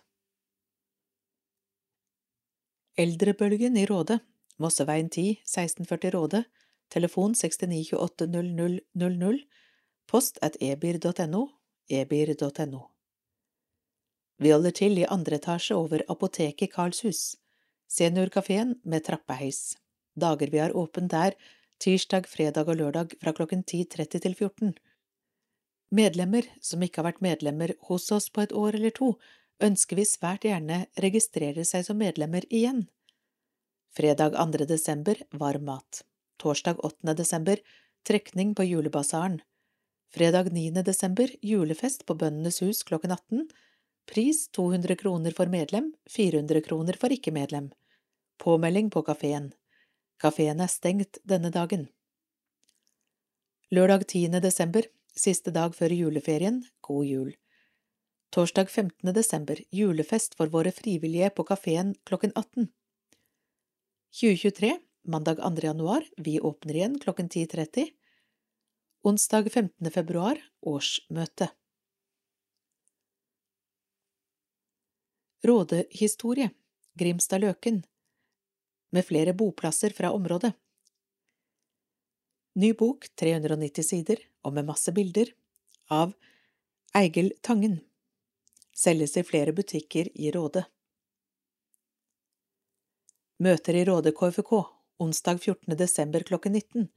Eldrebølgen 2.96 3.78
i 3.78 3.86
Råde, 3.86 4.20
Mosseveien 4.56 5.10
10, 5.10 5.42
1640 5.44 6.12
Råde, 6.16 6.44
telefon 6.88 7.36
69280000, 7.36 9.42
post 10.08 10.40
at 10.42 10.56
ebir.no, 10.64 11.48
ebir.no. 11.90 12.82
Vi 14.40 14.56
holder 14.56 14.80
til 14.80 15.04
i 15.04 15.12
andre 15.12 15.44
etasje 15.44 15.76
over 15.76 16.08
apoteket 16.08 16.72
Karlshus, 16.72 17.36
seniorkafeen 17.92 18.80
med 18.86 19.04
trappeheis. 19.12 19.76
Dager 20.16 20.56
vi 20.56 20.64
har 20.64 20.72
åpent 20.72 21.12
der, 21.12 21.36
tirsdag, 21.84 22.32
fredag 22.32 22.72
og 22.72 22.80
lørdag 22.80 23.20
fra 23.20 23.36
klokken 23.36 23.68
10.30 23.68 24.24
til 24.24 24.36
14. 24.36 24.78
Medlemmer 25.90 26.46
som 26.62 26.84
ikke 26.84 27.00
har 27.00 27.14
vært 27.14 27.24
medlemmer 27.24 27.74
hos 27.88 28.10
oss 28.12 28.28
på 28.30 28.44
et 28.44 28.52
år 28.52 28.76
eller 28.76 28.92
to, 28.92 29.14
ønsker 29.64 29.98
vi 29.98 30.06
svært 30.06 30.46
gjerne 30.46 30.86
registrerer 31.02 31.66
seg 31.66 31.86
som 31.88 31.98
medlemmer 31.98 32.46
igjen. 32.52 32.86
Fredag 33.96 34.36
2. 34.36 34.66
desember 34.70 35.22
varm 35.32 35.64
mat. 35.72 36.04
Torsdag 36.38 36.84
8. 36.86 37.16
desember 37.18 37.62
trekning 38.06 38.54
på 38.56 38.68
julebasaren. 38.68 39.40
Fredag 40.14 40.52
9. 40.54 40.84
desember 40.84 41.32
julefest 41.42 42.06
på 42.06 42.16
Bøndenes 42.16 42.62
hus 42.62 42.84
klokken 42.84 43.12
18. 43.12 43.48
Pris 44.08 44.46
200 44.56 44.96
kroner 44.96 45.32
for 45.36 45.52
medlem, 45.52 45.94
400 46.10 46.62
kroner 46.68 47.00
for 47.00 47.12
ikke-medlem. 47.12 47.72
Påmelding 48.40 48.92
på 48.94 49.02
kafeen. 49.08 49.50
Kafeen 50.22 50.62
er 50.64 50.72
stengt 50.72 51.20
denne 51.28 51.52
dagen. 51.52 51.88
Lørdag 53.72 54.06
10. 54.08 54.40
desember, 54.40 54.86
siste 55.18 55.52
dag 55.52 55.76
før 55.76 55.94
juleferien, 55.94 56.62
god 56.86 57.06
jul. 57.06 57.36
Torsdag 58.34 58.70
15. 58.70 59.14
desember, 59.16 59.60
julefest 59.72 60.36
for 60.38 60.52
våre 60.54 60.74
frivillige 60.76 61.30
på 61.34 61.46
kafeen 61.48 61.96
klokken 62.06 62.34
18. 62.36 62.68
2023, 64.14 64.74
mandag 65.08 65.40
2. 65.42 65.64
januar, 65.64 66.04
vi 66.18 66.40
åpner 66.40 66.76
igjen 66.76 67.00
klokken 67.00 67.30
10.30. 67.30 67.88
Onsdag 69.08 69.52
15. 69.52 69.92
februar, 69.92 70.42
årsmøte. 70.62 71.50
Rådehistorie, 75.48 76.50
Grimstad-Løken, 77.00 77.84
med 78.92 79.06
flere 79.06 79.34
boplasser 79.34 79.94
fra 79.96 80.12
området. 80.12 80.52
Ny 82.58 82.74
bok, 82.74 83.06
390 83.16 83.86
sider, 83.86 84.24
og 84.48 84.56
med 84.56 84.68
masse 84.70 84.94
bilder, 84.96 85.34
av 85.92 86.16
Eigil 86.96 87.34
Tangen 87.44 87.82
selges 88.78 89.18
i 89.18 89.24
flere 89.28 89.54
butikker 89.54 90.10
i 90.16 90.32
Råde. 90.32 90.64
Møter 93.44 93.78
i 93.78 93.84
Råde 93.86 94.14
KFK 94.16 94.54
onsdag 95.04 95.42
14. 95.42 95.76
desember 95.78 96.26
klokken 96.26 96.56
19. 96.58 96.88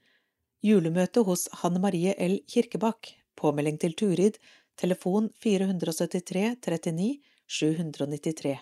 Julemøte 0.65 1.25
hos 1.25 1.49
Hanne 1.63 1.81
Marie 1.81 2.15
L. 2.17 2.39
Kirkebakk. 2.49 3.15
Påmelding 3.41 3.79
til 3.81 3.97
Turid. 3.97 4.39
Telefon 4.77 5.29
473 5.43 6.57
39 6.61 7.21
793. 7.47 8.57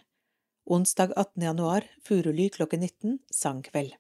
Onsdag 0.69 1.15
18. 1.17 1.43
januar, 1.43 1.87
Furuly 2.05 2.49
klokken 2.53 2.81
19, 2.81 3.19
sangkveld. 3.31 3.95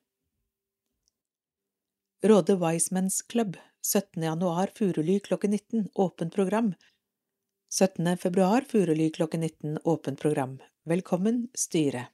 Råde 2.24 2.58
Wisemans 2.58 3.22
Club, 3.30 3.56
17. 3.88 4.22
januar, 4.22 4.70
Furuly 4.74 5.20
klokken 5.20 5.50
19, 5.50 5.88
åpent 5.94 6.34
program, 6.34 6.74
17. 7.72 8.16
februar 8.16 8.64
Furuly 8.68 9.10
klokken 9.10 9.40
19 9.40 9.78
åpent 9.84 10.20
program. 10.20 10.58
Velkommen, 10.84 11.48
styre. 11.54 12.06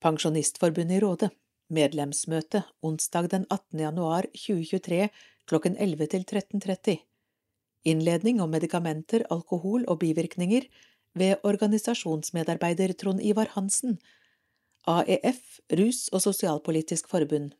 Pensjonistforbundet 0.00 0.96
i 0.96 1.00
Råde. 1.00 1.28
Medlemsmøte 1.68 2.62
onsdag 2.80 3.28
den 3.34 3.44
18. 3.50 3.80
januar 3.80 4.30
2023 4.32 5.08
klokken 5.44 5.76
11 5.76 6.06
til 6.14 6.24
13.30. 6.24 6.96
Innledning 7.84 8.40
om 8.40 8.56
medikamenter, 8.56 9.26
alkohol 9.28 9.84
og 9.84 10.00
bivirkninger 10.00 10.64
ved 11.12 11.44
organisasjonsmedarbeider 11.44 12.96
Trond 12.96 13.20
Ivar 13.20 13.52
Hansen. 13.52 14.00
AEF, 14.88 15.60
Rus- 15.68 16.08
og 16.12 16.24
sosialpolitisk 16.24 17.12
forbund. 17.12 17.52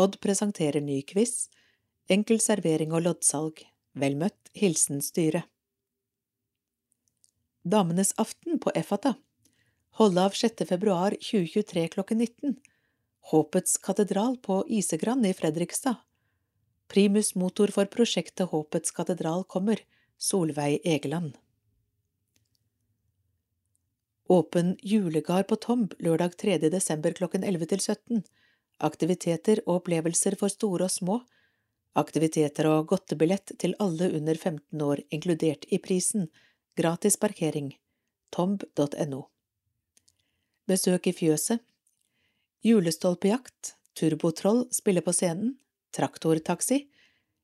Odd 0.00 0.20
presenterer 0.20 0.80
ny 0.80 1.02
quiz. 1.02 1.50
Enkel 2.08 2.38
servering 2.40 2.94
og 2.96 3.04
loddsalg. 3.04 3.58
Vel 4.00 4.14
møtt, 4.16 4.48
hilsen 4.56 5.02
styret. 5.04 5.44
Damenes 7.62 8.14
aften 8.16 8.56
på 8.62 8.72
Effata 8.80 9.12
Holde 9.98 10.22
av 10.24 10.36
6. 10.38 10.62
februar 10.70 11.12
2023 11.20 11.82
klokken 11.92 12.22
19 12.24 12.54
Håpets 13.32 13.76
katedral 13.84 14.38
på 14.46 14.62
Isegran 14.78 15.26
i 15.28 15.34
Fredrikstad 15.36 16.00
Primus 16.88 17.34
motor 17.34 17.68
for 17.74 17.90
prosjektet 17.92 18.48
Håpets 18.54 18.96
katedral 18.96 19.44
kommer, 19.44 19.84
Solveig 20.16 20.80
Egeland. 20.88 21.36
Åpen 24.32 24.72
julegard 24.82 25.46
på 25.52 25.60
Tomb 25.60 25.92
lørdag 26.00 26.38
3. 26.40 26.56
desember 26.72 27.12
klokken 27.20 27.44
11 27.44 27.74
til 27.74 27.84
17. 27.84 28.24
Aktiviteter 28.80 29.60
og 29.66 29.82
opplevelser 29.82 30.36
for 30.40 30.52
store 30.52 30.88
og 30.88 30.94
små 30.94 31.20
Aktiviteter 31.98 32.68
og 32.70 32.86
godtebillett 32.92 33.56
til 33.58 33.74
alle 33.82 34.12
under 34.14 34.38
15 34.38 34.82
år 34.84 35.02
inkludert 35.10 35.66
i 35.74 35.80
prisen, 35.82 36.28
gratis 36.78 37.16
parkering, 37.18 37.72
tomb.no. 38.30 39.24
Besøk 40.70 41.08
i 41.10 41.12
fjøset, 41.16 41.58
julestolpejakt, 42.62 43.74
turbotroll 43.98 44.68
spiller 44.70 45.02
på 45.02 45.14
scenen, 45.16 45.56
traktortaxi, 45.90 46.84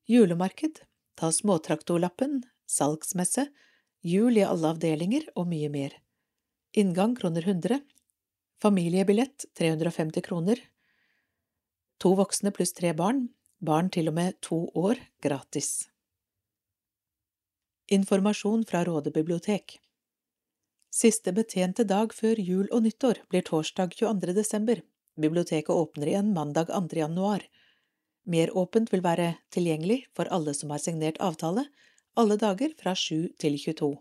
julemarked, 0.07 0.79
ta 1.19 1.33
småtraktorlappen, 1.35 2.39
salgsmesse, 2.71 3.49
jul 3.99 4.39
i 4.39 4.47
alle 4.47 4.71
avdelinger 4.71 5.27
og 5.35 5.51
mye 5.51 5.67
mer. 5.73 5.91
Inngang 6.71 7.17
kroner 7.19 7.43
100, 7.43 7.81
familiebillett 8.63 9.49
350 9.59 10.23
kroner, 10.23 10.61
to 11.97 12.13
voksne 12.17 12.51
pluss 12.53 12.73
tre 12.77 12.93
barn, 12.93 13.27
barn 13.59 13.89
til 13.89 14.11
og 14.11 14.17
med 14.17 14.37
to 14.45 14.67
år 14.77 14.99
gratis. 15.23 15.87
Informasjon 17.87 18.65
fra 18.67 18.83
Råde 18.85 19.13
bibliotek 19.15 19.79
Siste 20.93 21.33
betjente 21.35 21.83
dag 21.87 22.13
før 22.15 22.39
jul 22.39 22.67
og 22.71 22.83
nyttår 22.85 23.21
blir 23.29 23.43
torsdag 23.45 23.93
22. 23.99 24.33
desember. 24.33 24.81
Biblioteket 25.19 25.69
åpner 25.69 26.09
igjen 26.09 26.33
mandag 26.33 26.71
2. 26.71 26.97
januar. 26.97 27.43
Meråpent 28.25 28.91
vil 28.93 29.03
være 29.05 29.27
tilgjengelig 29.53 30.03
for 30.15 30.29
alle 30.33 30.53
som 30.57 30.73
har 30.73 30.81
signert 30.83 31.19
avtale, 31.23 31.67
alle 32.17 32.37
dager 32.37 32.73
fra 32.79 32.95
7 32.95 33.37
til 33.39 33.57
22. 33.61 33.91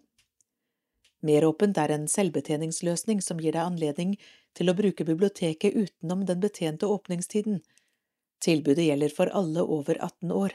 Meråpent 1.26 1.78
er 1.78 1.94
en 1.94 2.08
selvbetjeningsløsning 2.10 3.22
som 3.24 3.40
gir 3.42 3.56
deg 3.56 3.64
anledning 3.64 4.16
til 4.56 4.70
å 4.70 4.76
bruke 4.78 5.04
biblioteket 5.04 5.76
utenom 5.76 6.24
den 6.28 6.40
betjente 6.42 6.88
åpningstiden. 6.88 7.60
Tilbudet 8.42 8.84
gjelder 8.86 9.12
for 9.16 9.32
alle 9.32 9.62
over 9.62 9.98
18 10.00 10.32
år. 10.32 10.52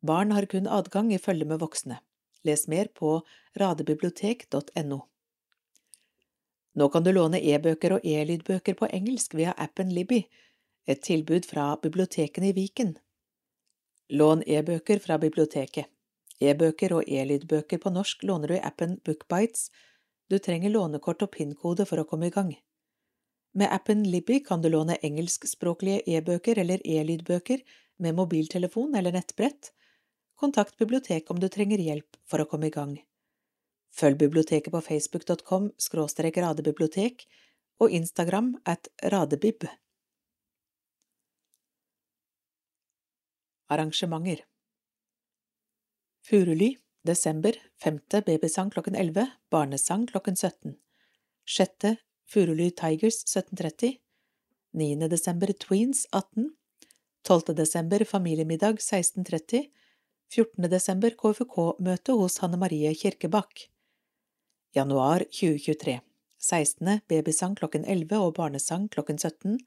Barn 0.00 0.32
har 0.32 0.46
kun 0.46 0.66
adgang 0.66 1.12
i 1.12 1.18
følge 1.18 1.44
med 1.44 1.60
voksne. 1.60 2.00
Les 2.44 2.68
mer 2.68 2.88
på 2.94 3.20
radebibliotek.no. 3.60 5.00
Nå 6.72 6.88
kan 6.88 7.04
du 7.04 7.12
låne 7.12 7.40
e-bøker 7.42 7.96
og 7.96 8.06
e-lydbøker 8.06 8.78
på 8.78 8.88
engelsk 8.94 9.34
via 9.34 9.52
appen 9.58 9.90
Libby, 9.92 10.22
et 10.86 11.02
tilbud 11.02 11.44
fra 11.44 11.74
bibliotekene 11.82 12.50
i 12.50 12.56
Viken. 12.56 12.94
Lån 14.08 14.42
e-bøker 14.46 15.02
fra 15.02 15.18
biblioteket. 15.18 15.90
E-bøker 16.40 16.94
og 16.96 17.10
e-lydbøker 17.10 17.82
på 17.82 17.92
norsk 17.92 18.22
låner 18.24 18.48
du 18.48 18.56
i 18.56 18.64
appen 18.64 18.96
Bookbites. 19.04 19.68
Du 20.30 20.38
trenger 20.38 20.72
lånekort 20.72 21.26
og 21.26 21.34
PIN-kode 21.34 21.84
for 21.90 22.00
å 22.00 22.06
komme 22.08 22.30
i 22.30 22.34
gang. 22.34 22.54
Med 23.52 23.72
appen 23.74 24.02
Libby 24.10 24.44
kan 24.44 24.62
du 24.62 24.68
låne 24.68 24.96
engelskspråklige 25.02 26.02
e-bøker 26.06 26.58
eller 26.58 26.82
e-lydbøker 26.86 27.62
med 27.98 28.14
mobiltelefon 28.14 28.94
eller 28.94 29.12
nettbrett. 29.12 29.72
Kontakt 30.38 30.76
biblioteket 30.78 31.30
om 31.30 31.40
du 31.40 31.48
trenger 31.48 31.82
hjelp 31.82 32.16
for 32.30 32.40
å 32.40 32.46
komme 32.46 32.70
i 32.70 32.74
gang. 32.74 32.94
Følg 33.90 34.20
biblioteket 34.20 34.70
på 34.72 34.80
facebook.com 34.86 35.72
skråstrek 35.82 36.38
radebibliotek 36.38 37.26
og 37.82 37.90
Instagram 37.90 38.54
at 38.64 38.88
radebib. 39.02 39.66
Arrangementer 43.70 44.44
Furuly, 46.26 46.76
desember, 47.02 47.56
femte 47.82 48.22
babysang 48.22 48.70
klokken 48.70 48.94
11, 48.94 49.26
barnesang 49.50 50.06
klokken 50.06 50.36
17. 50.38 50.76
Sjette 51.48 51.96
Furuly 52.30 52.70
Tigers 52.70 53.24
17.30. 53.26 53.98
9. 54.72 55.08
desember 55.10 55.52
Tweens 55.52 56.06
18. 56.12 56.52
12. 57.22 57.56
desember 57.56 58.04
familiemiddag 58.04 58.78
16.30. 58.78 59.64
14. 60.30 60.70
desember 60.70 61.10
KFK-møte 61.18 62.14
hos 62.14 62.38
Hanne 62.38 62.60
Marie 62.62 62.94
Kirkebakk. 62.94 63.66
Januar 64.78 65.26
2023. 65.26 65.98
16. 66.38 67.00
babysang 67.10 67.58
klokken 67.58 67.82
11 67.82 68.22
og 68.22 68.36
barnesang 68.38 68.86
klokken 68.94 69.18
17. 69.18 69.58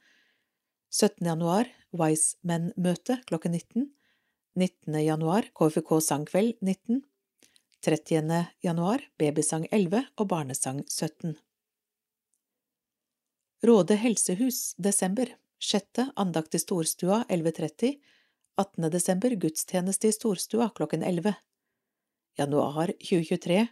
17. 0.87 1.27
januar 1.27 1.67
Wise 1.91 2.37
Men-møte 2.47 3.19
klokken 3.27 3.59
19. 3.59 3.89
19. 4.55 5.01
januar 5.03 5.51
KFK 5.51 5.97
sangkveld 5.99 6.55
19. 6.61 7.03
30. 7.83 8.45
januar 8.63 9.03
babysang 9.19 9.67
11 9.67 10.07
og 10.15 10.31
barnesang 10.31 10.85
17. 10.87 11.35
Råde 13.63 13.95
helsehus 13.95 14.75
desember 14.75 15.35
6. 15.59 15.85
andakt 16.15 16.55
i 16.55 16.59
Storstua 16.59 17.25
11.30 17.29 17.99
18. 18.57 18.89
desember 18.91 19.29
gudstjeneste 19.29 20.07
i 20.07 20.11
Storstua 20.11 20.69
klokken 20.75 21.03
11 21.03 21.33
Januar 22.37 22.87
2023 22.87 23.67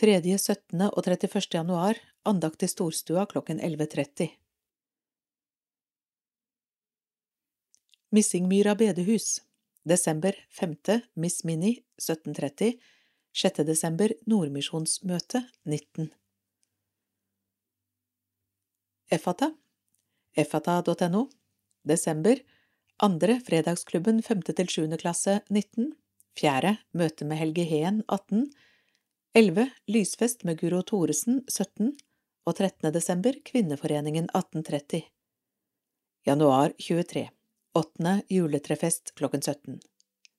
3., 0.00 0.38
17. 0.38 0.82
og 0.82 0.98
31. 1.06 1.54
januar 1.54 2.02
andakt 2.24 2.62
i 2.62 2.68
Storstua 2.68 3.26
klokken 3.30 3.60
11.30 3.60 4.28
Missingmyra 8.10 8.74
bedehus 8.74 9.42
Desember 9.84 10.34
5. 10.50 10.76
Miss 11.14 11.44
Mini 11.44 11.76
1730 12.02 12.74
6. 13.32 13.66
desember 13.66 14.10
Nordmisjonsmøte 14.26 15.46
19 15.62 16.10
Efata 19.08 19.52
efata.no 20.34 21.28
Desember 21.88 22.36
Andre 22.96 23.40
Fredagsklubben 23.40 24.22
5. 24.22 24.42
til 24.42 24.68
7. 24.68 24.96
klasse 24.98 25.36
19 25.48 25.92
Fjerde 26.34 26.72
Møte 26.90 27.24
med 27.24 27.38
Helge 27.38 27.62
Heen 27.70 28.00
18 28.08 28.48
11. 29.38 29.68
Lysfest 29.86 30.42
med 30.42 30.58
Guro 30.58 30.82
Thoresen 30.82 31.44
17 31.46 31.92
og 32.46 32.56
13. 32.56 32.90
desember 32.90 33.38
Kvinneforeningen 33.46 34.26
1830 34.34 35.04
Januar 36.26 36.74
23 36.82 37.28
Åttende 37.78 38.18
juletrefest 38.26 39.14
klokken 39.14 39.42
17. 39.42 39.78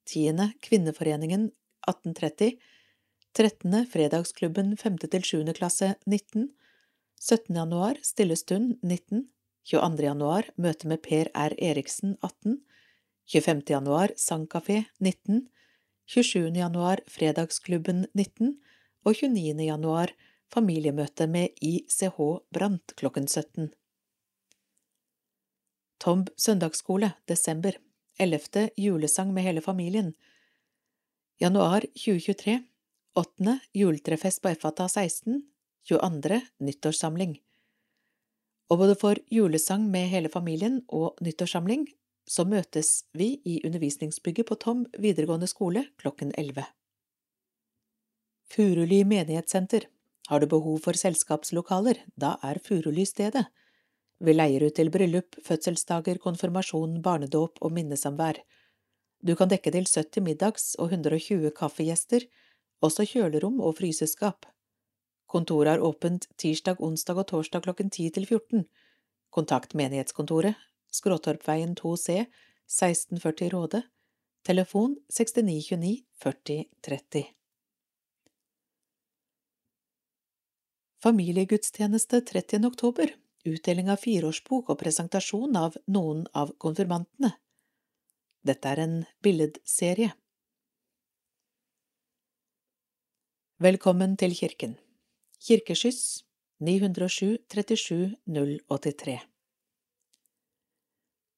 Tiende 0.04 0.52
Kvinneforeningen 0.60 1.54
1830. 1.88 2.60
Trettende 3.32 3.86
Fredagsklubben 3.88 4.76
femte 4.76 5.08
til 5.08 5.24
sjuende 5.24 5.56
klasse 5.56 5.96
19. 6.04 6.50
17. 7.20 7.56
januar 7.56 7.98
Stillestund 8.02 8.80
19. 8.82 9.28
22. 9.66 10.04
januar 10.04 10.46
Møte 10.56 10.88
med 10.88 11.02
Per 11.02 11.32
R. 11.34 11.56
Eriksen 11.58 12.14
18. 12.22 12.60
25. 13.26 13.64
januar 13.74 14.14
Sangkafé 14.16 14.84
19. 15.00 15.48
27. 16.06 16.54
januar 16.56 17.02
Fredagsklubben 17.08 18.06
19. 18.14 18.54
Og 19.04 19.18
29. 19.18 19.66
januar 19.66 20.14
Familiemøte 20.54 21.28
med 21.28 21.58
ICH 21.58 22.22
Brant 22.54 22.94
klokken 22.96 23.28
17. 23.28 23.74
Tomb 26.00 26.30
søndagsskole, 26.38 27.16
desember. 27.28 27.82
11. 28.20 28.70
julesang 28.78 29.34
med 29.34 29.44
hele 29.44 29.62
familien. 29.62 30.14
Januar 31.42 31.82
2023. 31.98 32.62
8. 33.16 33.60
juletrefest 33.74 34.42
på 34.42 34.54
FATA 34.54 34.88
16. 34.88 35.48
22. 35.88 36.42
nyttårssamling. 36.60 37.38
Og 38.68 38.82
både 38.82 38.96
for 39.00 39.20
julesang 39.32 39.86
med 39.92 40.10
hele 40.12 40.30
familien 40.30 40.82
og 40.92 41.22
nyttårssamling 41.24 41.86
så 42.28 42.44
møtes 42.44 43.06
vi 43.16 43.38
i 43.48 43.62
undervisningsbygget 43.64 44.50
på 44.50 44.58
Tom 44.60 44.82
videregående 45.00 45.48
skole 45.48 45.86
klokken 46.02 46.34
11. 46.36 46.66
Furuly 48.52 49.06
menighetssenter. 49.08 49.88
Har 50.28 50.44
du 50.44 50.48
behov 50.52 50.82
for 50.84 51.00
selskapslokaler, 51.00 52.02
da 52.20 52.36
er 52.44 52.60
Furuly 52.60 53.06
stedet. 53.08 53.46
Vi 54.20 54.36
leier 54.36 54.66
ut 54.68 54.76
til 54.76 54.92
bryllup, 54.92 55.40
fødselsdager, 55.46 56.20
konfirmasjon, 56.20 57.00
barnedåp 57.02 57.62
og 57.62 57.72
minnesamvær. 57.72 58.42
Du 59.24 59.36
kan 59.40 59.48
dekke 59.48 59.72
til 59.72 59.88
70 59.88 60.26
middags- 60.26 60.76
og 60.80 60.92
120 60.92 61.56
kaffegjester, 61.56 62.28
også 62.84 63.08
kjølerom 63.08 63.62
og 63.64 63.78
fryseskap. 63.80 64.50
Kontoret 65.28 65.76
har 65.76 65.84
åpent 65.84 66.30
tirsdag, 66.40 66.80
onsdag 66.80 67.20
og 67.20 67.28
torsdag 67.28 67.66
klokken 67.68 67.90
10 67.92 68.10
til 68.16 68.26
14. 68.26 68.66
Kontakt 69.30 69.76
menighetskontoret, 69.76 70.56
Skråtorpveien 70.92 71.76
2C, 71.76 72.24
1640 72.72 73.52
Råde, 73.52 73.84
telefon 74.48 74.96
6929 75.12 76.06
4030. 76.24 77.28
Familiegudstjeneste 81.04 82.22
30. 82.22 82.66
oktober 82.66 83.12
utdeling 83.48 83.92
av 83.92 84.02
fireårsbok 84.02 84.72
og 84.74 84.80
presentasjon 84.82 85.56
av 85.60 85.78
noen 85.94 86.26
av 86.38 86.54
konfirmantene. 86.62 87.34
Dette 88.48 88.72
er 88.72 88.84
en 88.84 88.98
billedserie. 89.24 90.14
Velkommen 93.64 94.16
til 94.22 94.36
kirken. 94.38 94.78
Kirkeskyss 95.40 96.24
907 96.60 97.38
37 97.48 98.16
083 98.26 99.20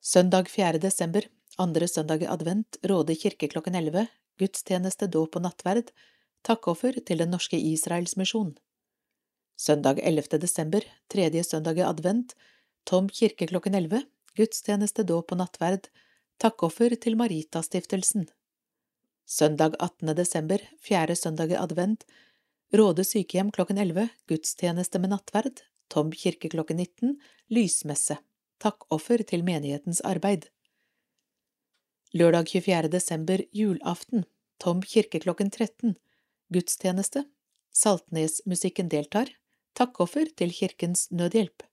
Søndag 0.02 0.50
4. 0.50 0.80
desember, 0.80 1.26
andre 1.58 1.88
søndag 1.88 2.24
i 2.24 2.26
advent, 2.26 2.78
Råde 2.84 3.16
kirke 3.16 3.50
klokken 3.52 3.76
11, 3.76 4.06
gudstjeneste, 4.40 5.10
dåp 5.12 5.36
og 5.36 5.44
nattverd, 5.44 5.92
takkoffer 6.48 7.02
til 7.04 7.20
Den 7.20 7.36
norske 7.36 7.60
Israelsmisjon. 7.60 8.54
Søndag 9.60 10.00
11. 10.00 10.40
desember, 10.40 10.88
tredje 11.12 11.44
søndag 11.44 11.84
i 11.84 11.84
advent, 11.84 12.38
Tom 12.86 13.12
kirke 13.12 13.52
klokken 13.52 13.76
11, 13.76 14.06
gudstjeneste, 14.40 15.04
dåp 15.04 15.36
og 15.36 15.44
nattverd, 15.44 15.92
takkoffer 16.40 16.96
til 16.96 17.20
Maritastiftelsen. 17.20 18.30
Søndag 19.28 19.76
18. 19.76 20.16
desember, 20.16 20.64
fjerde 20.80 21.20
søndag 21.20 21.52
i 21.52 21.60
advent, 21.60 22.08
Råde 22.74 23.04
sykehjem 23.06 23.52
klokken 23.52 23.78
11, 23.78 24.08
gudstjeneste 24.30 25.00
med 25.00 25.10
nattverd, 25.10 25.64
Tom 25.90 26.12
kirke 26.14 26.52
klokken 26.54 26.78
19, 26.78 27.16
lysmesse, 27.50 28.20
takkoffer 28.62 29.24
til 29.26 29.42
menighetens 29.44 30.04
arbeid. 30.06 30.46
Lørdag 32.14 32.52
24. 32.52 32.92
desember, 32.94 33.42
julaften, 33.52 34.28
Tom 34.62 34.84
kirke 34.86 35.22
klokken 35.24 35.50
13, 35.50 35.96
gudstjeneste, 36.54 37.26
Saltnesmusikken 37.74 38.90
deltar, 38.90 39.34
Takkoffer 39.78 40.30
til 40.36 40.52
Kirkens 40.52 41.08
Nødhjelp 41.14 41.64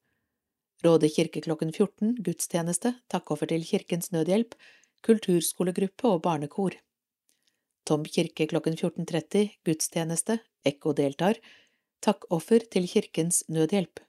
Råde 0.85 1.09
kirke 1.09 1.41
klokken 1.41 1.73
14, 1.73 2.17
gudstjeneste, 2.25 2.93
takkoffer 3.11 3.49
til 3.49 3.65
Kirkens 3.65 4.13
Nødhjelp, 4.13 4.55
kulturskolegruppe 5.07 6.09
og 6.09 6.21
barnekor. 6.23 6.77
Tom 7.87 8.03
kirke 8.05 8.49
klokken 8.51 8.75
14.30, 8.75 9.53
gudstjeneste, 9.63 10.41
Ekko 10.67 10.91
deltar, 10.99 11.39
takkoffer 12.03 12.65
til 12.67 12.89
Kirkens 12.91 13.45
Nødhjelp. 13.47 14.01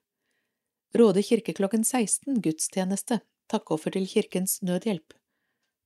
Råde 0.97 1.21
kirke 1.21 1.53
klokken 1.53 1.83
16 1.85 2.39
gudstjeneste, 2.41 3.19
takkoffer 3.53 3.93
til 3.93 4.07
Kirkens 4.09 4.57
Nødhjelp. 4.65 5.13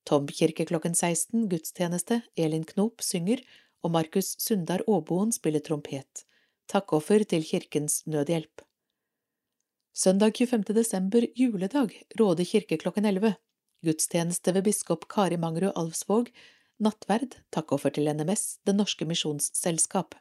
Tom 0.07 0.29
kirke 0.31 0.65
klokken 0.69 0.95
16 0.95 1.49
gudstjeneste, 1.51 2.21
Elin 2.39 2.63
Knop 2.63 3.03
synger 3.03 3.43
og 3.83 3.91
Markus 3.97 4.37
Sundar 4.39 4.85
Aaboen 4.87 5.35
spiller 5.35 5.59
trompet, 5.59 6.23
takkoffer 6.71 7.27
til 7.27 7.43
Kirkens 7.43 8.05
Nødhjelp. 8.07 8.63
Søndag 9.91 10.39
25. 10.39 10.63
desember, 10.79 11.27
juledag, 11.35 11.91
Råde 12.19 12.47
kirke 12.47 12.79
klokken 12.79 13.05
11. 13.05 13.35
Gudstjeneste 13.83 14.55
ved 14.55 14.63
biskop 14.63 15.09
Kari 15.11 15.35
Mangerud 15.35 15.75
Alvsvåg, 15.75 16.31
nattverd, 16.82 17.36
takkoffer 17.53 17.93
til 17.93 18.09
NMS, 18.09 18.57
Det 18.65 18.73
Norske 18.73 19.05
Misjonsselskap. 19.05 20.15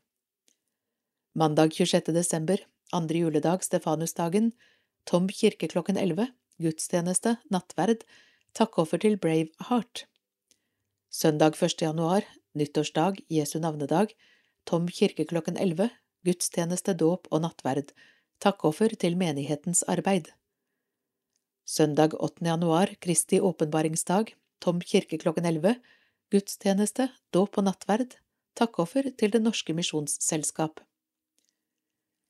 Mandag 1.32 1.72
26. 1.72 2.12
desember, 2.12 2.60
andre 2.92 3.22
juledag, 3.22 3.64
Stefanusdagen, 3.64 4.52
Tom 5.08 5.28
kirke 5.32 5.70
klokken 5.72 5.96
11, 5.96 6.26
gudstjeneste, 6.60 7.38
nattverd, 7.50 8.04
takkoffer 8.52 9.00
til 9.00 9.16
Brave 9.16 9.48
Heart. 9.70 10.04
Søndag 11.08 11.56
1. 11.56 11.80
januar, 11.80 12.26
nyttårsdag, 12.52 13.22
Jesu 13.30 13.58
navnedag, 13.58 14.12
Tom 14.66 14.88
kirke 14.88 15.24
klokken 15.24 15.56
11, 15.56 15.88
gudstjeneste, 16.28 16.92
dåp 16.92 17.30
og 17.30 17.40
nattverd, 17.46 17.94
takkoffer 18.40 18.92
til 19.00 19.16
menighetens 19.16 19.80
arbeid. 19.88 20.28
Søndag 21.64 22.18
8. 22.20 22.44
januar, 22.44 22.92
Kristi 23.00 23.40
åpenbaringsdag, 23.40 24.34
Tom 24.60 24.84
kirke 24.84 25.16
klokken 25.16 25.48
11, 25.48 25.78
gudstjeneste, 26.30 27.08
dåp 27.34 27.58
og 27.58 27.66
nattverd, 27.66 28.14
takkoffer 28.54 29.08
til 29.18 29.32
Det 29.34 29.40
Norske 29.42 29.74
Misjonsselskap. 29.74 30.78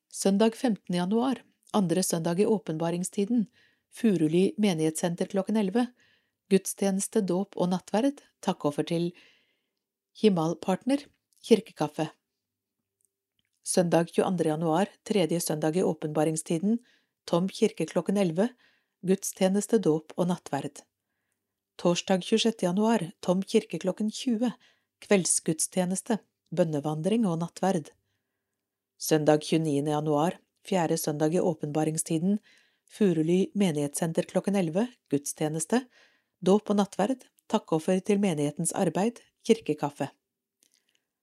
Søndag 0.08 0.56
15. 0.56 0.94
januar, 0.94 1.42
andre 1.76 2.02
søndag 2.02 2.40
i 2.40 2.46
åpenbaringstiden, 2.48 3.44
Furuli 3.92 4.54
menighetssenter 4.56 5.28
klokken 5.28 5.58
11, 5.60 5.84
gudstjeneste, 6.48 7.20
dåp 7.20 7.58
og 7.60 7.72
nattverd, 7.74 8.22
takkoffer 8.40 8.88
til 8.88 9.10
Himalpartner, 10.16 11.04
kirkekaffe. 11.44 12.08
Søndag 13.62 14.14
22. 14.16 14.48
januar, 14.48 14.88
tredje 15.04 15.40
søndag 15.44 15.76
i 15.76 15.84
åpenbaringstiden, 15.84 16.80
Tom 17.28 17.52
kirke 17.52 17.84
klokken 17.86 18.16
11, 18.16 18.48
gudstjeneste, 19.04 19.78
dåp 19.78 20.16
og 20.16 20.32
nattverd. 20.32 20.86
Torsdag 21.80 22.24
26. 22.24 22.62
januar, 22.62 23.10
Tom 23.20 23.40
kirke 23.42 23.78
klokken 23.80 24.10
20, 24.12 24.50
kveldsgudstjeneste, 25.00 26.18
bønnevandring 26.52 27.22
og 27.24 27.38
nattverd. 27.40 27.86
Søndag 29.00 29.46
29. 29.46 29.86
januar, 29.88 30.34
fjerde 30.60 30.98
søndag 31.00 31.32
i 31.32 31.40
åpenbaringstiden, 31.40 32.36
Furuly 32.84 33.46
menighetssenter 33.56 34.28
klokken 34.28 34.58
11, 34.60 34.90
gudstjeneste, 35.08 35.80
dåp 36.44 36.68
og 36.68 36.76
nattverd, 36.82 37.24
takkoffer 37.48 38.02
til 38.04 38.20
menighetens 38.20 38.74
arbeid, 38.76 39.22
kirkekaffe. 39.48 40.10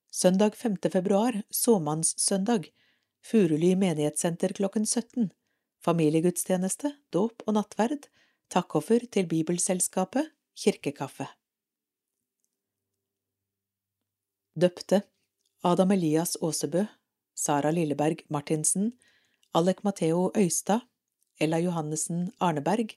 Søndag 0.10 0.58
5. 0.58 0.80
februar, 0.90 1.38
såmannssøndag, 1.54 2.72
Furuly 3.22 3.76
menighetssenter 3.76 4.58
klokken 4.58 4.90
17, 4.90 5.30
familiegudstjeneste, 5.86 6.96
dåp 7.14 7.46
og 7.46 7.60
nattverd, 7.60 8.10
takkoffer 8.50 9.06
til 9.12 9.30
Bibelselskapet, 9.30 10.34
kirkekaffe. 10.58 11.28
Døpte 14.58 15.02
Adam 15.64 15.92
Elias 15.92 16.36
Aasebø, 16.42 16.86
Sara 17.36 17.72
Lilleberg 17.72 18.24
Martinsen, 18.30 18.94
Alek 19.54 19.84
Matheo 19.84 20.32
Øystad, 20.38 20.82
Ella 21.40 21.60
Johannessen 21.60 22.32
Arneberg, 22.40 22.96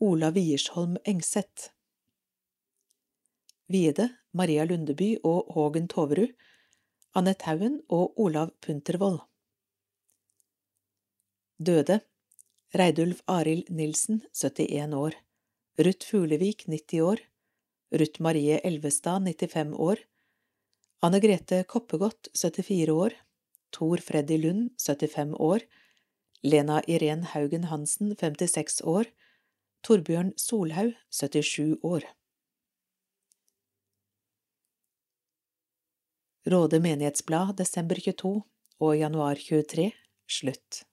Ola 0.00 0.30
Wiersholm 0.30 0.96
Engseth. 1.04 1.70
Viede 3.68 4.08
Maria 4.32 4.64
Lundeby 4.64 5.16
og 5.24 5.52
Hågen 5.54 5.88
Toverud, 5.88 6.34
Annette 7.14 7.44
Haugen 7.44 7.80
og 7.88 8.20
Olav 8.20 8.50
Puntervold. 8.60 9.20
Døde 11.58 12.00
Reidulf 12.74 13.20
Arild 13.26 13.70
Nilsen, 13.70 14.22
71 14.34 14.94
år, 14.94 15.25
Ruth 15.78 16.06
Fuglevik, 16.08 16.66
90 16.66 17.02
år, 17.02 17.20
Ruth 17.92 18.20
Marie 18.20 18.60
Elvestad, 18.64 19.20
95 19.20 19.74
år, 19.74 19.98
Anne 21.04 21.20
Grete 21.20 21.64
Koppegodt, 21.68 22.28
74 22.34 22.92
år, 22.92 23.12
Tor 23.70 24.00
Freddy 24.00 24.38
Lund, 24.40 24.70
75 24.80 25.34
år, 25.38 25.60
Lena 26.42 26.80
Irén 26.88 27.24
Haugen 27.24 27.64
Hansen, 27.64 28.16
56 28.16 28.80
år, 28.84 29.04
Torbjørn 29.84 30.32
Solhaug, 30.36 30.94
77 31.10 31.76
år. 31.82 32.08
Råde 36.46 36.80
menighetsblad 36.80 37.56
desember 37.58 38.00
22 38.00 38.36
og 38.80 38.96
januar 38.96 39.36
23 39.36 39.90
slutt. 40.30 40.84